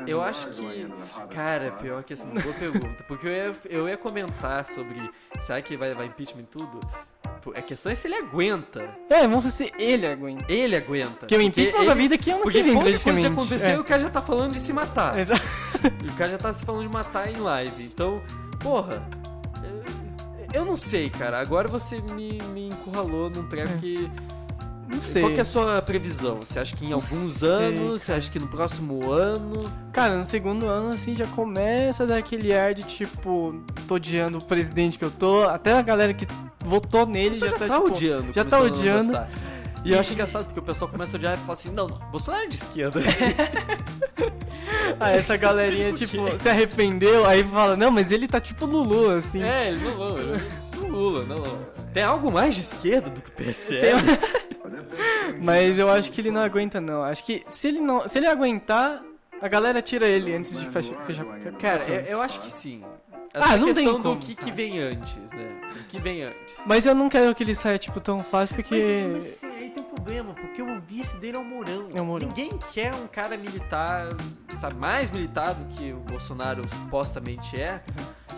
Eu 0.07 0.21
acho 0.21 0.47
que. 0.49 0.87
Cara, 1.33 1.71
pior 1.73 2.03
que 2.03 2.13
essa 2.13 2.25
é 2.25 2.31
uma 2.31 2.41
boa 2.41 2.53
pergunta. 2.55 3.03
Porque 3.07 3.27
eu 3.27 3.31
ia, 3.31 3.55
eu 3.69 3.89
ia 3.89 3.97
comentar 3.97 4.65
sobre. 4.65 5.09
Será 5.41 5.61
que 5.61 5.75
vai, 5.77 5.93
vai 5.93 6.05
impeachment 6.07 6.41
e 6.43 6.45
tudo? 6.45 6.79
A 7.55 7.61
questão 7.61 7.91
é 7.91 7.95
se 7.95 8.07
ele 8.07 8.15
aguenta. 8.15 8.89
É, 9.09 9.21
vamos 9.21 9.43
ver 9.45 9.51
se 9.51 9.73
ele 9.79 10.05
aguenta. 10.05 10.45
Ele 10.51 10.75
aguenta. 10.75 11.17
Porque 11.19 11.35
o 11.37 11.41
impeachment 11.41 11.85
da 11.85 11.93
vida 11.93 12.15
aqui 12.15 12.29
é 12.29 12.33
ano 12.33 12.43
Porque 12.43 12.57
que 12.59 12.63
vem, 12.65 12.73
quando 12.73 12.83
coisa 12.83 12.99
praticamente. 12.99 13.27
já 13.27 13.33
aconteceu, 13.41 13.69
É. 13.77 13.79
o 13.79 13.83
cara 13.83 14.01
já 14.01 14.09
tá 14.09 14.21
falando 14.21 14.53
de 14.53 14.59
se 14.59 14.73
matar. 14.73 15.17
Exato. 15.17 15.41
E 16.03 16.07
o 16.09 16.13
cara 16.13 16.31
já 16.31 16.37
tá 16.37 16.51
se 16.51 16.65
falando 16.65 16.81
de 16.87 16.93
matar 16.93 17.29
em 17.31 17.37
live. 17.37 17.83
Então, 17.83 18.21
porra. 18.59 19.07
eu- 19.63 20.61
Eu 20.61 20.65
não 20.65 20.75
sei, 20.75 21.09
cara. 21.09 21.39
Agora 21.39 21.67
você 21.67 22.01
me, 22.13 22.37
me 22.53 22.67
encurralou 22.67 23.29
num 23.29 23.47
treco 23.47 23.77
que. 23.79 24.09
Não 24.87 25.01
sei. 25.01 25.21
Qual 25.21 25.33
que 25.33 25.39
é 25.39 25.41
a 25.41 25.45
sua 25.45 25.81
previsão? 25.81 26.37
Você 26.37 26.59
acha 26.59 26.75
que 26.75 26.85
em 26.85 26.93
alguns 26.93 27.31
sei, 27.33 27.49
anos? 27.49 28.01
Você 28.01 28.13
acha 28.13 28.31
que 28.31 28.39
no 28.39 28.47
próximo 28.47 29.11
ano? 29.11 29.63
Cara, 29.91 30.17
no 30.17 30.25
segundo 30.25 30.65
ano, 30.65 30.89
assim, 30.89 31.15
já 31.15 31.27
começa 31.27 32.03
a 32.03 32.05
dar 32.05 32.17
aquele 32.17 32.53
ar 32.53 32.73
de 32.73 32.83
tipo, 32.83 33.61
tô 33.87 33.95
odiando 33.95 34.37
o 34.37 34.43
presidente 34.43 34.97
que 34.97 35.03
eu 35.03 35.11
tô. 35.11 35.43
Até 35.43 35.73
a 35.73 35.81
galera 35.81 36.13
que 36.13 36.25
votou 36.63 37.05
nele 37.05 37.37
já, 37.37 37.47
já, 37.47 37.57
tá, 37.57 37.67
tá 37.67 37.79
tipo. 37.79 37.93
odiando. 37.93 38.33
já 38.33 38.45
tá 38.45 38.59
odiando. 38.59 39.19
E 39.83 39.93
eu 39.93 39.99
acho 39.99 40.13
engraçado 40.13 40.45
porque 40.45 40.59
o 40.59 40.63
pessoal 40.63 40.89
começa 40.89 41.15
a 41.15 41.17
odiar 41.17 41.33
e 41.35 41.37
fala 41.37 41.53
assim: 41.53 41.71
não, 41.71 41.87
não, 41.87 41.97
Bolsonaro 42.09 42.43
é 42.43 42.47
de 42.47 42.55
esquerda. 42.55 42.99
Ah, 44.99 45.11
essa 45.11 45.37
galerinha, 45.37 45.93
tipo, 45.93 46.17
se 46.39 46.49
arrependeu, 46.49 47.25
aí 47.25 47.43
fala, 47.43 47.75
não, 47.75 47.91
mas 47.91 48.11
ele 48.11 48.27
tá 48.27 48.39
tipo 48.39 48.65
Lulu, 48.65 49.11
assim. 49.11 49.41
é, 49.41 49.69
ele 49.69 49.79
não, 49.79 50.17
não, 50.17 50.89
Lula, 50.89 51.25
não, 51.25 51.37
não. 51.37 51.77
Tem 51.93 52.03
algo 52.03 52.31
mais 52.31 52.55
de 52.55 52.61
esquerda 52.61 53.09
do 53.09 53.21
que 53.21 53.29
o 53.29 53.31
PSL? 53.31 53.79
Tem- 53.79 54.17
Mas 55.41 55.77
eu 55.77 55.89
acho 55.89 56.11
que 56.11 56.21
ele 56.21 56.31
não 56.31 56.41
aguenta, 56.41 56.79
não. 56.81 57.03
Acho 57.03 57.23
que 57.23 57.43
se 57.47 57.67
ele 57.67 57.79
não. 57.79 58.07
Se 58.07 58.17
ele 58.19 58.27
aguentar, 58.27 59.01
a 59.41 59.47
galera 59.47 59.81
tira 59.81 60.07
ele 60.07 60.33
antes 60.35 60.57
de 60.59 60.67
fechar. 60.69 60.95
fechar 61.03 61.25
Cara, 61.59 61.83
eu, 61.89 62.01
eu 62.17 62.21
acho 62.21 62.41
que 62.41 62.49
sim. 62.49 62.83
Ah, 63.33 63.39
Essa 63.49 63.57
não 63.57 63.65
tem 63.65 63.73
questão 63.75 64.01
como, 64.01 64.15
do 64.15 64.25
que, 64.25 64.33
que 64.33 64.51
vem 64.51 64.79
antes, 64.79 65.31
né? 65.33 65.51
O 65.79 65.83
que 65.83 66.01
vem 66.01 66.23
antes. 66.23 66.55
Mas 66.65 66.85
eu 66.87 66.95
não 66.95 67.07
quero 67.07 67.35
que 67.35 67.43
ele 67.43 67.53
saia, 67.53 67.77
tipo, 67.77 67.99
tão 67.99 68.23
fácil, 68.23 68.55
porque. 68.55 68.73
Mas, 68.73 69.11
mas 69.11 69.25
esse- 69.27 69.45
aí 69.45 69.69
tem 69.69 69.83
um 69.83 69.87
problema, 69.87 70.33
porque 70.33 70.61
o 70.61 70.79
vice 70.81 71.17
dele 71.17 71.37
é 71.37 71.39
o 71.39 71.43
Mourão. 71.43 71.89
É 71.93 72.01
o 72.01 72.05
Mourão. 72.05 72.27
Ninguém 72.27 72.49
quer 72.73 72.95
um 72.95 73.05
cara 73.05 73.37
militar, 73.37 74.07
sabe, 74.59 74.75
mais 74.77 75.11
militar 75.11 75.53
do 75.53 75.65
que 75.75 75.91
o 75.91 75.97
Bolsonaro 75.99 76.63
supostamente 76.67 77.59
é, 77.61 77.81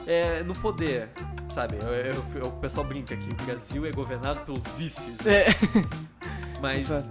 é 0.05 0.43
no 0.43 0.53
poder, 0.59 1.07
sabe? 1.53 1.77
Eu- 1.81 1.93
eu- 1.93 2.23
eu- 2.43 2.49
o 2.49 2.59
pessoal 2.59 2.85
brinca 2.85 3.15
que 3.15 3.29
o 3.31 3.35
Brasil 3.45 3.85
é 3.85 3.91
governado 3.91 4.39
pelos 4.41 4.63
vices, 4.77 5.15
né? 5.23 5.33
É. 5.43 5.45
mas 6.61 6.89
é, 6.89 7.03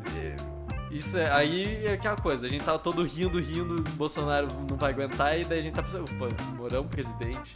isso 0.91 1.17
é, 1.19 1.31
aí 1.33 1.87
é 1.87 1.93
aquela 1.93 2.17
coisa, 2.17 2.47
a 2.47 2.49
gente 2.49 2.65
tava 2.65 2.79
todo 2.79 3.03
rindo, 3.03 3.39
rindo, 3.41 3.83
Bolsonaro 3.93 4.49
não 4.69 4.77
vai 4.77 4.93
aguentar, 4.93 5.39
e 5.39 5.45
daí 5.45 5.61
a 5.61 5.63
gente 5.63 5.75
tá 5.75 5.83
pensando, 5.83 6.05
pô, 6.17 6.27
Mourão 6.57 6.87
presidente. 6.87 7.55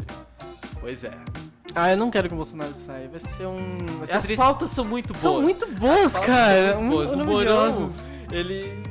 Pois 0.80 1.04
é. 1.04 1.16
Ah, 1.74 1.92
eu 1.92 1.96
não 1.96 2.10
quero 2.10 2.28
que 2.28 2.34
o 2.34 2.36
Bolsonaro 2.36 2.74
saia. 2.74 3.08
Vai 3.08 3.20
ser 3.20 3.46
um. 3.46 3.76
Vai 3.98 4.06
ser 4.06 4.14
As 4.14 4.24
triste. 4.24 4.40
pautas 4.40 4.70
são 4.70 4.84
muito 4.84 5.14
boas. 5.14 5.20
São 5.20 5.40
muito 5.40 5.66
boas, 5.74 6.12
cara. 6.12 6.72
são 6.72 6.82
muito 6.82 6.96
boas. 6.96 7.14
O 7.14 7.16
maravilhosas. 7.16 8.08
ele. 8.30 8.82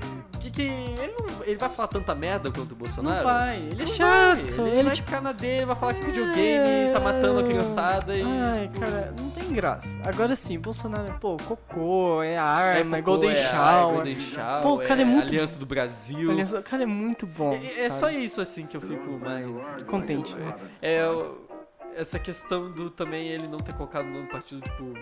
Que. 0.52 0.64
Ele, 0.64 1.14
não, 1.18 1.44
ele 1.46 1.56
vai 1.58 1.70
falar 1.70 1.88
tanta 1.88 2.14
merda 2.14 2.52
quanto 2.52 2.74
o 2.74 2.76
Bolsonaro? 2.76 3.18
Não 3.18 3.24
vai, 3.24 3.58
ele 3.58 3.82
é 3.82 3.86
Não 3.86 3.94
chato. 3.94 4.36
vai. 4.38 4.68
Ele, 4.68 4.70
ele 4.72 4.84
vai 4.84 4.94
tipo. 4.96 5.08
ficar 5.08 5.22
na 5.22 5.32
dele, 5.32 5.66
vai 5.66 5.76
falar 5.76 5.94
que 5.94 6.06
videogame 6.06 6.92
tá 6.94 7.00
matando 7.00 7.40
a 7.40 7.44
criançada 7.44 8.16
e. 8.18 8.22
Ai, 8.24 8.70
cara, 8.80 9.14
não 9.20 9.30
tem 9.32 9.50
graça. 9.54 9.98
Agora 10.04 10.36
sim, 10.36 10.60
Bolsonaro, 10.60 11.14
pô, 11.20 11.38
cocô, 11.38 12.22
é 12.22 12.38
arma, 12.38 12.98
é, 12.98 13.02
cocô, 13.02 13.12
Golden 13.18 13.32
é 13.32 13.36
Shower. 13.36 13.94
Golden 13.96 14.20
Shower, 14.20 14.62
Pô, 14.64 14.78
cara 14.80 15.02
é 15.02 15.06
muito- 15.06 15.28
Aliança 15.28 15.60
do 15.60 15.66
Brasil. 15.66 16.32
O 16.32 16.64
cara 16.64 16.84
é 16.84 16.86
muito 16.86 17.26
bom. 17.26 17.54
É, 17.54 17.86
é 17.86 17.90
só 17.90 18.10
isso 18.10 18.42
assim 18.42 18.66
que 18.66 18.76
eu 18.76 18.82
fico 18.82 19.12
mais. 19.20 19.46
Contente. 19.86 20.36
É. 20.82 21.08
o- 21.08 21.50
essa 21.96 22.18
questão 22.18 22.72
do 22.72 22.90
também 22.90 23.28
ele 23.28 23.48
não 23.50 23.60
ter 23.60 23.74
colocado 23.74 24.06
no 24.06 24.26
partido, 24.28 24.62
tipo, 24.62 24.94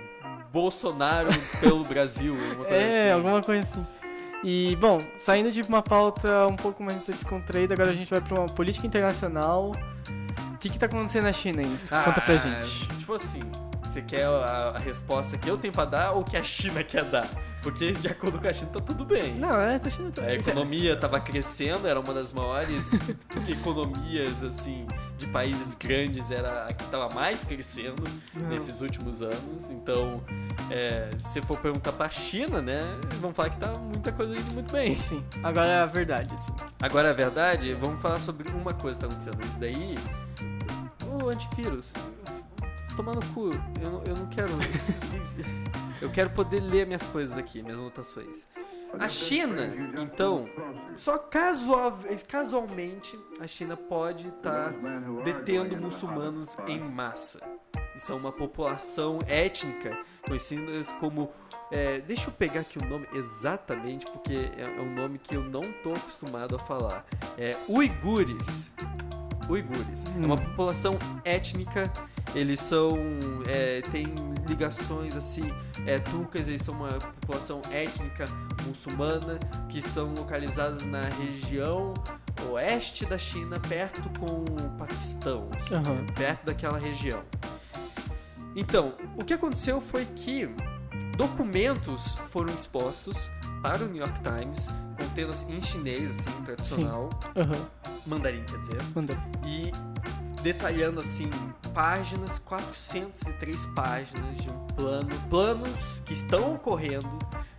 Bolsonaro 0.52 1.30
pelo 1.60 1.84
Brasil. 1.84 2.34
Uma 2.34 2.56
coisa 2.66 2.74
É, 2.74 3.04
assim. 3.04 3.12
alguma 3.16 3.42
coisa 3.44 3.68
assim. 3.68 3.88
E, 4.44 4.76
bom, 4.78 4.98
saindo 5.18 5.52
de 5.52 5.62
uma 5.64 5.82
pauta 5.82 6.48
um 6.48 6.56
pouco 6.56 6.82
mais 6.82 7.02
descontraída, 7.06 7.74
agora 7.74 7.90
a 7.90 7.94
gente 7.94 8.10
vai 8.10 8.22
pra 8.22 8.40
uma 8.40 8.46
política 8.48 8.88
internacional. 8.88 9.72
O 10.54 10.58
que 10.58 10.70
que 10.70 10.80
tá 10.80 10.86
acontecendo 10.86 11.24
na 11.24 11.32
China, 11.32 11.62
isso? 11.62 11.94
Conta 12.04 12.22
pra 12.22 12.34
Ah, 12.34 12.38
gente. 12.38 12.88
Tipo 13.00 13.14
assim, 13.14 13.40
você 13.90 14.02
quer 14.02 14.26
a, 14.26 14.74
a 14.76 14.78
resposta 14.78 15.38
que 15.38 15.50
eu 15.50 15.58
tenho 15.58 15.74
pra 15.74 15.86
dar 15.86 16.12
ou 16.12 16.24
que 16.24 16.38
a 16.38 16.44
China 16.44 16.84
quer 16.84 17.04
dar? 17.06 17.28
Porque 17.62 17.92
de 17.92 18.08
acordo 18.08 18.40
com 18.40 18.48
a 18.48 18.54
China 18.54 18.70
tá 18.72 18.80
tudo 18.80 19.04
bem. 19.04 19.34
Não, 19.34 19.60
é, 19.60 19.78
tá 19.80 19.90
China... 19.90 20.12
A 20.22 20.34
economia 20.34 20.96
tava 20.96 21.20
crescendo, 21.20 21.88
era 21.88 22.00
uma 22.00 22.14
das 22.14 22.32
maiores 22.32 22.86
economias 23.50 24.44
assim 24.44 24.88
de 25.18 25.28
países 25.28 25.74
grandes, 25.74 26.32
era 26.32 26.68
a 26.68 26.74
que 26.74 26.86
tava 26.86 27.14
mais 27.14 27.44
crescendo 27.44 28.04
Não. 28.34 28.48
nesses 28.50 28.80
últimos 28.80 29.22
anos. 29.22 29.70
Então, 29.70 30.24
é, 30.70 31.10
se 31.18 31.42
for 31.42 31.58
perguntar 31.60 31.92
pra 31.92 32.10
China, 32.10 32.62
né, 32.62 32.78
vamos 33.20 33.36
falar 33.36 33.50
que 33.50 33.58
tá 33.58 33.74
muita 33.74 34.12
coisa 34.14 34.34
indo 34.38 34.52
muito 34.54 34.72
bem. 34.72 34.98
Sim, 34.98 35.24
agora 35.44 35.68
é 35.68 35.80
a 35.82 35.86
verdade, 35.86 36.34
assim. 36.34 36.54
Agora 36.82 37.10
a 37.10 37.14
verdade, 37.14 37.74
vamos 37.74 38.02
falar 38.02 38.20
sobre 38.20 38.50
uma 38.54 38.74
coisa 38.74 39.00
que 39.00 39.06
tá 39.08 39.12
acontecendo. 39.12 39.44
Isso 39.44 39.60
daí, 39.60 39.98
o 41.22 41.30
antivírus. 41.30 41.94
Tomar 43.00 43.16
no 43.16 43.26
cu. 43.34 43.50
Eu, 43.82 43.92
não- 43.92 44.04
eu 44.06 44.14
não 44.18 44.26
quero. 44.28 44.52
eu 46.02 46.10
quero 46.12 46.30
poder 46.32 46.60
ler 46.60 46.86
minhas 46.86 47.04
coisas 47.04 47.38
aqui, 47.38 47.64
minhas 47.64 47.80
anotações. 47.80 48.46
A 49.00 49.08
China, 49.08 49.72
então, 50.02 50.50
só 50.96 51.18
casual, 51.20 51.96
casualmente 52.28 53.18
a 53.40 53.46
China 53.46 53.78
pode 53.78 54.28
estar 54.30 54.74
detendo 55.24 55.78
muçulmanos 55.78 56.58
em 56.68 56.80
massa. 56.80 57.40
E 57.96 58.00
são 58.00 58.18
uma 58.18 58.32
população 58.32 59.20
étnica 59.28 59.96
conhecidas 60.26 60.92
como. 61.00 61.32
é, 61.72 62.00
deixa 62.02 62.30
eu 62.30 62.34
pegar 62.34 62.62
aqui 62.62 62.80
o 62.80 62.86
nome 62.86 63.08
exatamente, 63.14 64.06
porque 64.12 64.34
é, 64.58 64.64
é 64.64 64.82
um 64.82 64.94
nome 64.94 65.20
que 65.20 65.36
eu 65.36 65.44
não 65.44 65.62
tô 65.84 65.94
acostumado 65.94 66.56
a 66.56 66.60
falar. 66.60 67.06
É 67.38 67.52
uigures. 67.70 68.74
Uigures. 69.50 70.04
É 70.16 70.26
uma 70.26 70.36
Hum. 70.36 70.38
população 70.38 70.98
étnica. 71.26 71.92
Eles 72.36 72.60
são. 72.60 72.90
É, 73.48 73.82
tem 73.92 74.06
ligações 74.48 75.16
assim. 75.16 75.42
É, 75.86 75.98
turcas, 76.00 76.48
eles 76.48 76.62
são 76.62 76.76
uma 76.76 76.90
população 76.90 77.62
étnica 77.72 78.26
muçulmana 78.68 79.40
que 79.70 79.82
são 79.82 80.14
localizadas 80.18 80.84
na 80.84 81.02
região 81.02 81.94
oeste 82.52 83.06
da 83.06 83.18
China, 83.18 83.60
perto 83.60 84.08
com 84.20 84.44
o 84.46 84.70
Paquistão. 84.78 85.50
assim, 85.56 85.76
Aham. 85.76 86.06
perto 86.16 86.46
daquela 86.46 86.78
região. 86.80 87.22
Então, 88.56 88.94
o 89.18 89.24
que 89.24 89.34
aconteceu 89.34 89.80
foi 89.82 90.06
que 90.06 90.50
documentos 91.18 92.16
foram 92.32 92.54
expostos 92.54 93.30
para 93.62 93.84
o 93.84 93.88
New 93.88 93.98
York 93.98 94.20
Times, 94.22 94.68
contendo 94.98 95.30
assim, 95.30 95.56
em 95.58 95.62
chinês, 95.62 96.12
assim, 96.20 96.44
tradicional, 96.44 97.10
Aham. 97.36 97.70
mandarim, 98.06 98.44
quer 98.44 98.58
dizer, 98.60 98.82
Manda. 98.96 99.14
e 99.46 99.72
detalhando 100.42 101.00
assim 101.00 101.30
páginas, 101.74 102.40
403 102.40 103.66
páginas 103.68 104.38
de 104.38 104.50
um 104.50 104.68
plano, 104.68 105.10
planos 105.30 105.72
que 106.06 106.14
estão 106.14 106.56
ocorrendo 106.56 107.08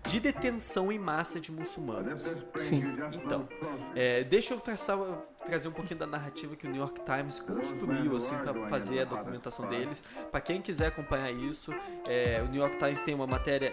de 0.09 0.19
detenção 0.19 0.91
em 0.91 0.99
massa 0.99 1.39
de 1.39 1.53
muçulmanos. 1.53 2.27
Sim. 2.57 2.83
Então, 3.13 3.49
é, 3.95 4.25
deixa 4.25 4.55
eu 4.55 4.61
traçar, 4.61 4.99
trazer 5.47 5.69
um 5.69 5.73
pouquinho 5.73 6.01
da 6.01 6.07
narrativa 6.07 6.57
que 6.57 6.67
o 6.67 6.71
New 6.71 6.81
York 6.81 7.01
Times 7.05 7.39
construiu 7.39 8.17
assim 8.17 8.37
para 8.39 8.53
fazer 8.69 9.01
a 9.01 9.05
documentação 9.05 9.69
deles. 9.69 10.03
Para 10.31 10.41
quem 10.41 10.61
quiser 10.61 10.87
acompanhar 10.89 11.31
isso, 11.31 11.73
é, 12.09 12.43
o 12.43 12.49
New 12.51 12.61
York 12.61 12.77
Times 12.79 13.01
tem 13.01 13.15
uma 13.15 13.27
matéria 13.27 13.73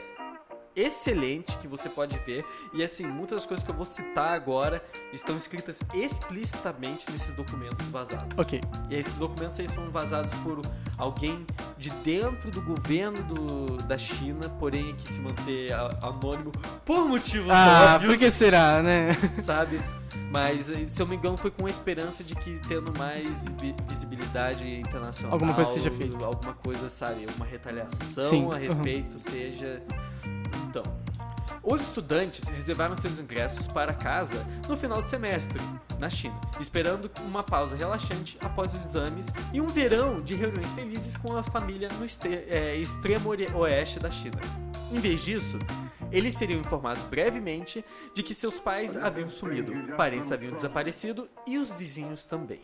excelente 0.78 1.57
que 1.57 1.67
você 1.67 1.89
pode 1.89 2.17
ver 2.19 2.45
e 2.73 2.84
assim 2.84 3.05
muitas 3.05 3.39
das 3.41 3.45
coisas 3.47 3.65
que 3.65 3.71
eu 3.71 3.75
vou 3.75 3.86
citar 3.86 4.34
agora 4.34 4.84
estão 5.11 5.36
escritas 5.36 5.80
explicitamente 5.93 7.09
nesses 7.11 7.34
documentos 7.34 7.86
vazados. 7.88 8.38
Ok. 8.38 8.61
E 8.89 8.95
esses 8.95 9.13
documentos 9.15 9.57
eles 9.59 9.73
foram 9.73 9.89
vazados 9.91 10.34
por 10.39 10.61
alguém 10.97 11.45
de 11.78 11.89
dentro 12.03 12.51
do 12.51 12.61
governo 12.61 13.21
do, 13.23 13.78
da 13.84 13.97
China, 13.97 14.47
porém 14.59 14.95
que 14.95 15.07
se 15.13 15.19
manter 15.19 15.73
anônimo 16.03 16.51
por 16.86 17.07
motivos 17.07 17.49
Ah, 17.51 17.93
óbvios 17.95 18.13
por 18.13 18.19
que 18.19 18.32
será, 18.32 18.82
né? 18.82 19.15
sabe? 19.43 19.80
Mas, 20.32 20.69
eh, 20.69 20.88
se 20.88 21.01
eu 21.01 21.07
me 21.07 21.15
engano, 21.15 21.38
foi 21.38 21.51
com 21.51 21.65
a 21.65 21.69
esperança 21.69 22.23
de 22.23 22.36
que 22.36 22.59
tendo 22.67 22.97
mais 22.97 23.30
vi- 23.61 23.75
visibilidade 23.88 24.80
internacional. 24.80 25.34
Alguma 25.34 25.53
coisa 25.53 25.71
seja 25.71 25.91
feita. 25.91 26.25
Alguma 26.25 26.53
coisa, 26.53 26.89
sabe? 26.89 27.25
Uma 27.36 27.45
retaliação 27.45 28.23
Sim, 28.23 28.49
a 28.53 28.57
respeito 28.57 29.19
seja. 29.30 29.82
Então. 30.70 30.84
Os 31.70 31.82
estudantes 31.82 32.48
reservaram 32.48 32.95
seus 32.95 33.20
ingressos 33.20 33.68
para 33.68 33.93
casa 33.93 34.45
no 34.70 34.78
final 34.78 35.02
do 35.02 35.10
semestre, 35.10 35.60
na 36.00 36.10
China, 36.10 36.39
esperando 36.62 37.12
uma 37.26 37.43
pausa 37.43 37.76
relaxante 37.76 38.38
após 38.41 38.74
os 38.74 38.86
exames 38.86 39.26
e 39.52 39.60
um 39.60 39.68
verão 39.68 40.22
de 40.22 40.34
reuniões 40.34 40.72
felizes 40.72 41.18
com 41.18 41.36
a 41.36 41.43
família 41.43 41.89
no 41.89 42.06
eh, 42.06 42.78
extremo 42.78 43.32
oeste 43.56 44.00
da 44.00 44.10
China. 44.10 44.39
Em 44.93 45.00
vez 45.00 45.26
disso, 45.26 45.60
eles 46.10 46.36
seriam 46.36 46.62
informados 46.62 47.04
brevemente 47.04 47.84
de 48.14 48.24
que 48.24 48.34
seus 48.34 48.58
pais 48.58 48.95
haviam 48.95 49.30
sumido, 49.30 49.74
parentes 49.98 50.32
haviam 50.32 50.54
desaparecido 50.54 51.28
e 51.45 51.58
os 51.58 51.70
vizinhos 51.72 52.26
também. 52.26 52.62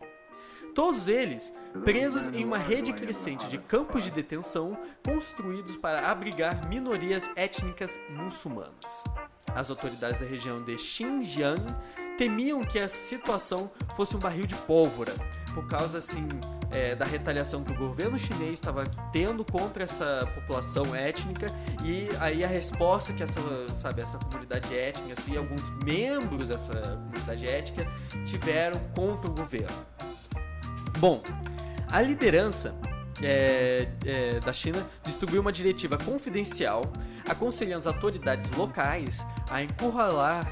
Todos 0.73 1.07
eles 1.07 1.53
presos 1.83 2.27
em 2.33 2.43
uma 2.43 2.57
rede 2.57 2.93
crescente 2.93 3.47
de 3.47 3.57
campos 3.57 4.03
de 4.03 4.11
detenção 4.11 4.77
construídos 5.05 5.75
para 5.75 6.09
abrigar 6.09 6.67
minorias 6.67 7.29
étnicas 7.35 7.91
muçulmanas. 8.09 9.03
As 9.53 9.69
autoridades 9.69 10.19
da 10.19 10.25
região 10.25 10.63
de 10.63 10.77
Xinjiang 10.77 11.63
temiam 12.17 12.61
que 12.61 12.79
a 12.79 12.87
situação 12.87 13.71
fosse 13.95 14.15
um 14.15 14.19
barril 14.19 14.47
de 14.47 14.55
pólvora, 14.55 15.13
por 15.53 15.67
causa 15.67 15.99
assim 15.99 16.27
é, 16.71 16.95
da 16.95 17.05
retaliação 17.05 17.63
que 17.63 17.71
o 17.71 17.75
governo 17.75 18.17
chinês 18.17 18.53
estava 18.53 18.85
tendo 19.11 19.45
contra 19.45 19.83
essa 19.83 20.27
população 20.33 20.95
étnica 20.95 21.45
e 21.83 22.09
aí 22.19 22.43
a 22.43 22.47
resposta 22.47 23.13
que 23.13 23.21
essa, 23.21 23.39
sabe, 23.79 24.01
essa 24.01 24.17
comunidade 24.17 24.75
étnica, 24.75 25.13
assim, 25.19 25.37
alguns 25.37 25.69
membros 25.83 26.47
dessa 26.47 26.73
comunidade 26.81 27.45
étnica 27.45 27.87
tiveram 28.25 28.79
contra 28.95 29.29
o 29.29 29.33
governo. 29.35 30.12
Bom, 30.99 31.21
a 31.91 32.01
liderança 32.01 32.75
é, 33.21 33.87
é, 34.05 34.39
da 34.39 34.53
China 34.53 34.85
distribuiu 35.03 35.41
uma 35.41 35.51
diretiva 35.51 35.97
confidencial 35.97 36.83
aconselhando 37.27 37.87
as 37.87 37.87
autoridades 37.87 38.49
locais 38.51 39.25
a 39.49 39.61
encurralar, 39.61 40.51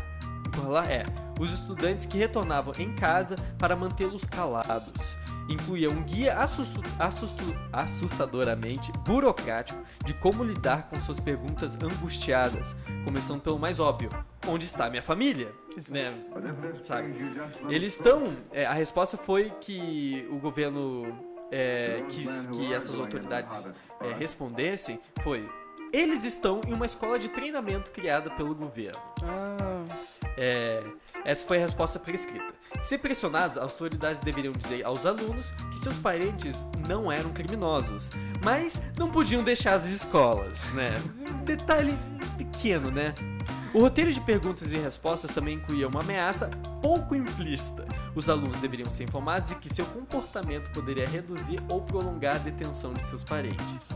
encurralar 0.52 0.90
é, 0.92 1.04
os 1.40 1.52
estudantes 1.54 2.06
que 2.06 2.18
retornavam 2.18 2.74
em 2.78 2.94
casa 2.94 3.36
para 3.58 3.76
mantê-los 3.76 4.26
calados. 4.26 5.18
Incluía 5.50 5.90
um 5.90 6.04
guia 6.04 6.38
assustu- 6.38 6.82
assustu- 7.00 7.56
assustadoramente 7.74 8.92
burocrático 9.06 9.82
de 10.06 10.14
como 10.14 10.44
lidar 10.44 10.88
com 10.90 10.96
suas 11.02 11.20
perguntas 11.20 11.76
angustiadas, 11.82 12.76
começando 13.04 13.42
pelo 13.42 13.60
mais 13.60 13.80
óbvio: 13.80 14.10
onde 14.48 14.66
está 14.66 14.90
minha 14.90 15.02
família? 15.02 15.52
Né? 15.90 16.14
Sabe? 16.82 17.14
Eles 17.70 17.94
estão. 17.96 18.24
é, 18.52 18.66
a 18.66 18.74
resposta 18.74 19.18
foi 19.18 19.52
que 19.62 20.28
o 20.30 20.38
governo 20.38 21.18
é, 21.52 22.04
quis 22.10 22.46
que 22.48 22.74
essas 22.74 22.98
autoridades 23.00 23.72
é, 24.02 24.14
respondessem 24.14 25.00
foi. 25.22 25.50
Eles 25.92 26.24
estão 26.24 26.62
em 26.66 26.72
uma 26.72 26.86
escola 26.86 27.20
de 27.20 27.28
treinamento 27.28 27.92
criada 27.92 28.30
pelo 28.30 28.56
governo. 28.56 28.98
Ah, 29.24 29.71
É, 30.38 30.84
essa 31.24 31.46
foi 31.46 31.58
a 31.58 31.62
resposta 31.62 32.00
prescrita. 32.00 32.54
Se 32.82 32.98
pressionados, 32.98 33.58
as 33.58 33.64
autoridades 33.64 34.20
deveriam 34.20 34.54
dizer 34.54 34.84
aos 34.84 35.06
alunos 35.06 35.52
que 35.72 35.80
seus 35.80 35.98
parentes 35.98 36.66
não 36.88 37.12
eram 37.12 37.32
criminosos, 37.32 38.10
mas 38.44 38.82
não 38.98 39.10
podiam 39.10 39.44
deixar 39.44 39.74
as 39.74 39.86
escolas, 39.86 40.74
né? 40.74 40.92
Detalhe 41.44 41.98
pequeno, 42.38 42.90
né? 42.90 43.14
O 43.74 43.80
roteiro 43.80 44.12
de 44.12 44.20
perguntas 44.20 44.72
e 44.72 44.78
respostas 44.78 45.32
também 45.34 45.56
incluía 45.56 45.88
uma 45.88 46.02
ameaça 46.02 46.50
pouco 46.82 47.16
implícita. 47.16 47.86
Os 48.14 48.30
alunos 48.30 48.60
deveriam 48.60 48.90
ser 48.90 49.06
informados 49.06 49.48
de 49.48 49.56
que 49.56 49.74
seu 49.74 49.86
comportamento 49.86 50.72
poderia 50.72 51.08
reduzir 51.08 51.60
ou 51.70 51.82
prolongar 51.82 52.36
a 52.36 52.40
detenção 52.40 52.94
de 52.94 53.04
seus 53.04 53.24
parentes. 53.24 53.90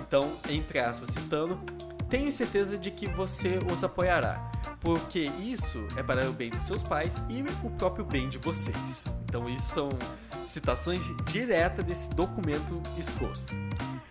Então, 0.00 0.30
entre 0.50 0.78
aspas, 0.78 1.10
citando, 1.10 1.58
tenho 2.08 2.30
certeza 2.30 2.78
de 2.78 2.90
que 2.90 3.08
você 3.10 3.58
os 3.72 3.82
apoiará, 3.82 4.50
porque 4.80 5.24
isso 5.40 5.86
é 5.96 6.02
para 6.02 6.28
o 6.28 6.32
bem 6.32 6.50
dos 6.50 6.62
seus 6.62 6.82
pais 6.82 7.14
e 7.28 7.42
o 7.64 7.70
próprio 7.70 8.04
bem 8.04 8.28
de 8.28 8.38
vocês. 8.38 9.04
Então, 9.24 9.48
isso 9.48 9.74
são 9.74 9.90
citações 10.48 11.00
diretas 11.26 11.84
desse 11.84 12.08
documento 12.10 12.80
exposto. 12.96 13.54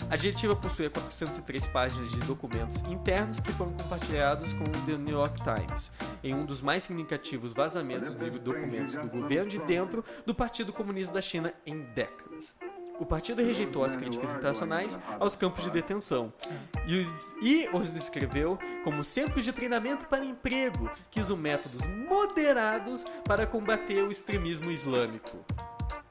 A 0.10 0.16
diretiva 0.16 0.56
possui 0.56 0.88
403 0.88 1.66
páginas 1.68 2.12
de 2.12 2.18
documentos 2.20 2.82
internos 2.88 3.40
que 3.40 3.52
foram 3.54 3.72
compartilhados 3.72 4.54
com 4.54 4.64
o 4.64 4.86
The 4.86 4.98
New 4.98 5.16
York 5.16 5.42
Times, 5.42 5.92
em 6.24 6.34
um 6.34 6.46
dos 6.46 6.62
mais 6.62 6.84
significativos 6.84 7.54
vazamentos 7.54 8.16
de 8.16 8.30
documentos 8.30 8.94
do 8.94 9.08
governo 9.08 9.50
de 9.50 9.58
dentro 9.60 10.06
do 10.24 10.36
Partido 10.36 10.72
Comunista 10.72 11.14
da 11.14 11.22
China 11.22 11.52
em 11.66 11.82
décadas. 11.94 12.56
O 13.00 13.06
partido 13.06 13.44
rejeitou 13.44 13.84
as 13.84 13.96
críticas 13.96 14.32
internacionais 14.32 14.98
aos 15.20 15.36
campos 15.36 15.64
de 15.64 15.72
detenção 15.72 16.32
e 16.88 17.00
os, 17.00 17.36
e 17.42 17.70
os 17.74 17.92
descreveu 17.92 18.58
como 18.84 19.04
centros 19.04 19.44
de 19.44 19.52
treinamento 19.52 20.08
para 20.08 20.24
emprego 20.24 20.90
que 21.12 21.20
usam 21.20 21.36
métodos 21.36 21.82
moderados 21.86 23.04
para 23.26 23.46
combater 23.46 24.02
o 24.02 24.12
extremismo 24.12 24.72
islâmico. 24.72 25.38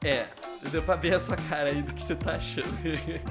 É, 0.03 0.27
deu 0.71 0.83
pra 0.83 0.95
ver 0.95 1.13
essa 1.13 1.35
cara 1.35 1.71
aí 1.71 1.81
do 1.81 1.93
que 1.93 2.03
você 2.03 2.15
tá 2.15 2.31
achando. 2.31 2.67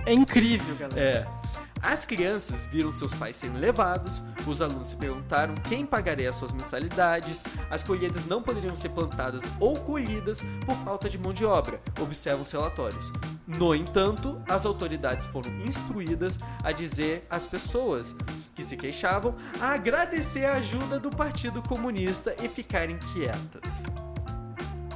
é 0.05 0.13
incrível, 0.13 0.75
galera. 0.77 1.01
É. 1.01 1.74
As 1.85 2.07
crianças 2.07 2.65
viram 2.65 2.91
seus 2.91 3.13
pais 3.13 3.37
sendo 3.37 3.59
levados, 3.59 4.23
os 4.47 4.63
alunos 4.63 4.89
se 4.89 4.97
perguntaram 4.97 5.55
quem 5.69 5.85
pagaria 5.85 6.31
as 6.31 6.37
suas 6.37 6.51
mensalidades, 6.51 7.43
as 7.71 7.83
colheitas 7.83 8.25
não 8.25 8.43
poderiam 8.43 8.75
ser 8.75 8.89
plantadas 8.89 9.45
ou 9.61 9.79
colhidas 9.79 10.41
por 10.65 10.75
falta 10.77 11.11
de 11.11 11.19
mão 11.19 11.31
de 11.31 11.45
obra, 11.45 11.79
observam 12.01 12.43
os 12.43 12.51
relatórios. 12.51 13.13
No 13.47 13.75
entanto, 13.75 14.41
as 14.49 14.65
autoridades 14.65 15.27
foram 15.27 15.51
instruídas 15.61 16.39
a 16.63 16.73
dizer 16.73 17.27
às 17.29 17.47
pessoas 17.47 18.17
que 18.55 18.65
se 18.65 18.79
queixavam 18.79 19.37
a 19.61 19.75
agradecer 19.75 20.47
a 20.47 20.55
ajuda 20.55 20.99
do 20.99 21.11
Partido 21.11 21.61
Comunista 21.61 22.35
e 22.43 22.49
ficarem 22.49 22.97
quietas. 23.13 23.83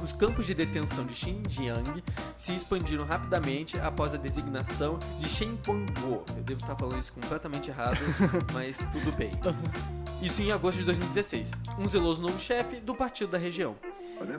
Os 0.03 0.13
campos 0.13 0.45
de 0.45 0.53
detenção 0.53 1.05
de 1.05 1.15
Xinjiang 1.15 2.03
se 2.37 2.55
expandiram 2.55 3.05
rapidamente 3.05 3.79
após 3.79 4.13
a 4.13 4.17
designação 4.17 4.97
de 5.19 5.27
Shen 5.27 5.57
Guangguo. 5.65 6.23
Eu 6.35 6.43
devo 6.43 6.61
estar 6.61 6.75
falando 6.75 6.99
isso 6.99 7.13
completamente 7.13 7.69
errado, 7.69 7.97
mas 8.53 8.77
tudo 8.77 9.15
bem. 9.15 9.31
Isso 10.21 10.41
em 10.41 10.51
agosto 10.51 10.79
de 10.79 10.85
2016. 10.85 11.51
Um 11.77 11.87
zeloso 11.87 12.21
novo 12.21 12.39
chefe 12.39 12.79
do 12.79 12.95
partido 12.95 13.31
da 13.31 13.37
região. 13.37 13.75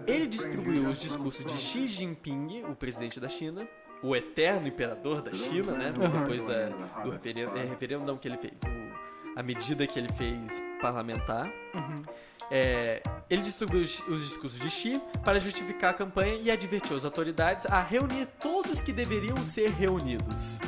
Ele 0.06 0.26
distribuiu 0.26 0.88
os 0.88 1.00
discursos 1.00 1.44
de 1.44 1.58
Xi 1.58 1.86
Jinping, 1.86 2.64
o 2.64 2.74
presidente 2.74 3.18
da 3.18 3.28
China, 3.28 3.66
o 4.02 4.14
eterno 4.14 4.68
imperador 4.68 5.22
da 5.22 5.32
China, 5.32 5.72
né? 5.72 5.92
Depois 5.92 6.44
da, 6.44 6.68
do 7.02 7.10
referendo, 7.10 7.56
é, 7.56 7.64
referendum 7.64 8.16
que 8.16 8.28
ele 8.28 8.36
fez, 8.36 8.60
o, 8.62 9.19
a 9.40 9.42
medida 9.42 9.86
que 9.86 9.98
ele 9.98 10.12
fez 10.12 10.62
parlamentar. 10.82 11.46
Uhum. 11.74 12.02
É, 12.50 13.02
ele 13.28 13.40
distribuiu 13.42 13.82
os, 13.82 13.98
os 14.08 14.28
discursos 14.28 14.58
de 14.60 14.68
Xi 14.70 15.00
para 15.24 15.38
justificar 15.38 15.90
a 15.92 15.94
campanha 15.94 16.34
e 16.34 16.50
advertiu 16.50 16.96
as 16.96 17.04
autoridades 17.04 17.64
a 17.66 17.80
reunir 17.82 18.26
todos 18.38 18.80
que 18.80 18.92
deveriam 18.92 19.36
ser 19.44 19.70
reunidos. 19.70 20.58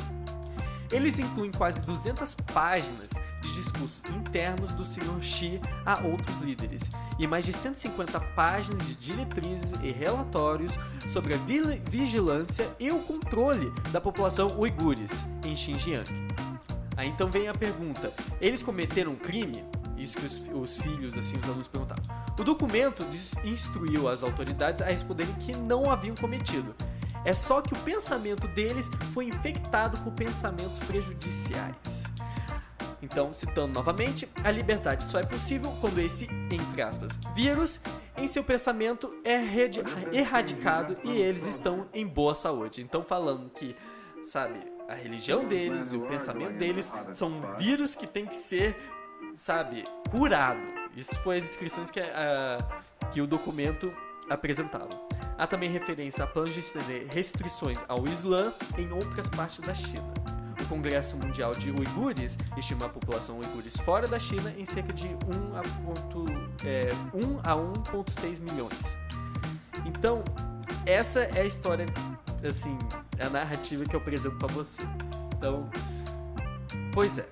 Eles 0.91 1.19
incluem 1.19 1.51
quase 1.51 1.79
200 1.81 2.33
páginas 2.53 3.09
de 3.41 3.53
discursos 3.53 4.01
internos 4.09 4.71
do 4.73 4.85
Sr. 4.85 5.21
Xi 5.21 5.61
a 5.85 5.99
outros 6.07 6.35
líderes 6.41 6.81
e 7.19 7.27
mais 7.27 7.45
de 7.45 7.53
150 7.53 8.19
páginas 8.35 8.87
de 8.87 8.95
diretrizes 8.95 9.73
e 9.83 9.91
relatórios 9.91 10.73
sobre 11.09 11.33
a 11.33 11.37
vi- 11.37 11.81
vigilância 11.89 12.67
e 12.79 12.89
o 12.91 12.99
controle 12.99 13.71
da 13.91 13.99
população 14.01 14.47
uigures 14.57 15.11
em 15.45 15.55
Xinjiang. 15.55 16.09
Aí 16.95 17.07
então 17.07 17.29
vem 17.29 17.47
a 17.47 17.53
pergunta: 17.53 18.11
eles 18.39 18.63
cometeram 18.63 19.11
um 19.11 19.15
crime? 19.15 19.63
Isso 19.97 20.17
que 20.17 20.25
os, 20.25 20.49
os 20.49 20.77
filhos, 20.77 21.17
assim, 21.17 21.37
os 21.37 21.47
alunos 21.47 21.67
perguntavam. 21.67 22.03
O 22.37 22.43
documento 22.43 23.05
instruiu 23.43 24.09
as 24.09 24.23
autoridades 24.23 24.81
a 24.81 24.85
responderem 24.85 25.33
que 25.35 25.55
não 25.55 25.89
haviam 25.89 26.15
cometido. 26.15 26.75
É 27.23 27.31
só 27.31 27.61
que 27.61 27.73
o 27.73 27.77
pensamento 27.79 28.47
deles 28.49 28.89
foi 29.13 29.25
infectado 29.25 29.97
por 30.01 30.11
pensamentos 30.11 30.77
prejudiciais. 30.79 32.03
Então, 33.01 33.33
citando 33.33 33.73
novamente, 33.73 34.27
a 34.43 34.51
liberdade 34.51 35.03
só 35.05 35.19
é 35.19 35.25
possível 35.25 35.73
quando 35.81 35.99
esse, 35.99 36.25
entre 36.49 36.81
aspas, 36.81 37.11
vírus 37.35 37.79
em 38.17 38.27
seu 38.27 38.43
pensamento 38.43 39.13
é 39.25 39.35
erradicado 40.11 40.97
e 41.03 41.11
eles 41.11 41.45
estão 41.45 41.85
em 41.93 42.07
boa 42.07 42.33
saúde. 42.33 42.81
Então, 42.81 43.03
falando 43.03 43.49
que, 43.49 43.75
sabe, 44.23 44.59
a 44.87 44.93
religião 44.95 45.45
deles 45.45 45.93
e 45.93 45.97
o 45.97 46.01
pensamento 46.07 46.57
deles 46.57 46.91
são 47.13 47.29
um 47.29 47.55
vírus 47.57 47.95
que 47.95 48.05
tem 48.07 48.25
que 48.25 48.35
ser, 48.35 48.75
sabe, 49.33 49.83
curado. 50.11 50.59
Isso 50.95 51.15
foi 51.19 51.37
as 51.39 51.43
descrições 51.43 51.89
que, 51.89 51.99
a- 51.99 52.57
que 53.11 53.21
o 53.21 53.27
documento 53.27 53.91
apresentava. 54.29 54.89
Há 55.37 55.47
também 55.47 55.69
referência 55.69 56.23
a 56.23 56.27
planos 56.27 56.53
de 56.53 56.59
estender 56.59 57.07
restrições 57.11 57.79
ao 57.87 58.05
Islã 58.07 58.53
em 58.77 58.91
outras 58.91 59.27
partes 59.29 59.59
da 59.59 59.73
China. 59.73 60.13
O 60.61 60.65
Congresso 60.67 61.17
Mundial 61.17 61.51
de 61.51 61.71
Uigures 61.71 62.37
estima 62.55 62.85
a 62.85 62.89
população 62.89 63.37
uigures 63.39 63.75
fora 63.77 64.07
da 64.07 64.17
China 64.19 64.53
em 64.57 64.65
cerca 64.65 64.93
de 64.93 65.07
1 65.07 65.11
a, 65.57 65.61
é, 66.67 66.89
1 67.13 67.39
a 67.43 67.55
1,6 67.55 68.39
milhões. 68.39 68.79
Então, 69.85 70.23
essa 70.85 71.21
é 71.21 71.41
a 71.41 71.45
história, 71.45 71.85
assim, 72.47 72.77
é 73.17 73.25
a 73.25 73.29
narrativa 73.29 73.83
que 73.85 73.95
eu 73.95 73.99
apresento 73.99 74.35
pra 74.37 74.47
você. 74.47 74.83
Então, 75.37 75.69
pois 76.91 77.17
é. 77.17 77.25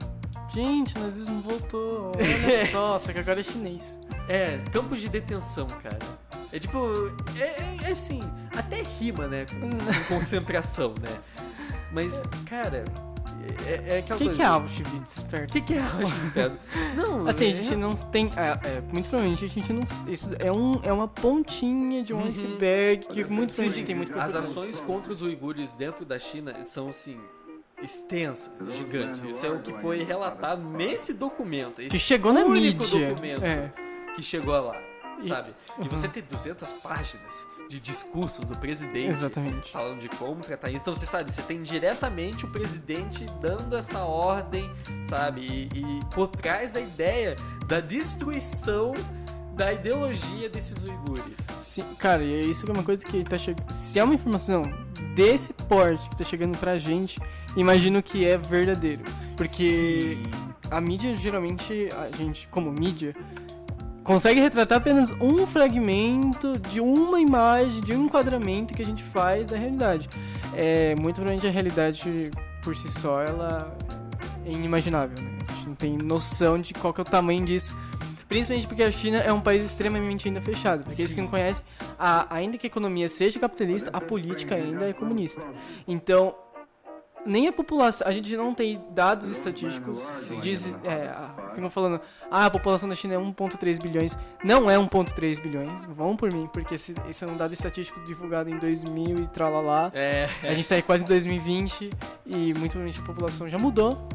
Gente, 0.54 0.98
o 0.98 1.00
nazismo 1.02 1.42
voltou. 1.42 2.12
Olha 2.18 2.68
só, 2.72 3.00
só 3.00 3.14
que 3.14 3.20
agora 3.20 3.40
é 3.40 3.44
chinês. 3.44 3.98
É, 4.28 4.60
campos 4.72 5.00
de 5.02 5.08
detenção, 5.10 5.66
cara. 5.68 5.98
É 6.52 6.60
tipo, 6.60 6.78
é, 7.38 7.44
é- 7.44 7.78
é 7.88 7.92
assim, 7.92 8.20
até 8.56 8.82
rima, 8.82 9.28
né, 9.28 9.46
com, 9.50 9.70
com 9.70 10.16
concentração, 10.16 10.94
né? 11.02 11.18
Mas, 11.94 12.12
cara, 12.50 12.84
é, 13.68 13.96
é 13.96 14.00
aquela 14.00 14.16
O 14.16 14.18
que, 14.20 14.26
coisa... 14.26 14.34
que 14.36 14.42
é 14.42 14.46
Auschwitz, 14.46 15.18
O 15.20 15.26
perto? 15.26 15.52
que, 15.54 15.62
que 15.62 15.74
é 15.74 15.80
Auschwitz? 15.80 16.52
Não, 16.96 17.28
Assim, 17.28 17.46
a 17.46 17.50
é- 17.50 17.54
gente 17.54 17.76
não 17.76 17.94
tem. 17.94 18.30
É, 18.36 18.68
é, 18.78 18.82
muito 18.82 19.10
provavelmente 19.10 19.46
a 19.46 19.48
gente 19.48 19.72
não. 19.74 19.84
Isso 20.08 20.30
é, 20.40 20.52
um, 20.52 20.80
é 20.84 20.92
uma 20.92 21.08
pontinha 21.08 22.04
de 22.04 22.14
um 22.14 22.18
Uhum. 22.20 22.28
iceberg 22.28 23.06
que 23.08 23.24
muito 23.26 23.50
provavelmente 23.50 23.80
sim, 23.80 23.86
tem 23.86 23.96
muito 23.96 24.18
As 24.20 24.36
ações 24.36 24.80
contra 24.82 25.12
os 25.12 25.22
uigures 25.22 25.74
dentro 25.76 26.04
da 26.06 26.20
China 26.20 26.64
são, 26.66 26.90
assim, 26.90 27.20
extensas, 27.82 28.52
gigantes. 28.76 29.24
Isso 29.24 29.46
é 29.46 29.50
o 29.50 29.60
que 29.60 29.74
foi 29.74 30.04
relatado 30.04 30.62
nesse 30.62 31.14
documento. 31.14 31.82
Que 31.82 32.00
chegou 32.00 32.34
na 32.34 32.42
único 32.42 32.84
mídia. 32.84 33.10
documento 33.10 33.44
É. 33.44 33.72
que 34.16 34.22
chegou 34.22 34.54
lá, 34.60 34.80
E- 35.22 35.28
sabe? 35.28 35.52
E 35.78 35.82
Uhum. 35.82 35.90
você 35.90 36.08
ter 36.08 36.22
200 36.24 36.72
páginas 36.74 37.34
de 37.72 37.80
discursos 37.80 38.50
do 38.50 38.58
presidente 38.58 39.08
Exatamente. 39.08 39.72
falando 39.72 40.00
de 40.02 40.10
como 40.10 40.42
tratar 40.42 40.70
isso. 40.70 40.82
Então 40.82 40.94
você 40.94 41.06
sabe, 41.06 41.32
você 41.32 41.42
tem 41.42 41.64
diretamente 41.64 42.46
o 42.46 42.50
presidente 42.50 43.26
dando 43.40 43.78
essa 43.78 44.00
ordem, 44.00 44.70
sabe? 45.08 45.42
E, 45.42 45.80
e 45.80 46.06
por 46.14 46.28
trás 46.28 46.74
da 46.74 46.82
ideia 46.82 47.34
da 47.68 47.80
destruição 47.80 48.94
da 49.56 49.72
ideologia 49.72 50.50
desses 50.50 50.84
uigures. 50.84 51.38
Sim, 51.60 51.84
cara, 51.98 52.24
e 52.24 52.34
é 52.34 52.40
isso 52.42 52.66
que 52.66 52.72
é 52.72 52.74
uma 52.74 52.84
coisa 52.84 53.06
que 53.06 53.24
tá 53.24 53.38
chegando. 53.38 53.72
Se 53.72 54.00
é 54.00 54.04
uma 54.04 54.16
informação 54.16 54.64
desse 55.16 55.54
porte 55.54 56.10
que 56.10 56.18
tá 56.18 56.24
chegando 56.26 56.58
pra 56.58 56.78
gente, 56.78 57.22
imagino 57.56 58.04
que 58.04 58.26
é 58.26 58.38
verdadeiro. 58.38 59.04
Porque 59.38 60.18
Sim. 60.24 60.32
a 60.70 60.82
mídia, 60.82 61.14
geralmente, 61.14 61.88
a 61.94 62.16
gente, 62.18 62.48
como 62.48 62.72
mídia, 62.72 63.16
consegue 64.12 64.42
retratar 64.42 64.78
apenas 64.80 65.12
um 65.22 65.48
fragmento 65.48 66.58
de 66.58 66.82
uma 66.82 67.20
imagem, 67.22 67.80
de 67.82 67.94
um 67.94 68.06
enquadramento 68.06 68.74
que 68.74 68.82
a 68.82 68.86
gente 68.86 69.02
faz 69.04 69.48
da 69.48 69.58
realidade. 69.58 70.10
É, 70.54 70.94
muito 70.96 71.16
provavelmente 71.16 71.48
a 71.48 71.52
realidade 71.52 72.30
por 72.62 72.76
si 72.76 72.92
só, 72.92 73.22
ela 73.22 73.74
é 74.46 74.52
inimaginável, 74.52 75.16
né? 75.24 75.38
A 75.48 75.54
gente 75.54 75.68
não 75.70 75.76
tem 75.76 75.98
noção 75.98 76.60
de 76.60 76.74
qual 76.74 76.94
que 76.94 77.00
é 77.00 77.04
o 77.04 77.06
tamanho 77.06 77.46
disso. 77.46 77.78
Principalmente 78.28 78.68
porque 78.68 78.84
a 78.84 78.92
China 78.92 79.18
é 79.20 79.32
um 79.32 79.40
país 79.42 79.62
extremamente 79.62 80.28
ainda 80.28 80.42
fechado. 80.42 80.84
Para 80.84 80.92
aqueles 80.94 81.14
que 81.14 81.22
não 81.22 81.28
conhecem, 81.30 81.64
a- 81.98 82.28
ainda 82.34 82.58
que 82.58 82.66
a 82.66 82.70
economia 82.70 83.08
seja 83.08 83.40
capitalista, 83.40 83.90
a 83.94 84.02
política 84.02 84.56
ainda 84.56 84.90
é 84.90 84.94
comunista. 84.94 85.42
Então, 85.88 86.36
nem 87.26 87.48
a 87.48 87.54
população, 87.54 88.08
a 88.08 88.12
gente 88.12 88.36
não 88.36 88.54
tem 88.54 88.82
dados 88.92 89.30
estatísticos, 89.30 90.00
diz, 90.42 90.68
é, 90.86 91.08
a- 91.10 91.52
ficam 91.54 91.70
falando, 91.70 92.02
ah, 92.30 92.46
a 92.46 92.50
população 92.50 92.88
da 92.90 92.96
China 92.96 93.14
é 93.14 93.18
1.3 93.18 93.78
bilhões, 93.80 94.18
não 94.44 94.70
é 94.70 94.78
1.3 94.78 95.40
bilhões, 95.40 95.84
vão 95.90 96.16
por 96.16 96.32
mim, 96.34 96.50
porque 96.52 96.76
esse, 96.76 96.96
esse 97.10 97.24
é 97.24 97.28
um 97.28 97.38
dado 97.38 97.54
estatístico 97.54 98.00
divulgado 98.06 98.50
em 98.50 98.58
2000 98.58 99.18
e 99.20 99.28
tralalá, 99.28 99.92
É, 99.94 100.28
a 100.44 100.54
gente 100.54 100.68
tá 100.68 100.82
quase 100.82 101.04
em 101.04 101.08
2020 101.08 101.90
e 102.26 102.54
muito 102.54 102.72
provavelmente 102.72 103.00
a 103.00 103.04
população 103.06 103.48
já 103.50 103.58
mudou, 103.58 104.08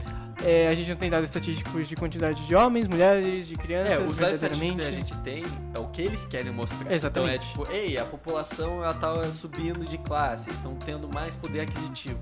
É, 0.45 0.69
a 0.69 0.75
gente 0.75 0.91
não 0.91 0.97
tem 0.99 1.09
dados 1.09 1.31
estatísticos 1.31 1.89
de 1.89 1.97
quantidade 1.97 2.47
de 2.47 2.55
homens, 2.55 2.87
mulheres, 2.87 3.49
de 3.49 3.57
crianças, 3.57 3.95
É, 3.95 3.99
os 4.05 4.17
dados 4.17 4.35
estatísticos 4.35 4.75
que 4.85 4.87
a 4.87 4.91
gente 4.91 5.17
tem 5.21 5.43
é 5.75 5.79
o 5.79 5.87
que 5.89 6.03
eles 6.03 6.27
querem 6.27 6.53
mostrar. 6.53 6.93
Exatamente. 6.93 7.49
Então 7.53 7.65
é 7.65 7.67
tipo, 7.67 7.73
ei, 7.75 7.97
a 7.99 8.05
população 8.05 8.83
ela 8.85 8.93
tá 8.93 9.15
subindo 9.33 9.83
de 9.87 9.97
classe, 9.97 10.51
estão 10.51 10.75
tendo 10.77 11.09
mais 11.09 11.35
poder 11.37 11.61
aquisitivo. 11.61 12.19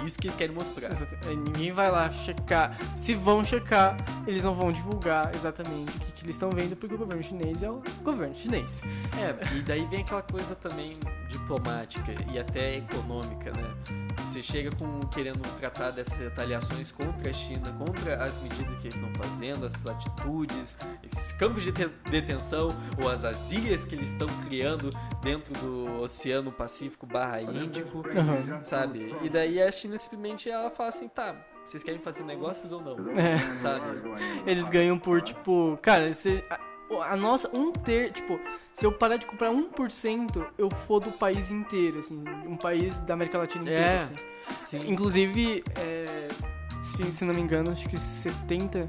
É 0.00 0.04
isso 0.04 0.18
que 0.18 0.26
eles 0.26 0.36
querem 0.36 0.54
mostrar. 0.54 0.90
É, 0.90 1.34
Ninguém 1.34 1.72
vai 1.72 1.90
lá 1.90 2.10
checar. 2.12 2.76
Se 2.96 3.14
vão 3.14 3.44
checar, 3.44 3.96
eles 4.26 4.42
não 4.42 4.54
vão 4.54 4.70
divulgar 4.70 5.34
exatamente 5.34 5.96
o 5.96 6.00
que, 6.00 6.12
que 6.12 6.24
eles 6.24 6.36
estão 6.36 6.50
vendo, 6.50 6.76
porque 6.76 6.94
o 6.94 6.98
governo 6.98 7.22
chinês 7.22 7.62
é 7.62 7.70
o 7.70 7.82
governo 8.02 8.34
chinês. 8.34 8.82
É, 9.18 9.56
e 9.56 9.62
daí 9.62 9.86
vem 9.86 10.00
aquela 10.00 10.22
coisa 10.22 10.54
também 10.54 10.96
diplomática 11.28 12.12
e 12.32 12.38
até 12.38 12.76
econômica, 12.76 13.52
né? 13.52 14.11
Você 14.32 14.42
chega 14.42 14.70
com 14.76 14.98
querendo 15.08 15.42
tratar 15.60 15.90
dessas 15.90 16.14
retaliações 16.16 16.90
contra 16.90 17.28
a 17.28 17.32
China, 17.34 17.70
contra 17.78 18.24
as 18.24 18.40
medidas 18.40 18.78
que 18.78 18.84
eles 18.88 18.94
estão 18.94 19.10
fazendo, 19.14 19.66
essas 19.66 19.86
atitudes, 19.86 20.76
esses 21.02 21.32
campos 21.32 21.62
de 21.62 21.70
te- 21.70 21.90
detenção 22.10 22.68
ou 23.02 23.10
as 23.10 23.22
ilhas 23.52 23.84
que 23.84 23.94
eles 23.94 24.10
estão 24.10 24.26
criando 24.46 24.88
dentro 25.22 25.52
do 25.60 26.00
Oceano 26.00 26.50
Pacífico 26.50 27.04
barra 27.06 27.42
Índico, 27.42 28.02
Aham. 28.08 28.62
sabe? 28.62 29.14
E 29.20 29.28
daí 29.28 29.60
a 29.60 29.70
China 29.70 29.98
simplesmente 29.98 30.48
ela 30.48 30.70
fala 30.70 30.88
assim, 30.88 31.08
tá, 31.08 31.36
vocês 31.66 31.82
querem 31.82 32.00
fazer 32.00 32.22
negócios 32.24 32.72
ou 32.72 32.80
não? 32.80 33.10
É. 33.10 33.38
Sabe? 33.60 33.84
Eles 34.46 34.66
ganham 34.70 34.98
por, 34.98 35.20
tipo, 35.20 35.78
cara, 35.82 36.10
você, 36.12 36.42
a, 37.00 37.16
nossa, 37.16 37.48
um 37.56 37.72
ter, 37.72 38.12
tipo, 38.12 38.38
se 38.74 38.84
eu 38.84 38.92
parar 38.92 39.16
de 39.16 39.26
comprar 39.26 39.50
1%, 39.50 40.44
eu 40.58 40.68
fodo 40.70 41.08
o 41.08 41.12
país 41.12 41.50
inteiro, 41.50 42.00
assim, 42.00 42.24
um 42.46 42.56
país 42.56 43.00
da 43.02 43.14
América 43.14 43.38
Latina 43.38 43.62
inteira, 43.62 43.80
É. 43.80 43.96
assim. 43.96 44.14
Sim. 44.66 44.78
Inclusive, 44.90 45.62
é, 45.78 46.04
se, 46.82 47.12
se 47.12 47.24
não 47.24 47.32
me 47.34 47.40
engano, 47.40 47.70
acho 47.70 47.88
que 47.88 47.96
70. 47.96 48.88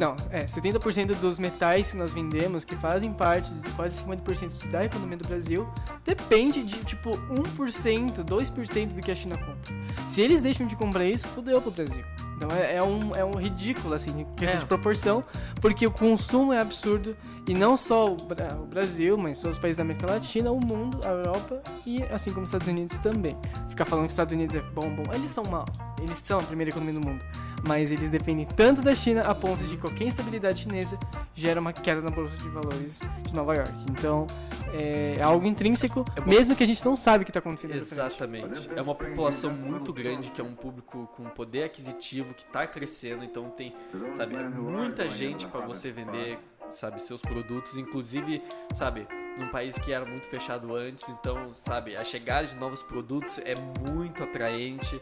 Não, 0.00 0.16
é, 0.30 0.44
70% 0.46 1.14
dos 1.20 1.38
metais 1.38 1.92
que 1.92 1.96
nós 1.96 2.10
vendemos, 2.10 2.64
que 2.64 2.74
fazem 2.74 3.12
parte 3.12 3.52
de 3.54 3.70
quase 3.72 4.02
50% 4.04 4.68
da 4.68 4.84
economia 4.84 5.16
do 5.16 5.28
Brasil, 5.28 5.68
depende 6.04 6.64
de 6.64 6.82
tipo 6.84 7.10
1%, 7.10 8.24
2% 8.24 8.86
do 8.92 9.00
que 9.00 9.10
a 9.12 9.14
China 9.14 9.38
compra. 9.38 9.72
Se 10.08 10.20
eles 10.20 10.40
deixam 10.40 10.66
de 10.66 10.74
comprar 10.74 11.04
isso, 11.04 11.24
fudeu 11.28 11.62
pro 11.62 11.70
Brasil. 11.70 12.04
Então 12.36 12.48
é, 12.50 12.76
é 12.76 12.82
um, 12.82 13.14
é 13.14 13.24
um 13.24 13.34
ridículo, 13.36 13.94
assim, 13.94 14.24
questão 14.36 14.58
É. 14.58 14.60
de 14.60 14.66
proporção, 14.66 15.24
porque 15.60 15.86
o 15.86 15.90
consumo 15.90 16.52
é 16.52 16.60
absurdo. 16.60 17.16
E 17.46 17.54
não 17.54 17.76
só 17.76 18.06
o, 18.06 18.16
Bra- 18.16 18.56
o 18.60 18.64
Brasil, 18.66 19.18
mas 19.18 19.38
todos 19.40 19.56
os 19.56 19.60
países 19.60 19.76
da 19.76 19.82
América 19.82 20.06
Latina, 20.06 20.50
o 20.50 20.58
mundo, 20.58 20.98
a 21.04 21.10
Europa 21.10 21.62
e 21.86 22.02
assim 22.04 22.30
como 22.30 22.44
os 22.44 22.48
Estados 22.48 22.66
Unidos 22.68 22.98
também. 22.98 23.36
Ficar 23.68 23.84
falando 23.84 24.04
que 24.06 24.08
os 24.10 24.14
Estados 24.14 24.32
Unidos 24.32 24.54
é 24.54 24.60
bom, 24.62 24.88
bom. 24.94 25.02
Eles 25.12 25.30
são 25.30 25.44
mal. 25.50 25.66
Eles 25.98 26.18
são 26.18 26.38
a 26.38 26.42
primeira 26.42 26.70
economia 26.70 26.98
do 26.98 27.06
mundo. 27.06 27.22
Mas 27.66 27.90
eles 27.92 28.10
dependem 28.10 28.46
tanto 28.46 28.82
da 28.82 28.94
China 28.94 29.22
a 29.22 29.34
ponto 29.34 29.64
de 29.64 29.76
qualquer 29.78 30.04
instabilidade 30.06 30.60
chinesa 30.60 30.98
gera 31.34 31.58
uma 31.60 31.72
queda 31.72 32.00
na 32.02 32.10
bolsa 32.10 32.36
de 32.36 32.48
valores 32.50 33.00
de 33.22 33.34
Nova 33.34 33.54
York. 33.54 33.72
Então 33.90 34.26
é 34.74 35.18
algo 35.22 35.46
intrínseco, 35.46 36.04
É 36.16 36.20
bom- 36.20 36.28
mesmo 36.30 36.54
que 36.54 36.62
a 36.62 36.66
gente 36.66 36.84
não 36.84 36.94
sabe 36.96 37.22
o 37.22 37.24
que 37.24 37.30
está 37.30 37.38
acontecendo 37.38 37.72
exatamente. 37.74 38.44
Exatamente. 38.54 38.70
É 38.78 38.82
uma 38.82 38.94
população 38.94 39.50
muito 39.52 39.92
grande, 39.94 40.30
que 40.30 40.40
é 40.40 40.44
um 40.44 40.54
público 40.54 41.08
com 41.16 41.24
poder 41.30 41.62
aquisitivo, 41.64 42.34
que 42.34 42.44
tá 42.44 42.66
crescendo, 42.66 43.24
então 43.24 43.48
tem, 43.50 43.74
sabe, 44.14 44.36
muita 44.36 45.08
gente 45.08 45.46
para 45.46 45.60
você 45.64 45.90
vender, 45.90 46.38
sabe, 46.74 47.00
seus 47.00 47.22
produtos, 47.22 47.76
inclusive, 47.76 48.42
sabe, 48.74 49.06
num 49.38 49.48
país 49.48 49.76
que 49.78 49.92
era 49.92 50.04
muito 50.04 50.26
fechado 50.26 50.74
antes, 50.74 51.08
então, 51.08 51.52
sabe, 51.52 51.96
a 51.96 52.04
chegada 52.04 52.46
de 52.46 52.54
novos 52.56 52.82
produtos 52.82 53.38
é 53.38 53.54
muito 53.90 54.22
atraente. 54.22 55.00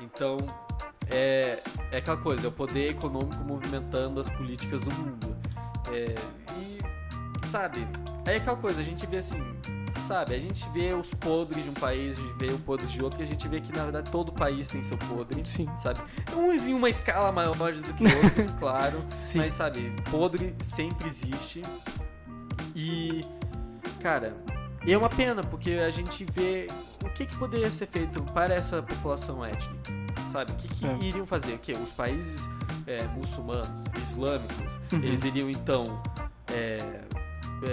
Então, 0.00 0.38
é, 1.10 1.58
é 1.90 1.98
aquela 1.98 2.16
coisa, 2.16 2.46
é 2.46 2.48
o 2.48 2.52
poder 2.52 2.90
econômico 2.90 3.42
movimentando 3.44 4.20
as 4.20 4.28
políticas 4.28 4.82
do 4.82 4.92
mundo. 4.92 5.36
É, 5.92 6.14
e, 6.58 7.46
sabe, 7.46 7.86
é 8.26 8.36
aquela 8.36 8.56
coisa, 8.56 8.80
a 8.80 8.84
gente 8.84 9.06
vê 9.06 9.18
assim, 9.18 9.42
sabe, 10.06 10.34
a 10.34 10.38
gente 10.38 10.68
vê 10.70 10.92
os 10.94 11.08
podres 11.14 11.64
de 11.64 11.70
um 11.70 11.74
país, 11.74 12.18
vê 12.38 12.46
o 12.52 12.58
podre 12.58 12.86
de 12.86 13.02
outro, 13.02 13.20
e 13.20 13.24
a 13.24 13.26
gente 13.26 13.46
vê 13.48 13.60
que 13.60 13.72
na 13.76 13.84
verdade 13.84 14.10
todo 14.10 14.32
país 14.32 14.66
tem 14.68 14.82
seu 14.84 14.96
podre, 14.98 15.40
Sim. 15.46 15.68
sabe? 15.82 16.00
Uns 16.36 16.68
em 16.68 16.74
uma 16.74 16.88
escala 16.90 17.32
maior 17.32 17.54
do 17.54 17.94
que 17.94 18.04
outros, 18.04 18.50
claro, 18.58 19.02
Sim. 19.10 19.38
mas 19.38 19.52
sabe, 19.54 19.92
podre 20.10 20.54
sempre 20.62 21.08
existe. 21.08 21.62
E, 22.76 23.20
cara, 24.00 24.36
é 24.86 24.96
uma 24.96 25.08
pena, 25.08 25.42
porque 25.42 25.70
a 25.72 25.90
gente 25.90 26.24
vê 26.32 26.66
o 27.04 27.08
que, 27.10 27.26
que 27.26 27.36
poderia 27.36 27.70
ser 27.70 27.86
feito 27.86 28.22
para 28.22 28.54
essa 28.54 28.82
população 28.82 29.44
étnica, 29.44 29.92
sabe? 30.32 30.52
O 30.52 30.56
que, 30.56 30.68
que 30.68 30.86
É. 30.86 30.98
iriam 31.00 31.26
fazer? 31.26 31.54
O 31.54 31.58
quê? 31.58 31.72
Os 31.72 31.92
países 31.92 32.40
é, 32.86 33.06
muçulmanos, 33.08 33.68
islâmicos, 34.08 34.72
Uhum. 34.92 34.98
eles 35.02 35.24
iriam 35.24 35.48
então. 35.48 35.84
é, 36.52 36.76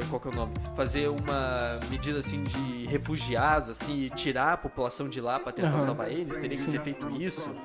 qual 0.10 0.20
que 0.20 0.28
é 0.28 0.32
o 0.32 0.36
nome? 0.36 0.54
Fazer 0.76 1.08
uma 1.08 1.80
medida 1.90 2.20
assim 2.20 2.44
de 2.44 2.86
refugiados, 2.88 3.70
assim, 3.70 4.02
e 4.02 4.10
tirar 4.10 4.54
a 4.54 4.58
população 4.58 5.08
de 5.08 5.20
lá 5.22 5.40
para 5.40 5.52
tentar 5.52 5.70
Aham. 5.70 5.80
salvar 5.86 6.12
eles? 6.12 6.36
Teria 6.38 6.58
que 6.58 6.64
ser 6.64 6.82
feito 6.82 7.10
isso? 7.10 7.56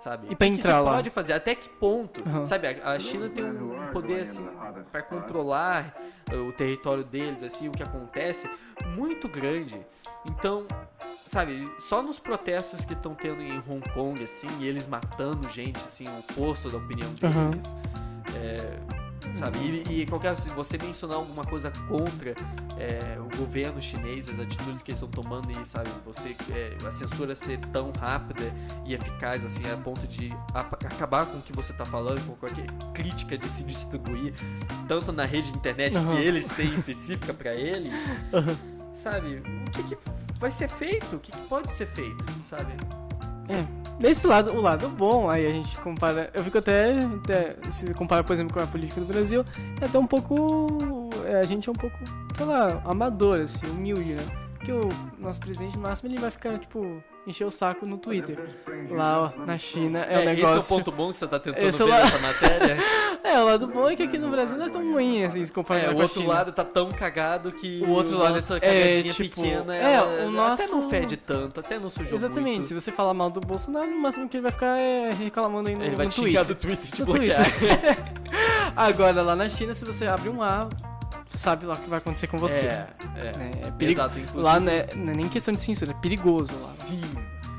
Sabe? 0.00 0.26
E 0.30 0.34
que 0.36 0.44
entrar 0.46 0.80
lá? 0.80 0.92
pode 0.94 1.10
fazer? 1.10 1.32
Até 1.32 1.54
que 1.54 1.68
ponto? 1.68 2.22
Aham. 2.28 2.44
Sabe, 2.44 2.66
a, 2.68 2.92
a 2.92 2.98
China 2.98 3.28
tem 3.28 3.44
um 3.44 3.86
poder 3.92 4.20
assim 4.20 4.46
para 4.92 5.02
controlar 5.02 5.96
eh, 6.30 6.36
o 6.36 6.52
território 6.52 7.04
deles, 7.04 7.42
assim, 7.42 7.68
o 7.68 7.72
que 7.72 7.82
acontece, 7.82 8.48
muito 8.96 9.28
grande. 9.28 9.80
Então, 10.26 10.66
sabe, 11.26 11.70
só 11.80 12.02
nos 12.02 12.18
protestos 12.18 12.84
que 12.84 12.92
estão 12.92 13.14
tendo 13.14 13.40
em 13.42 13.58
Hong 13.68 13.88
Kong, 13.92 14.22
assim, 14.22 14.48
eles 14.62 14.86
matando 14.86 15.48
gente, 15.48 15.78
assim, 15.78 16.04
o 16.04 16.18
oposto 16.18 16.68
da 16.68 16.78
opinião 16.78 17.10
deles. 17.14 17.36
Aham. 17.36 17.50
é, 18.36 19.03
sabe, 19.34 19.82
e, 19.88 20.02
e 20.02 20.06
qualquer, 20.06 20.36
se 20.36 20.50
você 20.50 20.76
mencionar 20.78 21.16
alguma 21.16 21.44
coisa 21.44 21.70
contra 21.88 22.34
é, 22.78 23.18
o 23.18 23.36
governo 23.36 23.80
chinês, 23.80 24.28
as 24.28 24.38
atitudes 24.38 24.82
que 24.82 24.90
eles 24.90 25.02
estão 25.02 25.08
tomando 25.08 25.50
e, 25.50 25.66
sabe, 25.66 25.88
você, 26.04 26.36
é, 26.52 26.76
a 26.86 26.90
censura 26.90 27.34
ser 27.34 27.58
tão 27.72 27.92
rápida 27.92 28.42
e 28.84 28.94
eficaz, 28.94 29.44
assim, 29.44 29.62
a 29.70 29.76
ponto 29.76 30.06
de 30.06 30.32
acabar 30.52 31.26
com 31.26 31.38
o 31.38 31.42
que 31.42 31.52
você 31.52 31.72
está 31.72 31.84
falando, 31.84 32.24
com 32.26 32.34
qualquer 32.34 32.66
crítica 32.92 33.36
de 33.38 33.46
se 33.48 33.64
distribuir, 33.64 34.34
tanto 34.88 35.12
na 35.12 35.24
rede 35.24 35.50
de 35.50 35.58
internet 35.58 35.96
Aham. 35.96 36.16
que 36.16 36.22
eles 36.22 36.46
têm 36.48 36.74
específica 36.74 37.32
para 37.32 37.54
eles, 37.54 37.92
Aham. 38.32 38.56
sabe, 38.94 39.36
o 39.36 39.70
que, 39.70 39.82
que 39.82 39.98
vai 40.38 40.50
ser 40.50 40.68
feito, 40.68 41.16
o 41.16 41.18
que, 41.18 41.30
que 41.30 41.38
pode 41.48 41.70
ser 41.72 41.86
feito, 41.86 42.24
sabe? 42.48 42.72
É, 43.48 43.64
desse 44.00 44.26
lado, 44.26 44.52
o 44.54 44.60
lado 44.60 44.88
bom, 44.88 45.28
aí 45.28 45.46
a 45.46 45.50
gente 45.50 45.78
compara. 45.80 46.30
Eu 46.34 46.42
fico 46.44 46.58
até. 46.58 46.98
até 46.98 47.56
se 47.72 47.92
compara, 47.94 48.24
por 48.24 48.32
exemplo, 48.32 48.54
com 48.54 48.60
a 48.60 48.66
política 48.66 49.00
do 49.00 49.06
Brasil, 49.06 49.44
é 49.80 49.84
até 49.84 49.98
um 49.98 50.06
pouco. 50.06 51.08
é, 51.26 51.40
a 51.40 51.42
gente 51.42 51.68
é 51.68 51.72
um 51.72 51.74
pouco, 51.74 51.96
sei 52.34 52.46
lá, 52.46 52.80
amador, 52.84 53.40
assim, 53.40 53.66
humilde, 53.66 54.14
né? 54.14 54.24
Porque 54.54 54.72
o 54.72 54.88
nosso 55.18 55.40
presidente, 55.40 55.76
no 55.76 55.82
máximo, 55.82 56.08
ele 56.08 56.18
vai 56.18 56.30
ficar, 56.30 56.58
tipo, 56.58 57.02
encher 57.26 57.44
o 57.46 57.50
saco 57.50 57.86
no 57.86 57.96
Twitter. 57.98 58.38
Lá, 58.90 59.32
ó, 59.36 59.44
na 59.46 59.56
China, 59.58 60.00
é, 60.00 60.16
o 60.18 60.20
esse 60.20 60.28
é 60.28 60.32
o 60.32 60.34
negócio. 60.48 60.68
ponto 60.76 60.92
bom 60.92 61.10
que 61.12 61.18
você 61.18 61.24
está 61.24 61.38
tentando 61.38 61.66
Esse 61.66 61.80
é 61.82 61.84
ver 61.84 61.90
la- 61.90 61.98
nessa 62.04 62.18
matéria. 62.18 62.76
É, 63.24 63.38
o 63.40 63.46
lado 63.46 63.66
bom 63.68 63.88
é 63.88 63.96
que 63.96 64.02
aqui 64.02 64.18
no 64.18 64.28
Brasil 64.28 64.54
não 64.58 64.66
é 64.66 64.68
tão 64.68 64.92
ruim, 64.92 65.24
assim, 65.24 65.42
se 65.42 65.50
comparar 65.50 65.84
É, 65.84 65.86
com 65.94 65.98
o 65.98 66.02
outro 66.02 66.26
lado 66.26 66.52
tá 66.52 66.62
tão 66.62 66.90
cagado 66.90 67.50
que 67.52 67.80
O 67.82 67.88
outro 67.92 68.18
lado 68.18 68.34
nossa 68.34 68.58
é, 68.58 68.60
cagadinha 68.60 69.12
tipo, 69.14 69.40
pequena 69.40 69.74
é, 69.74 69.94
ela 69.94 70.06
o 70.06 70.28
até 70.28 70.30
nosso- 70.66 70.70
não 70.76 70.90
fede 70.90 71.16
tanto, 71.16 71.58
até 71.58 71.78
não 71.78 71.88
sujou 71.88 72.18
Exatamente, 72.18 72.56
muito. 72.56 72.68
se 72.68 72.74
você 72.74 72.92
falar 72.92 73.14
mal 73.14 73.30
do 73.30 73.40
Bolsonaro, 73.40 73.88
no 73.90 73.96
máximo 73.98 74.28
que 74.28 74.36
ele 74.36 74.42
vai 74.42 74.52
ficar 74.52 74.78
é 74.78 75.10
reclamando 75.12 75.70
aí 75.70 75.74
no, 75.74 75.82
Ele 75.82 75.96
vai 75.96 76.04
no 76.04 76.12
te 76.12 76.20
xingar 76.20 76.44
Twitter. 76.44 76.54
do 76.54 76.76
Twitter 76.76 76.86
e 76.86 76.92
te 76.92 77.02
bloquear. 77.02 77.46
Agora, 78.76 79.22
lá 79.22 79.34
na 79.34 79.48
China, 79.48 79.72
se 79.72 79.84
você 79.86 80.06
abre 80.06 80.28
um 80.28 80.42
A, 80.42 80.68
sabe 81.36 81.66
lá 81.66 81.74
o 81.74 81.76
que 81.78 81.88
vai 81.88 81.98
acontecer 81.98 82.26
com 82.26 82.36
você. 82.38 82.66
É, 82.66 82.86
é. 83.16 83.38
né? 83.38 83.50
É 83.66 83.70
perigo- 83.72 84.00
Exato, 84.00 84.18
inclusive. 84.18 84.42
Lá 84.42 84.58
não 84.60 84.70
é, 84.72 84.86
não 84.94 85.12
é 85.12 85.16
nem 85.16 85.28
questão 85.28 85.52
de 85.52 85.60
censura, 85.60 85.92
é 85.92 85.94
perigoso 85.94 86.52
lá. 86.60 86.68
Sim. 86.68 87.02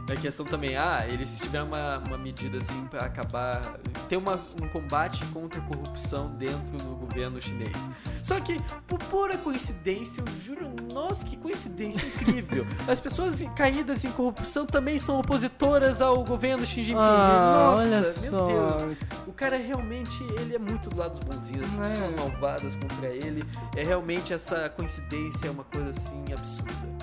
É 0.08 0.16
questão 0.16 0.46
também, 0.46 0.78
ah, 0.78 1.06
eles 1.12 1.40
tiveram 1.40 1.66
uma, 1.66 1.98
uma 1.98 2.18
medida 2.18 2.60
assim 2.60 2.86
pra 2.86 3.06
acabar. 3.06 3.60
ter 4.08 4.18
uma, 4.18 4.40
um 4.62 4.68
combate 4.68 5.26
contra 5.28 5.60
a 5.60 5.64
corrupção 5.64 6.30
dentro 6.36 6.78
do 6.78 6.96
governo 6.96 7.42
chinês. 7.42 7.76
Só 8.22 8.40
que, 8.40 8.62
por 8.88 9.00
pura 9.00 9.36
coincidência, 9.38 10.22
eu 10.22 10.28
juro, 10.42 10.72
nossa, 10.94 11.26
que 11.26 11.36
coincidência 11.38 12.06
incrível. 12.06 12.68
As 12.88 13.00
pessoas 13.00 13.42
caídas 13.56 14.06
em 14.06 14.12
corrupção 14.12 14.66
também 14.66 15.00
são 15.00 15.20
opositoras 15.20 16.02
ao 16.02 16.24
governo 16.24 16.66
Xi 16.66 16.84
Jinping. 16.84 17.00
Ah, 17.00 17.52
nossa, 17.54 17.82
olha 17.82 18.02
meu 18.02 18.04
só. 18.04 18.46
Deus. 18.46 18.98
O 19.26 19.34
cara 19.34 19.58
realmente, 19.58 20.24
ele 20.40 20.56
é 20.56 20.60
muito 20.60 20.90
do 20.90 20.98
lado 20.98 21.12
dos 21.12 21.22
bonzinhos, 21.22 21.68
as 21.80 21.80
é? 21.80 21.90
pessoas 21.90 22.16
malvadas 22.16 22.76
contra 22.76 23.08
ele. 23.08 23.44
É 23.76 23.84
realmente 23.84 24.34
essa 24.34 24.70
coincidência, 24.70 25.48
é 25.48 25.52
uma 25.52 25.64
coisa 25.64 25.90
assim 25.90 26.24
absurda. 26.32 26.95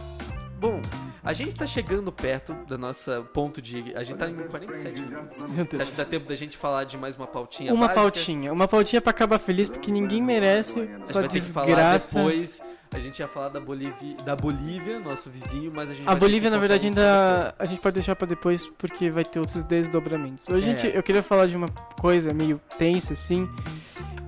Bom, 0.63 0.81
a 1.25 1.33
gente 1.33 1.55
tá 1.55 1.67
chegando 1.67 2.13
perto 2.13 2.55
da 2.69 2.79
nossa 2.79 3.21
ponto 3.35 3.61
de. 3.61 3.93
A 3.97 4.05
gente 4.05 4.17
tá 4.17 4.31
em 4.31 4.35
47 4.37 5.03
minutos. 5.03 5.41
Meu 5.41 5.49
Você 5.49 5.61
acha 5.63 5.77
Deus. 5.77 5.91
que 5.91 5.97
dá 5.97 6.05
tempo 6.05 6.29
da 6.29 6.37
gente 6.37 6.57
falar 6.57 6.85
de 6.85 6.97
mais 6.97 7.17
uma 7.17 7.27
pautinha? 7.27 7.75
Uma 7.75 7.89
básica? 7.89 8.01
pautinha, 8.01 8.53
uma 8.53 8.69
pautinha 8.69 9.03
pra 9.03 9.11
acabar 9.11 9.41
feliz, 9.41 9.69
porque 9.69 9.91
ninguém 9.91 10.23
merece 10.23 10.79
A 10.79 10.85
gente 10.85 11.11
sua 11.11 11.21
vai 11.23 11.29
ter 11.31 11.41
que 11.41 11.47
falar 11.53 11.67
desgraça. 11.67 12.15
depois. 12.17 12.63
A 12.95 12.99
gente 12.99 13.19
ia 13.21 13.29
falar 13.29 13.49
da 13.49 13.59
Bolívia, 13.61 14.17
da 14.25 14.37
Bolívia, 14.37 14.99
nosso 15.01 15.31
vizinho, 15.31 15.73
mas 15.75 15.91
a 15.91 15.95
gente 15.95 16.07
A 16.09 16.15
Bolívia, 16.15 16.51
na 16.51 16.59
verdade, 16.59 16.89
ainda 16.89 17.55
a 17.59 17.65
gente 17.65 17.81
pode 17.81 17.95
deixar 17.95 18.15
pra 18.15 18.27
depois, 18.27 18.67
porque 18.79 19.11
vai 19.11 19.25
ter 19.25 19.39
outros 19.41 19.63
desdobramentos. 19.65 20.47
Hoje, 20.49 20.69
É. 20.71 20.77
gente, 20.77 20.95
eu 20.95 21.03
queria 21.03 21.23
falar 21.23 21.47
de 21.47 21.57
uma 21.57 21.69
coisa 21.99 22.35
meio 22.35 22.61
tensa, 22.79 23.15
assim, 23.15 23.49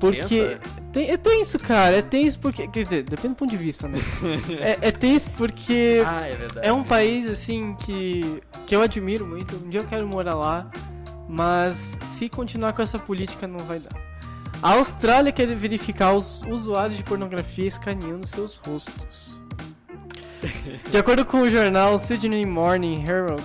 porque... 0.00 0.18
Tensa? 0.44 0.60
Tem- 0.94 1.10
é 1.10 1.16
tenso, 1.16 1.58
cara, 1.58 1.96
é 1.96 2.02
tenso 2.02 2.38
porque... 2.38 2.66
Quer 2.68 2.84
dizer, 2.84 3.02
depende 3.02 3.34
do 3.34 3.36
ponto 3.36 3.50
de 3.50 3.56
vista, 3.56 3.86
né? 3.86 3.98
é, 4.60 4.88
é 4.88 4.90
tenso 4.90 5.28
porque... 5.32 6.02
Ah, 6.06 6.26
é 6.26 6.34
verdade. 6.36 6.66
É 6.66 6.72
um 6.72 6.84
país, 6.84 7.28
assim, 7.30 7.74
que, 7.74 8.42
que 8.66 8.74
eu 8.74 8.80
admiro 8.80 9.26
muito. 9.26 9.56
Um 9.56 9.68
dia 9.68 9.80
eu 9.80 9.86
quero 9.86 10.06
morar 10.06 10.34
lá, 10.34 10.70
mas 11.28 11.98
se 12.04 12.28
continuar 12.30 12.72
com 12.72 12.80
essa 12.80 12.98
política 12.98 13.46
não 13.46 13.58
vai 13.66 13.78
dar. 13.78 13.92
A 14.64 14.76
Austrália 14.76 15.30
quer 15.30 15.46
verificar 15.54 16.14
os 16.14 16.42
usuários 16.44 16.96
de 16.96 17.04
pornografia 17.04 17.66
escaneando 17.66 18.26
seus 18.26 18.58
rostos. 18.66 19.38
De 20.90 20.96
acordo 20.96 21.22
com 21.22 21.42
o 21.42 21.50
jornal 21.50 21.98
Sydney 21.98 22.46
Morning 22.46 23.04
Herald, 23.06 23.44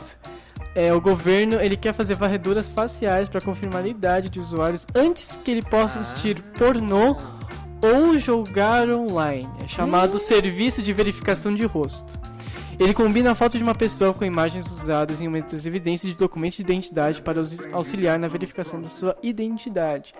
é, 0.73 0.93
o 0.93 1.01
governo 1.01 1.59
ele 1.59 1.75
quer 1.75 1.93
fazer 1.93 2.15
varreduras 2.15 2.69
faciais 2.69 3.27
para 3.27 3.41
confirmar 3.41 3.83
a 3.83 3.87
idade 3.89 4.29
de 4.29 4.39
usuários 4.39 4.87
antes 4.95 5.37
que 5.43 5.51
ele 5.51 5.61
possa 5.61 5.99
assistir 5.99 6.41
pornô 6.57 7.17
ou 7.83 8.17
jogar 8.17 8.89
online. 8.89 9.49
É 9.61 9.67
chamado 9.67 10.17
Serviço 10.19 10.81
de 10.81 10.93
Verificação 10.93 11.53
de 11.53 11.65
Rosto. 11.65 12.17
Ele 12.79 12.93
combina 12.93 13.31
a 13.31 13.35
foto 13.35 13.57
de 13.57 13.63
uma 13.63 13.75
pessoa 13.75 14.13
com 14.13 14.23
imagens 14.23 14.65
usadas 14.71 15.19
em 15.19 15.27
uma 15.27 15.41
das 15.41 15.65
evidências 15.65 16.11
de 16.13 16.17
documentos 16.17 16.55
de 16.57 16.63
identidade 16.63 17.21
para 17.21 17.39
aux- 17.41 17.59
auxiliar 17.73 18.17
na 18.17 18.27
verificação 18.29 18.81
da 18.81 18.87
sua 18.87 19.17
identidade. 19.21 20.13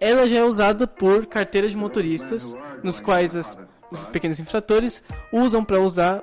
Ela 0.00 0.28
já 0.28 0.36
é 0.36 0.44
usada 0.44 0.86
por 0.86 1.26
carteiras 1.26 1.72
de 1.72 1.76
motoristas, 1.76 2.54
nos 2.82 3.00
quais 3.00 3.34
as- 3.34 3.58
os 3.90 4.04
pequenos 4.06 4.38
infratores 4.38 5.02
usam 5.32 5.64
para 5.64 5.80
usar 5.80 6.22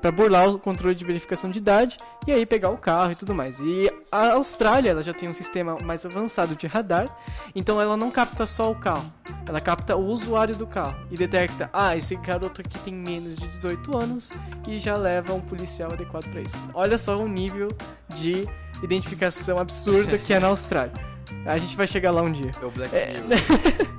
para 0.00 0.12
burlar 0.12 0.48
o 0.48 0.58
controle 0.58 0.94
de 0.94 1.04
verificação 1.04 1.50
de 1.50 1.58
idade 1.58 1.96
e 2.26 2.32
aí 2.32 2.46
pegar 2.46 2.70
o 2.70 2.76
carro 2.76 3.12
e 3.12 3.14
tudo 3.14 3.34
mais. 3.34 3.58
E 3.60 3.90
a 4.10 4.32
Austrália 4.34 4.90
ela 4.90 5.02
já 5.02 5.12
tem 5.12 5.28
um 5.28 5.32
sistema 5.32 5.76
mais 5.82 6.04
avançado 6.06 6.54
de 6.54 6.66
radar, 6.66 7.06
então 7.54 7.80
ela 7.80 7.96
não 7.96 8.10
capta 8.10 8.46
só 8.46 8.70
o 8.70 8.74
carro, 8.74 9.10
ela 9.48 9.60
capta 9.60 9.96
o 9.96 10.04
usuário 10.04 10.56
do 10.56 10.66
carro 10.66 10.96
e 11.10 11.16
detecta, 11.16 11.68
ah, 11.72 11.96
esse 11.96 12.14
garoto 12.16 12.60
aqui 12.60 12.78
tem 12.78 12.94
menos 12.94 13.36
de 13.38 13.48
18 13.48 13.96
anos 13.96 14.30
e 14.68 14.78
já 14.78 14.96
leva 14.96 15.32
um 15.34 15.40
policial 15.40 15.92
adequado 15.92 16.30
para 16.30 16.40
isso. 16.40 16.56
Olha 16.74 16.98
só 16.98 17.16
o 17.16 17.28
nível 17.28 17.68
de 18.16 18.48
identificação 18.82 19.58
absurda 19.58 20.18
que 20.18 20.32
é 20.32 20.38
na 20.38 20.48
Austrália. 20.48 20.92
A 21.44 21.58
gente 21.58 21.76
vai 21.76 21.86
chegar 21.86 22.10
lá 22.10 22.22
um 22.22 22.32
dia. 22.32 22.50
É 22.60 22.64
o 22.64 22.70
Black 22.70 22.94
É. 22.94 23.14
Mirror. 23.20 23.98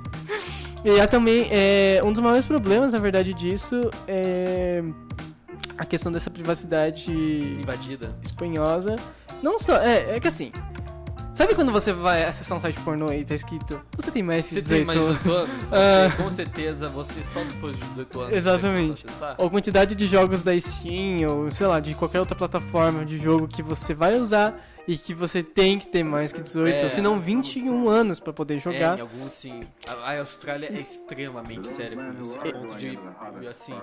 E 0.82 0.98
há 0.98 1.06
também, 1.06 1.46
é, 1.50 2.00
um 2.02 2.10
dos 2.10 2.22
maiores 2.22 2.46
problemas, 2.46 2.94
na 2.94 2.98
verdade, 2.98 3.34
disso 3.34 3.90
é 4.08 4.82
a 5.80 5.84
questão 5.86 6.12
dessa 6.12 6.30
privacidade 6.30 7.10
Invadida. 7.10 8.14
espanhosa. 8.22 8.96
Não 9.42 9.58
só, 9.58 9.76
é, 9.76 10.16
é 10.16 10.20
que 10.20 10.28
assim, 10.28 10.52
sabe 11.34 11.54
quando 11.54 11.72
você 11.72 11.90
vai 11.90 12.22
acessar 12.22 12.58
um 12.58 12.60
site 12.60 12.78
pornô 12.80 13.10
e 13.10 13.24
tá 13.24 13.34
escrito, 13.34 13.80
você 13.96 14.10
tem 14.10 14.22
mais 14.22 14.44
Você 14.44 14.60
18 14.60 14.76
tem 14.76 14.84
mais 14.84 15.00
de 15.00 15.06
18 15.06 15.32
anos? 15.32 15.64
Ah. 15.72 16.08
Você, 16.10 16.22
com 16.22 16.30
certeza, 16.30 16.86
você 16.88 17.24
só 17.32 17.42
depois 17.44 17.74
de 17.76 17.82
18 17.82 18.20
anos 18.20 18.36
Exatamente. 18.36 19.06
você 19.06 19.24
ou 19.38 19.48
quantidade 19.48 19.94
de 19.94 20.06
jogos 20.06 20.42
da 20.42 20.58
Steam, 20.60 21.26
ou 21.30 21.50
sei 21.50 21.66
lá, 21.66 21.80
de 21.80 21.94
qualquer 21.94 22.20
outra 22.20 22.36
plataforma 22.36 23.02
de 23.06 23.18
jogo 23.18 23.48
que 23.48 23.62
você 23.62 23.94
vai 23.94 24.20
usar 24.20 24.54
e 24.92 24.98
que 24.98 25.14
você 25.14 25.42
tem 25.42 25.78
que 25.78 25.86
ter 25.86 26.02
mais 26.02 26.32
que 26.32 26.40
18, 26.42 26.74
É. 26.86 26.88
se 26.88 27.00
não 27.00 27.20
21 27.20 27.88
anos 27.88 28.18
pra 28.18 28.32
poder 28.32 28.54
É, 28.54 28.58
jogar. 28.58 28.98
em 28.98 29.02
alguns 29.02 29.32
sim. 29.34 29.62
A, 29.86 29.92
a 29.92 30.18
Austrália 30.18 30.66
é 30.72 30.80
extremamente 30.80 31.68
séria 31.68 31.96
com 31.96 32.20
isso. 32.20 32.36
A 32.36 32.52
ponto 32.52 32.74
de, 32.76 32.98
assim, 33.48 33.74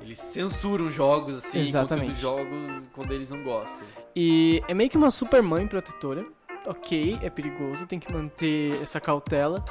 eles 0.00 0.18
censuram 0.20 0.90
jogos, 0.90 1.36
assim, 1.38 1.60
Exatamente. 1.60 2.20
jogos 2.20 2.84
quando 2.92 3.12
eles 3.12 3.28
não 3.30 3.42
gostam. 3.42 3.86
E 4.14 4.62
é 4.68 4.74
meio 4.74 4.88
que 4.88 4.96
uma 4.96 5.10
super 5.10 5.42
mãe 5.42 5.66
protetora. 5.66 6.24
Ok, 6.66 7.18
é 7.20 7.28
perigoso, 7.28 7.86
tem 7.86 7.98
que 7.98 8.12
manter 8.12 8.80
essa 8.80 9.00
cautela. 9.00 9.62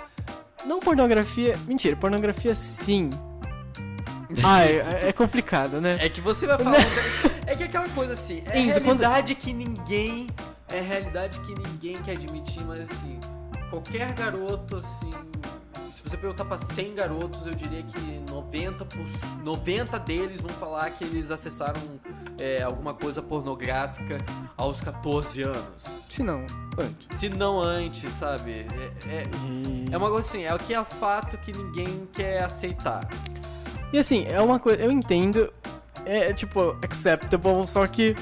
Não 0.65 0.79
pornografia. 0.79 1.57
Mentira, 1.65 1.95
pornografia 1.95 2.53
sim. 2.53 3.09
Ah, 4.43 4.65
é, 4.65 5.09
é 5.09 5.13
complicado, 5.13 5.79
né? 5.79 5.97
É 5.99 6.09
que 6.09 6.19
você 6.19 6.47
vai 6.47 6.57
falar. 6.57 6.77
é 7.45 7.55
que 7.55 7.63
é 7.63 7.65
aquela 7.67 7.87
coisa 7.89 8.13
assim, 8.13 8.43
é 8.49 8.59
Enzo, 8.59 8.81
quando- 8.81 8.99
realidade 8.99 9.35
que 9.35 9.53
ninguém. 9.53 10.27
É 10.73 10.81
realidade 10.81 11.39
que 11.41 11.53
ninguém 11.53 11.95
quer 11.97 12.13
admitir, 12.13 12.63
mas 12.65 12.89
assim, 12.89 13.19
qualquer 13.69 14.11
garoto, 14.13 14.77
assim. 14.77 15.09
Se 15.95 16.03
você 16.03 16.17
perguntar 16.17 16.45
pra 16.45 16.57
100 16.57 16.95
garotos, 16.95 17.45
eu 17.47 17.53
diria 17.53 17.83
que 17.83 18.31
90, 18.31 18.83
por, 18.85 19.05
90 19.43 19.99
deles 19.99 20.41
vão 20.41 20.49
falar 20.49 20.89
que 20.89 21.03
eles 21.03 21.31
acessaram 21.31 21.79
é, 22.39 22.61
alguma 22.61 22.93
coisa 22.93 23.21
pornográfica 23.21 24.17
aos 24.57 24.81
14 24.81 25.43
anos. 25.43 25.83
Se 26.09 26.23
não, 26.23 26.45
antes. 26.77 27.19
Se 27.19 27.29
não 27.29 27.61
antes, 27.61 28.11
sabe? 28.13 28.65
É, 29.07 29.09
é, 29.09 29.27
é 29.91 29.97
uma 29.97 30.09
coisa 30.09 30.27
assim, 30.27 30.43
é 30.43 30.53
o 30.53 30.59
que 30.59 30.73
é 30.73 30.83
fato 30.83 31.37
que 31.37 31.51
ninguém 31.51 32.07
quer 32.11 32.43
aceitar. 32.43 33.07
E 33.93 33.99
assim, 33.99 34.25
é 34.27 34.41
uma 34.41 34.59
coisa. 34.59 34.81
Eu 34.81 34.91
entendo. 34.91 35.53
É 36.05 36.33
tipo, 36.33 36.75
acceptable, 36.81 37.67
só 37.67 37.85
que. 37.85 38.15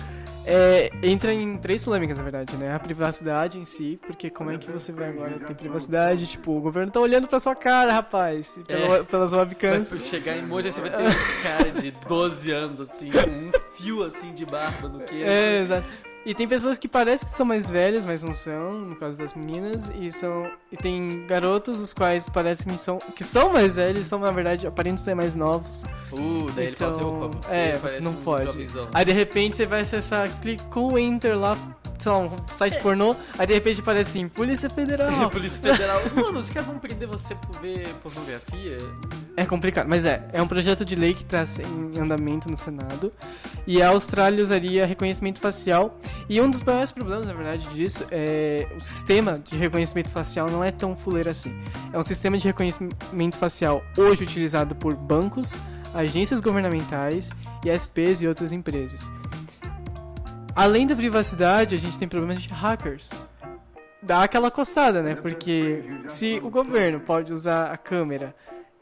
É, 0.46 0.90
entra 1.04 1.34
em 1.34 1.58
três 1.58 1.84
polêmicas, 1.84 2.18
na 2.18 2.24
verdade, 2.24 2.56
né? 2.58 2.74
A 2.74 2.80
privacidade 2.80 3.60
em 3.60 3.66
si, 3.66 4.00
porque 4.06 4.30
como 4.30 4.50
é 4.52 4.58
que 4.58 4.70
você 4.72 4.92
vai 4.92 5.10
agora 5.10 5.40
ter 5.40 5.54
privacidade? 5.56 6.26
Tipo, 6.28 6.58
o 6.58 6.62
governo 6.62 6.92
tá 6.92 7.00
olhando 7.00 7.28
pra 7.28 7.40
sua 7.40 7.56
cara, 7.56 7.92
rapaz, 7.94 8.58
pela- 8.68 8.98
É. 8.98 9.04
pelas 9.04 9.32
Vai 9.32 9.42
webcams. 9.42 10.08
chegar 10.08 10.38
em 10.38 10.42
Moja, 10.44 10.72
você 10.72 10.82
vai 10.82 10.90
ter 10.90 10.98
um 11.04 11.44
cara 11.44 11.72
de 11.72 11.92
12 12.08 12.52
anos, 12.52 12.80
assim, 12.82 13.12
com 13.12 13.20
um 13.30 13.52
fio 13.76 14.04
assim 14.04 14.34
de 14.34 14.46
barba 14.46 14.88
no 14.90 15.00
queixo. 15.02 15.26
É, 15.30 15.60
exato. 15.60 15.86
E 16.24 16.36
tem 16.36 16.48
pessoas 16.48 16.78
que 16.78 16.88
parecem 16.88 17.28
que 17.28 17.36
são 17.36 17.46
mais 17.46 17.66
velhas, 17.66 18.06
mas 18.06 18.22
não 18.22 18.32
são, 18.32 18.74
no 18.74 18.96
caso 18.96 19.18
das 19.18 19.34
meninas, 19.34 19.92
e 20.00 20.12
são 20.12 20.52
e 20.72 20.78
tem 20.78 21.26
garotos 21.26 21.80
os 21.80 21.94
quais 21.94 22.30
parecem 22.30 22.72
que 22.72 22.78
são 22.80 23.00
que 23.00 23.24
são 23.24 23.52
mais 23.52 23.76
velhos, 23.76 24.06
são 24.06 24.20
na 24.20 24.32
verdade 24.32 24.68
aparentam 24.68 25.04
ser 25.04 25.16
mais 25.16 25.36
novos. 25.36 25.82
Uh, 26.12 26.52
daí 26.56 26.68
ele 26.68 26.76
fala 26.76 26.92
assim, 26.92 27.02
Então, 27.04 27.22
opa, 27.26 27.38
você 27.42 27.56
é, 27.56 27.78
você 27.78 28.00
não 28.02 28.12
um 28.12 28.16
pode. 28.18 28.46
jovenzão. 28.46 28.88
Aí 28.94 29.04
de 29.04 29.12
repente 29.12 29.56
você 29.56 29.66
vai 29.66 29.82
acessar, 29.82 30.30
clicou 30.42 31.00
enter 31.00 31.36
lá, 31.36 31.58
sei 31.98 32.12
lá, 32.12 32.20
um 32.20 32.32
site 32.56 32.80
pornô, 32.82 33.16
aí 33.40 33.48
de 33.48 33.54
repente 33.54 33.82
aparece 33.82 34.10
assim, 34.12 34.28
Polícia 34.28 34.70
Federal. 34.70 35.28
Polícia 35.32 35.60
Federal. 35.60 36.02
Mano, 36.14 36.40
os 36.40 36.52
caras 36.52 36.68
vão 36.70 36.78
prender 36.78 37.08
você 37.08 37.34
por 37.34 37.60
ver 37.60 37.88
pornografia? 38.04 38.78
É 39.36 39.46
complicado, 39.46 39.88
mas 39.88 40.06
é, 40.06 40.24
é 40.34 40.42
um 40.42 40.48
projeto 40.48 40.86
de 40.86 40.94
lei 40.96 41.14
que 41.16 41.24
está 41.24 41.44
em 41.64 42.00
andamento 42.00 42.50
no 42.50 42.58
Senado. 42.58 43.12
E 43.66 43.82
a 43.82 43.90
Austrália 43.90 44.44
usaria 44.44 44.86
reconhecimento 44.86 45.40
facial. 45.40 45.98
E 46.30 46.40
um 46.42 46.50
dos 46.50 46.62
maiores 46.62 46.92
problemas, 46.92 47.28
na 47.28 47.34
verdade, 47.34 47.68
disso 47.70 48.06
é 48.10 48.68
o 48.76 48.80
sistema 48.80 49.40
de 49.40 49.58
reconhecimento 49.58 50.10
facial 50.10 50.50
não 50.50 50.64
é 50.64 50.72
tão 50.72 50.96
fuleiro 50.96 51.30
assim. 51.30 51.54
É 51.92 51.98
um 51.98 52.04
sistema 52.04 52.38
de 52.38 52.46
reconhecimento 52.46 53.38
facial 53.38 53.84
hoje 53.98 54.24
utilizado 54.24 54.76
por 54.76 54.96
bancos, 54.96 55.58
agências 55.94 56.40
governamentais, 56.40 57.30
ISPs 57.66 58.22
e 58.22 58.28
outras 58.28 58.52
empresas. 58.52 59.10
Além 60.56 60.86
da 60.86 60.96
privacidade, 60.96 61.76
a 61.76 61.78
gente 61.78 61.98
tem 61.98 62.08
problemas 62.08 62.42
de 62.42 62.54
hackers. 62.54 63.10
Dá 64.02 64.24
aquela 64.24 64.50
coçada, 64.50 65.02
né? 65.02 65.16
Porque 65.16 65.84
se 66.08 66.40
o 66.44 66.50
governo 66.50 67.00
pode 67.00 67.32
usar 67.32 67.72
a 67.72 67.78
câmera 67.78 68.36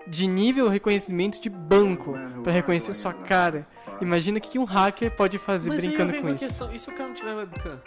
de 0.08 0.28
nível 0.28 0.68
reconhecimento 0.70 1.39
de 1.41 1.50
banco 1.50 2.16
para 2.43 2.52
reconhecer 2.52 2.93
sua 2.93 3.14
cara, 3.14 3.68
imagina 4.02 4.38
o 4.38 4.41
que 4.41 4.58
um 4.58 4.64
hacker 4.64 5.12
pode 5.12 5.38
fazer 5.38 5.70
Mas 5.70 5.80
brincando 5.86 6.12
eu 6.16 6.22
com 6.22 6.28
venho 6.28 6.36
isso. 6.36 6.45
Questão, 6.47 6.74
e 6.74 6.80
se 6.80 6.89
o 6.89 6.93
cara 6.93 7.08
não 7.10 7.14
tiver 7.16 7.34
webcam? 7.36 7.80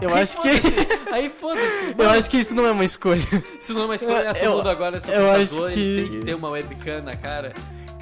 Eu 0.00 0.12
Aí 0.14 0.22
acho 0.22 0.40
que 0.42 0.48
Aí 1.12 1.28
foda-se. 1.28 1.94
eu 1.96 2.10
acho 2.10 2.28
que 2.30 2.38
isso 2.38 2.54
não 2.54 2.66
é 2.66 2.72
uma 2.72 2.84
escolha. 2.84 3.22
Se 3.60 3.72
não 3.72 3.82
é 3.82 3.84
uma 3.84 3.94
escolha, 3.94 4.28
Eu- 4.28 4.34
todo 4.34 4.44
eu- 4.44 4.56
mundo 4.56 4.68
agora 4.68 4.96
é 4.96 4.98
eu 4.98 5.02
computador, 5.02 5.70
que- 5.72 5.80
ele 5.80 6.00
tem 6.10 6.10
que 6.20 6.26
ter 6.26 6.34
uma 6.34 6.48
webcam 6.50 7.02
na 7.02 7.16
cara. 7.16 7.52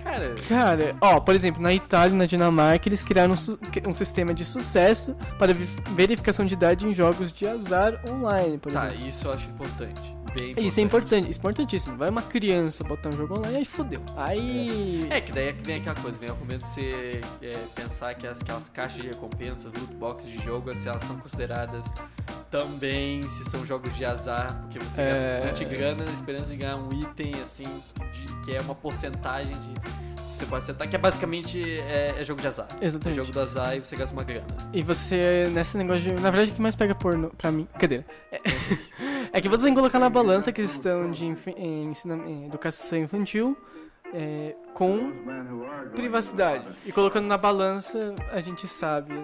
Cara, 0.03 0.35
Cara, 0.49 0.97
ó, 0.99 1.21
por 1.21 1.35
exemplo, 1.35 1.61
na 1.61 1.75
Itália 1.75 2.15
e 2.15 2.17
na 2.17 2.25
Dinamarca, 2.25 2.89
eles 2.89 3.03
criaram 3.03 3.35
um, 3.35 3.91
um 3.91 3.93
sistema 3.93 4.33
de 4.33 4.47
sucesso 4.47 5.15
para 5.39 5.53
verificação 5.91 6.47
de 6.47 6.55
idade 6.55 6.89
em 6.89 6.95
jogos 6.95 7.31
de 7.31 7.47
azar 7.47 8.01
online, 8.09 8.57
por 8.57 8.73
tá, 8.73 8.87
exemplo. 8.87 9.07
isso 9.09 9.27
eu 9.29 9.33
acho 9.33 9.47
importante. 9.51 10.01
Bem 10.37 10.51
importante. 10.53 10.67
Isso 10.67 10.81
é 10.81 10.83
importante, 10.83 11.31
isso 11.31 11.39
é 11.39 11.41
importantíssimo. 11.41 11.97
Vai 11.97 12.09
uma 12.11 12.23
criança 12.23 12.85
botar 12.85 13.09
um 13.09 13.13
jogo 13.13 13.39
online, 13.39 13.57
aí 13.59 13.65
fodeu. 13.65 14.01
Aí. 14.17 15.07
É, 15.11 15.21
que 15.21 15.33
daí 15.33 15.49
é 15.49 15.53
que 15.53 15.65
vem 15.65 15.77
aquela 15.77 15.97
coisa, 15.97 16.19
vem 16.19 16.29
o 16.29 16.33
argumento 16.33 16.65
de 16.65 16.71
você 16.71 17.21
é, 17.43 17.53
pensar 17.75 18.15
que 18.15 18.27
as, 18.27 18.41
aquelas 18.41 18.69
caixas 18.69 19.01
de 19.03 19.09
recompensas, 19.09 19.73
loot 19.73 19.93
boxes 19.95 20.31
de 20.31 20.39
jogo, 20.45 20.75
se 20.75 20.89
elas 20.89 21.03
são 21.03 21.19
consideradas 21.19 21.85
também 22.51 23.23
se 23.23 23.45
são 23.49 23.65
jogos 23.65 23.95
de 23.97 24.05
azar, 24.05 24.61
porque 24.63 24.79
você 24.81 25.01
É. 25.03 25.11
gasta 25.11 25.41
um 25.45 25.49
monte 25.51 25.65
de 25.65 25.75
grana 25.77 26.05
na 26.05 26.13
esperança 26.13 26.47
de 26.47 26.57
ganhar 26.57 26.77
um 26.77 26.89
item, 26.93 27.33
assim, 27.43 27.63
de- 27.63 28.35
que 28.45 28.55
é 28.57 28.61
uma 28.61 28.75
porcentagem 28.75 29.53
de. 29.53 30.01
Você 30.17 30.47
pode 30.47 30.63
acertar, 30.65 30.89
que 30.89 30.97
é 30.97 30.99
basicamente 30.99 31.63
é, 31.81 32.15
é 32.19 32.25
jogo 32.25 32.41
de 32.41 32.47
azar. 32.49 32.67
É 32.81 32.87
Exatamente. 32.87 33.17
jogo 33.17 33.31
do 33.31 33.41
azar 33.41 33.77
e 33.77 33.81
você 33.81 33.95
gasta 33.95 34.13
uma 34.17 34.25
grana. 34.25 34.47
E 34.73 34.83
você, 34.83 35.49
nesse 35.53 35.77
negócio 35.77 36.01
de. 36.03 36.13
Na 36.15 36.31
verdade, 36.31 36.51
o 36.51 36.55
que 36.55 36.63
mais 36.63 36.75
pega 36.75 36.95
porno 36.95 37.31
pra 37.37 37.53
mim. 37.53 37.69
Cadê? 37.79 38.03
É, 38.33 38.41
é 39.33 39.41
que 39.41 39.49
você 39.49 39.65
tem 39.65 39.75
que 39.75 39.79
colocar 39.79 39.99
na 39.99 40.11
balança 40.11 40.51
a 40.51 40.53
questão 40.53 41.11
de 41.11 41.27
eh, 41.27 41.35
eh, 41.57 42.47
educação 42.47 42.99
infantil 42.99 43.57
eh, 44.13 44.55
com 44.75 45.13
privacidade. 45.95 46.67
E 46.85 46.93
colocando 46.93 47.27
na 47.27 47.37
balança, 47.37 48.15
a 48.33 48.41
gente 48.41 48.67
sabe. 48.67 49.15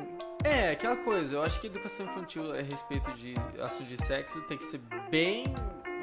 É, 0.45 0.71
aquela 0.71 0.97
coisa, 0.97 1.35
eu 1.35 1.43
acho 1.43 1.61
que 1.61 1.67
educação 1.67 2.07
infantil 2.07 2.53
a 2.53 2.63
respeito 2.63 3.13
de 3.15 3.35
assunto 3.61 3.89
de 3.89 4.05
sexo 4.05 4.41
tem 4.43 4.57
que 4.57 4.65
ser 4.65 4.81
bem, 5.11 5.45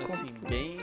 assim, 0.04 0.34
bem 0.50 0.78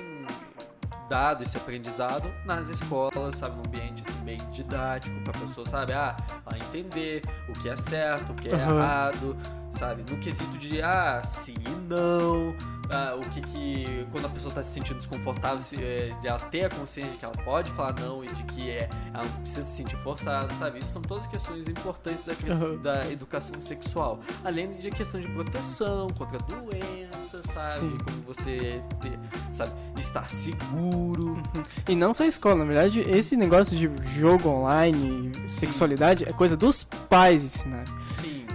dado 1.11 1.43
esse 1.43 1.57
aprendizado 1.57 2.33
nas 2.47 2.69
escolas, 2.69 3.37
sabe, 3.37 3.57
num 3.57 3.63
ambiente 3.67 4.03
assim, 4.09 4.25
bem 4.25 4.39
didático 4.53 5.21
pra 5.23 5.33
pessoa, 5.33 5.67
sabe, 5.67 5.93
ah, 5.93 6.17
ela 6.47 6.57
entender 6.57 7.23
o 7.49 7.53
que 7.53 7.69
é 7.69 7.77
certo, 7.77 8.31
o 8.31 8.35
que 8.35 8.49
é 8.49 8.55
Aham. 8.55 8.77
errado, 8.77 9.37
sabe, 9.79 10.05
no 10.11 10.19
quesito 10.19 10.59
de, 10.59 10.83
ah, 10.83 11.23
sim 11.25 11.55
e 11.55 11.71
não, 11.89 12.55
ah, 12.91 13.17
o 13.17 13.21
que 13.31 13.41
que, 13.41 14.07
quando 14.11 14.27
a 14.27 14.29
pessoa 14.29 14.53
tá 14.53 14.63
se 14.63 14.71
sentindo 14.71 14.99
desconfortável, 14.99 15.61
se, 15.61 15.83
é, 15.83 16.15
de 16.21 16.29
ela 16.29 16.39
ter 16.39 16.65
a 16.65 16.69
consciência 16.69 17.11
de 17.11 17.19
que 17.19 17.25
ela 17.25 17.35
pode 17.45 17.71
falar 17.73 17.95
não 18.01 18.23
e 18.25 18.27
de 18.27 18.43
que 18.45 18.71
é, 18.71 18.89
ela 19.15 19.25
não 19.25 19.43
precisa 19.43 19.65
se 19.65 19.77
sentir 19.77 19.97
forçada, 19.99 20.53
sabe, 20.55 20.79
isso 20.79 20.89
são 20.89 21.03
todas 21.03 21.27
questões 21.27 21.61
importantes 21.69 22.23
da, 22.25 22.93
da 23.01 23.11
educação 23.11 23.61
sexual, 23.61 24.21
além 24.45 24.73
de 24.75 24.91
questão 24.91 25.21
de 25.21 25.29
proteção 25.29 26.09
contra 26.19 26.39
doenças, 26.39 27.43
sabe, 27.45 27.79
Sim. 27.81 27.97
de 27.97 28.05
como 28.05 28.23
você 28.23 28.83
ter, 29.01 29.19
sabe, 29.53 29.73
estar 29.99 30.29
seguro, 30.29 31.41
E 31.89 31.95
não 31.95 32.13
só 32.13 32.25
a 32.25 32.27
escola, 32.27 32.57
na 32.57 32.65
verdade, 32.65 33.01
esse 33.01 33.37
negócio 33.37 33.77
de 33.77 33.91
jogo 34.19 34.49
online, 34.49 35.31
sexualidade, 35.49 36.25
é 36.25 36.33
coisa 36.33 36.57
dos 36.57 36.83
pais 36.83 37.43
ensinarem. 37.45 37.93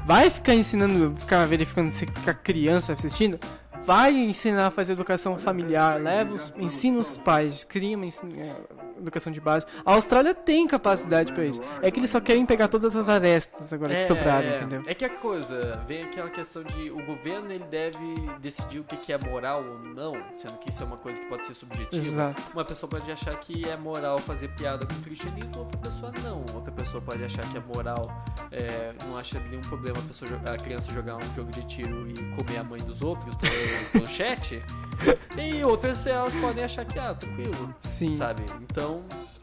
Vai 0.05 0.29
ficar 0.29 0.53
ensinando, 0.53 1.15
ficar 1.15 1.47
verificando 1.47 1.89
se 1.89 2.05
a 2.27 2.33
criança 2.33 2.87
tá 2.87 2.93
assistindo? 2.93 3.39
Vai 3.87 4.15
ensinar 4.15 4.67
a 4.67 4.71
fazer 4.71 4.93
educação 4.93 5.35
familiar, 5.35 5.99
leva 5.99 6.35
os, 6.35 6.53
ensina 6.57 6.99
os 6.99 7.17
pais, 7.17 7.63
cria 7.63 7.97
uma 7.97 8.05
é, 8.05 8.55
educação 8.97 9.31
de 9.31 9.41
base. 9.41 9.65
A 9.85 9.93
Austrália 9.93 10.33
tem 10.33 10.67
capacidade 10.67 11.33
pra 11.33 11.45
isso. 11.45 11.61
É 11.81 11.91
que 11.91 11.99
eles 11.99 12.09
só 12.09 12.19
querem 12.19 12.45
pegar 12.45 12.67
todas 12.67 12.95
as 12.95 13.09
arestas 13.09 13.71
agora 13.71 13.95
que 13.95 14.03
sobraram, 14.03 14.47
é, 14.47 14.55
entendeu? 14.57 14.83
É 14.85 14.93
que 14.93 15.05
a 15.05 15.09
coisa, 15.09 15.83
vem 15.87 16.03
aquela 16.03 16.29
questão 16.29 16.63
de 16.63 16.89
o 16.89 17.03
governo 17.05 17.51
ele 17.51 17.63
deve 17.65 17.97
decidir 18.39 18.79
o 18.79 18.83
que, 18.83 19.11
é 19.11 19.17
moral 19.17 19.63
ou 19.63 19.79
não, 19.79 20.13
sendo 20.33 20.57
que 20.57 20.69
isso 20.69 20.83
é 20.83 20.85
uma 20.85 20.97
coisa 20.97 21.19
que 21.19 21.25
pode 21.27 21.45
ser 21.45 21.53
subjetiva. 21.53 21.95
Exato. 21.95 22.41
Uma 22.53 22.65
pessoa 22.65 22.89
pode 22.89 23.11
achar 23.11 23.33
que 23.39 23.67
é 23.67 23.77
moral 23.77 24.19
fazer 24.19 24.49
piada 24.49 24.85
com 24.85 24.93
o 24.93 25.01
cristianismo, 25.01 25.51
outra 25.57 25.77
pessoa 25.77 26.11
não. 26.23 26.43
Outra 26.53 26.71
pessoa 26.71 27.01
pode 27.01 27.23
achar 27.23 27.43
que 27.51 27.57
é 27.57 27.61
moral, 27.73 28.23
é, 28.51 28.93
não 29.05 29.17
acha 29.17 29.39
nenhum 29.39 29.61
problema 29.61 29.99
a, 29.99 30.01
pessoa, 30.01 30.41
a 30.45 30.57
criança 30.57 30.91
jogar 30.91 31.17
um 31.17 31.35
jogo 31.35 31.51
de 31.51 31.63
tiro 31.67 32.07
e 32.09 32.13
comer 32.35 32.57
a 32.57 32.63
mãe 32.63 32.79
dos 32.79 33.01
outros 33.01 33.35
pelo, 33.35 33.89
pelo 33.91 34.07
chat. 34.07 34.61
E 35.37 35.61
outras 35.63 36.07
elas 36.07 36.33
podem 36.35 36.63
achar 36.63 36.85
que, 36.85 36.97
ah, 36.97 37.13
tranquilo, 37.13 37.75
Sim. 37.81 38.15
sabe? 38.15 38.43
Então, 38.61 38.84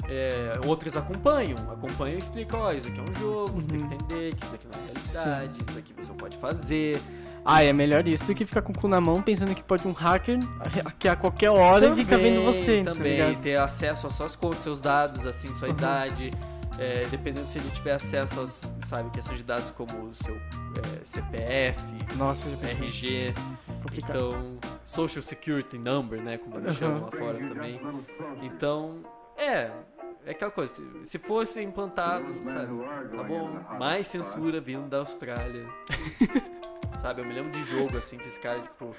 é, 0.09 0.59
outros 0.67 0.97
acompanham, 0.97 1.57
acompanham 1.71 2.15
e 2.15 2.19
explicam, 2.19 2.61
ó, 2.61 2.73
isso 2.73 2.89
aqui 2.89 2.99
é 3.01 3.03
um 3.03 3.15
jogo, 3.15 3.61
você 3.61 3.69
tem 3.69 3.79
que 3.79 3.85
Uhum. 3.85 3.93
entender 3.95 4.35
que 4.35 4.45
isso 4.45 4.55
aqui 4.55 4.67
não 4.73 4.81
é 4.81 4.85
realidade, 4.93 5.61
isso 5.69 5.79
aqui 5.79 5.93
você 5.97 6.13
pode 6.15 6.37
fazer. 6.37 7.01
Ah, 7.45 7.63
é 7.65 7.73
melhor 7.73 8.07
isso 8.07 8.25
do 8.25 8.35
que 8.35 8.47
ficar 8.47 8.63
com 8.63 8.73
o 8.73 8.79
cu 8.79 8.87
na 8.87 9.01
mão 9.01 9.21
pensando 9.21 9.53
que 9.55 9.63
pode 9.65 9.87
um 9.89 9.93
hacker 9.93 10.39
hackear 10.85 11.15
a 11.15 11.17
qualquer 11.17 11.51
hora 11.51 11.89
e 11.89 11.97
ficar 11.97 12.17
vendo 12.19 12.41
você, 12.45 12.85
tá 12.85 12.93
também, 12.93 13.17
ligado? 13.17 13.43
ter 13.43 13.59
acesso 13.61 14.07
às 14.07 14.15
suas 14.15 14.37
contas, 14.37 14.61
seus 14.63 14.81
dados, 14.81 15.27
assim, 15.27 15.49
sua 15.59 15.69
Uhum. 15.69 15.75
idade. 15.75 16.31
é, 16.79 17.05
dependendo 17.11 17.47
se 17.47 17.59
ele 17.59 17.69
tiver 17.71 17.93
acesso 17.93 18.41
aos, 18.41 18.63
sabe, 18.87 19.11
questões 19.11 19.37
de 19.37 19.45
dados 19.45 19.71
como 19.73 19.93
o 20.09 20.15
seu 20.15 20.35
é, 20.35 21.05
CPF, 21.05 21.85
Nossa. 22.17 22.49
RG, 22.67 23.35
então 23.93 24.57
Social 24.87 25.23
Security 25.23 25.77
Number, 25.77 26.23
né, 26.23 26.39
como 26.39 26.57
eles 26.57 26.71
Uhum. 26.71 26.77
chamam 26.77 27.03
lá 27.05 27.11
fora 27.11 27.39
também. 27.47 27.79
Então, 28.43 29.01
é, 29.37 29.71
é 30.27 30.31
aquela 30.31 30.51
coisa, 30.51 30.75
se- 30.75 31.07
se 31.07 31.19
fosse 31.19 31.63
implantado, 31.63 32.27
sabe, 32.45 32.69
tá 33.17 33.23
bom, 33.23 33.49
mais 33.79 34.07
censura 34.07 34.61
vindo 34.61 34.89
da 34.89 34.99
Austrália. 34.99 35.67
sabe, 36.99 37.21
eu 37.21 37.25
me 37.25 37.33
lembro 37.35 37.51
de 37.51 37.65
jogo, 37.65 37.97
assim, 37.99 38.17
que 38.19 38.29
esse 38.29 38.39
cara, 38.39 38.61
tipo, 38.61 38.95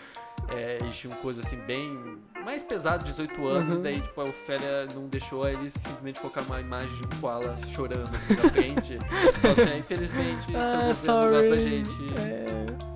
é, 0.50 0.78
eles 0.82 0.98
tinham 0.98 1.16
coisa 1.18 1.40
assim 1.40 1.58
bem 1.62 2.18
mais 2.44 2.62
pesado, 2.62 3.06
18 3.06 3.48
anos, 3.48 3.78
Uhum. 3.78 3.82
daí 3.82 4.02
tipo, 4.02 4.20
a 4.20 4.24
Austrália 4.26 4.88
não 4.94 5.08
deixou 5.08 5.48
eles 5.48 5.74
simplesmente 5.74 6.20
colocar 6.20 6.42
uma 6.42 6.60
imagem 6.60 6.90
de 6.98 7.06
um 7.06 7.22
koala 7.22 7.56
chorando 7.68 8.14
assim 8.14 8.34
na 8.36 8.50
frente. 8.50 8.96
então, 9.38 9.52
assim, 9.54 9.78
infelizmente, 9.80 10.46
seu 10.52 10.60
Ah, 10.60 10.84
governo 10.88 11.22
não 11.22 11.30
gosta 11.32 11.50
da 11.50 11.58
gente. 11.62 12.14
É... 12.20 12.93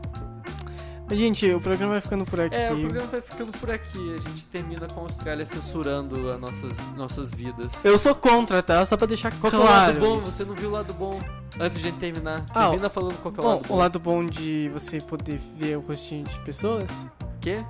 Gente, 1.09 1.49
o 1.53 1.59
programa 1.61 1.93
vai 1.93 2.01
ficando 2.01 2.25
por 2.25 2.41
aqui. 2.41 2.55
É, 2.55 2.73
o 2.73 2.79
programa 2.81 3.07
vai 3.07 3.21
ficando 3.21 3.51
por 3.53 3.71
aqui. 3.71 4.13
A 4.15 4.17
gente 4.17 4.45
termina 4.47 4.87
com 4.87 4.99
a 4.99 5.03
Austrália 5.03 5.45
censurando 5.45 6.29
as 6.31 6.39
nossas, 6.39 6.77
nossas 6.97 7.33
vidas. 7.33 7.83
Eu 7.85 7.97
sou 7.97 8.13
contra, 8.13 8.61
tá? 8.61 8.85
Só 8.85 8.97
pra 8.97 9.07
deixar 9.07 9.31
Qual 9.39 9.49
que 9.49 9.55
é 9.55 9.59
o 9.59 9.61
claro. 9.63 9.75
lado 9.87 9.99
bom? 10.01 10.19
isso. 10.19 10.31
Você 10.31 10.43
não 10.45 10.53
viu 10.55 10.69
o 10.69 10.71
lado 10.73 10.93
bom 10.93 11.19
antes 11.59 11.79
de 11.79 11.87
a 11.87 11.91
gente 11.91 11.99
terminar. 11.99 12.45
Ah, 12.53 12.67
Termina 12.69 12.89
falando 12.89 13.15
qual 13.21 13.33
é 13.33 13.39
o 13.39 13.41
Bom, 13.41 13.47
lado 13.55 13.67
bom. 13.67 13.73
o 13.73 13.77
lado 13.77 13.99
bom 13.99 14.25
de 14.25 14.69
você 14.73 14.99
poder 14.99 15.39
ver 15.55 15.77
o 15.77 15.81
rostinho 15.81 16.25
de 16.25 16.37
pessoas 16.39 17.07
O 17.21 17.39
quê? 17.39 17.63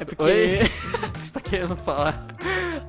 é 0.00 0.04
porque. 0.04 0.24
O 1.10 1.12
que 1.20 1.26
você 1.26 1.32
tá 1.32 1.40
querendo 1.40 1.76
falar? 1.76 2.26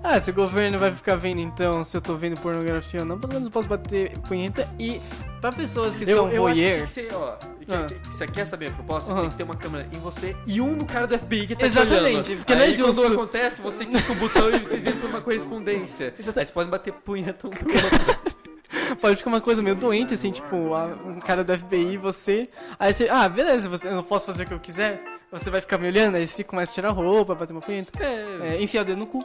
ah, 0.01 0.19
se 0.21 0.31
o 0.31 0.33
governo 0.33 0.79
vai 0.79 0.95
ficar 0.95 1.15
vendo 1.17 1.41
então 1.41 1.83
se 1.83 1.97
eu 1.97 2.01
tô 2.01 2.15
vendo 2.15 2.39
pornografia 2.39 3.01
ou 3.01 3.05
não, 3.05 3.19
pelo 3.19 3.33
menos 3.33 3.47
eu 3.47 3.51
posso 3.51 3.67
bater 3.67 4.17
punheta. 4.19 4.67
E 4.79 5.01
pra 5.41 5.51
pessoas 5.51 5.95
que 5.95 6.05
são 6.05 6.29
eu 6.31 6.45
acho 6.47 6.55
que 6.55 6.61
tinha 6.61 6.71
voyeur. 6.71 6.85
que 6.85 6.91
ser, 6.91 7.13
ó. 7.13 7.31
que- 7.35 7.73
Ah. 7.73 7.85
que- 7.87 8.07
Você 8.07 8.27
quer 8.27 8.45
saber 8.45 8.69
a 8.69 8.73
proposta? 8.73 9.11
Aham. 9.11 9.21
Tem 9.21 9.29
que 9.31 9.35
ter 9.35 9.43
uma 9.43 9.55
câmera 9.55 9.87
em 9.93 9.99
você 9.99 10.35
e 10.45 10.61
um 10.61 10.75
no 10.75 10.85
cara 10.85 11.07
do 11.07 11.17
FBI 11.17 11.47
que 11.47 11.55
tá 11.55 11.61
te 11.61 11.65
Exatamente, 11.65 12.35
porque 12.35 12.55
não 12.55 12.61
é 12.61 12.69
justo. 12.69 13.01
quando 13.01 13.13
acontece, 13.13 13.61
você 13.61 13.85
clica 13.85 14.11
o 14.11 14.15
botão 14.15 14.49
e 14.49 14.59
vocês 14.59 14.85
entram 14.87 15.09
numa 15.09 15.21
correspondência. 15.21 16.13
Exata- 16.19 16.39
Aí 16.39 16.45
vocês 16.45 16.51
podem 16.51 16.69
bater 16.69 16.93
punheta 16.93 17.47
um 17.47 17.49
pro 17.49 17.67
outro. 17.73 18.31
Pode 19.01 19.15
ficar 19.17 19.29
uma 19.29 19.41
coisa 19.41 19.61
meio 19.61 19.75
doente, 19.75 20.13
assim, 20.13 20.31
tipo, 20.31 20.55
um 20.55 21.19
cara 21.19 21.43
do 21.43 21.57
FBI, 21.57 21.97
você. 21.97 22.49
Aí 22.79 22.93
você. 22.93 23.07
Ah, 23.09 23.27
beleza, 23.27 23.67
você, 23.67 23.87
eu 23.87 23.95
não 23.95 24.03
posso 24.03 24.25
fazer 24.25 24.43
o 24.43 24.45
que 24.47 24.53
eu 24.53 24.59
quiser. 24.59 25.01
Você 25.31 25.49
vai 25.49 25.61
ficar 25.61 25.77
me 25.77 25.87
olhando, 25.87 26.15
aí 26.15 26.27
você 26.27 26.43
começa 26.43 26.71
a 26.71 26.75
tirar 26.75 26.89
roupa, 26.91 27.33
bater 27.33 27.53
uma 27.53 27.61
punheta. 27.61 27.91
É, 28.03 28.55
É, 28.57 28.61
enfiar 28.61 28.81
o 28.81 28.85
dedo 28.85 28.97
no 28.99 29.07
cu. 29.07 29.19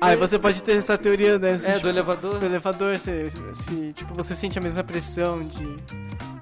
Aí 0.00 0.16
você 0.16 0.38
pode 0.38 0.62
ter 0.62 0.76
essa 0.76 0.96
teoria, 0.98 1.38
né? 1.38 1.52
assim, 1.52 1.66
é 1.66 1.70
tipo, 1.72 1.82
do 1.82 1.88
elevador. 1.88 2.38
do 2.38 2.46
elevador, 2.46 2.98
se, 2.98 3.30
se, 3.54 3.92
tipo, 3.92 4.14
você 4.14 4.34
sente 4.34 4.58
a 4.58 4.62
mesma 4.62 4.84
pressão 4.84 5.42
de, 5.46 5.76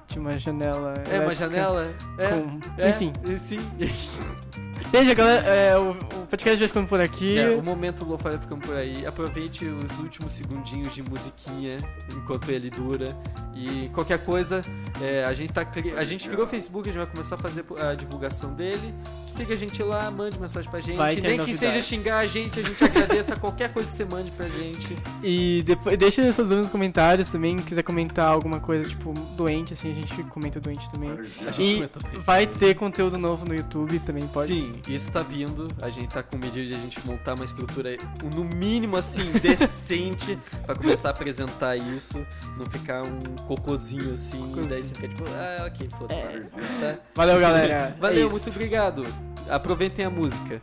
de 0.07 0.19
uma 0.19 0.37
janela. 0.37 0.93
É, 1.09 1.19
uma 1.19 1.33
janela. 1.35 1.87
É. 2.17 2.27
com- 2.29 2.59
é, 2.77 2.89
Enfim. 2.89 3.13
e 3.25 3.39
Sim. 3.39 3.59
Beijo, 4.91 5.15
galera. 5.15 5.45
É, 5.47 5.77
o, 5.77 5.91
o 5.91 6.27
podcast 6.27 6.57
vai 6.59 6.67
ficando 6.67 6.87
por 6.87 7.01
aqui. 7.01 7.37
É, 7.37 7.49
o 7.49 7.63
momento 7.63 8.05
lo 8.05 8.17
vai 8.17 8.33
ficando 8.33 8.65
por 8.65 8.77
aí. 8.77 9.05
Aproveite 9.05 9.65
os 9.65 9.97
últimos 9.99 10.33
segundinhos 10.33 10.93
de 10.93 11.01
musiquinha 11.01 11.77
enquanto 12.15 12.49
ele 12.49 12.69
dura. 12.69 13.15
E 13.55 13.89
qualquer 13.93 14.19
coisa, 14.19 14.61
é, 15.01 15.23
a, 15.23 15.33
gente 15.33 15.51
tá, 15.51 15.65
a 15.97 16.03
gente 16.03 16.29
criou 16.29 16.45
o 16.45 16.47
Facebook, 16.47 16.87
a 16.87 16.91
gente 16.91 17.03
vai 17.03 17.11
começar 17.11 17.35
a 17.35 17.37
fazer 17.37 17.65
a 17.81 17.93
divulgação 17.93 18.53
dele. 18.53 18.93
Siga 19.35 19.53
a 19.53 19.57
gente 19.57 19.83
lá, 19.83 20.09
mande 20.09 20.39
mensagem 20.39 20.69
pra 20.71 20.79
gente. 20.79 20.95
Vai 20.95 21.15
ter 21.15 21.21
Nem 21.23 21.31
que 21.31 21.37
novidades. 21.39 21.59
seja 21.59 21.81
xingar 21.81 22.19
a 22.19 22.25
gente, 22.25 22.59
a 22.59 22.63
gente 22.63 22.81
agradeça 22.83 23.35
qualquer 23.35 23.71
coisa 23.73 23.89
que 23.89 23.97
você 23.97 24.05
mande 24.05 24.31
pra 24.31 24.47
gente. 24.47 24.97
E 25.21 25.61
depois, 25.65 25.97
deixa 25.97 26.21
suas 26.31 26.47
dúvidas 26.47 26.65
nos 26.67 26.71
comentários 26.71 27.27
também. 27.27 27.57
Quiser 27.57 27.83
comentar 27.83 28.27
alguma 28.27 28.59
coisa, 28.61 28.87
tipo, 28.87 29.11
doente, 29.35 29.73
assim, 29.73 29.91
a 29.91 29.95
gente 29.95 30.23
comenta 30.29 30.59
doente 30.59 30.89
também. 30.89 31.11
A 31.45 31.51
gente 31.51 31.61
E 31.61 31.75
comenta 31.75 31.99
vai 32.21 32.47
ter 32.47 32.75
conteúdo 32.75 33.17
novo 33.17 33.45
no 33.45 33.53
YouTube 33.53 33.99
também, 33.99 34.25
pode? 34.27 34.53
Sim, 34.53 34.71
isso 34.87 35.11
tá 35.11 35.21
vindo. 35.21 35.67
A 35.81 35.89
gente 35.89 36.13
tá 36.13 36.23
com 36.23 36.37
medida 36.37 36.65
de 36.65 36.73
a 36.73 36.77
gente 36.77 37.05
montar 37.05 37.33
uma 37.35 37.43
estrutura, 37.45 37.97
no 38.33 38.45
mínimo 38.45 38.95
assim, 38.95 39.23
decente, 39.41 40.37
pra 40.65 40.75
começar 40.75 41.09
a 41.09 41.11
apresentar 41.11 41.75
isso. 41.75 42.25
Não 42.57 42.65
ficar 42.69 43.03
um 43.05 43.35
cocôzinho 43.47 44.13
assim, 44.13 44.37
Cocôzinho. 44.39 44.67
daí 44.67 44.81
você 44.83 44.95
fica 44.95 45.07
tipo, 45.09 45.23
ah, 45.27 45.65
ok, 45.67 45.89
foda-se. 45.97 46.39
Tá? 46.79 46.95
Valeu, 47.13 47.39
galera. 47.39 47.95
Valeu, 47.99 48.27
É 48.27 48.29
muito 48.31 48.49
obrigado. 48.49 49.03
Aproveitem 49.49 50.05
a 50.05 50.09
música. 50.09 50.59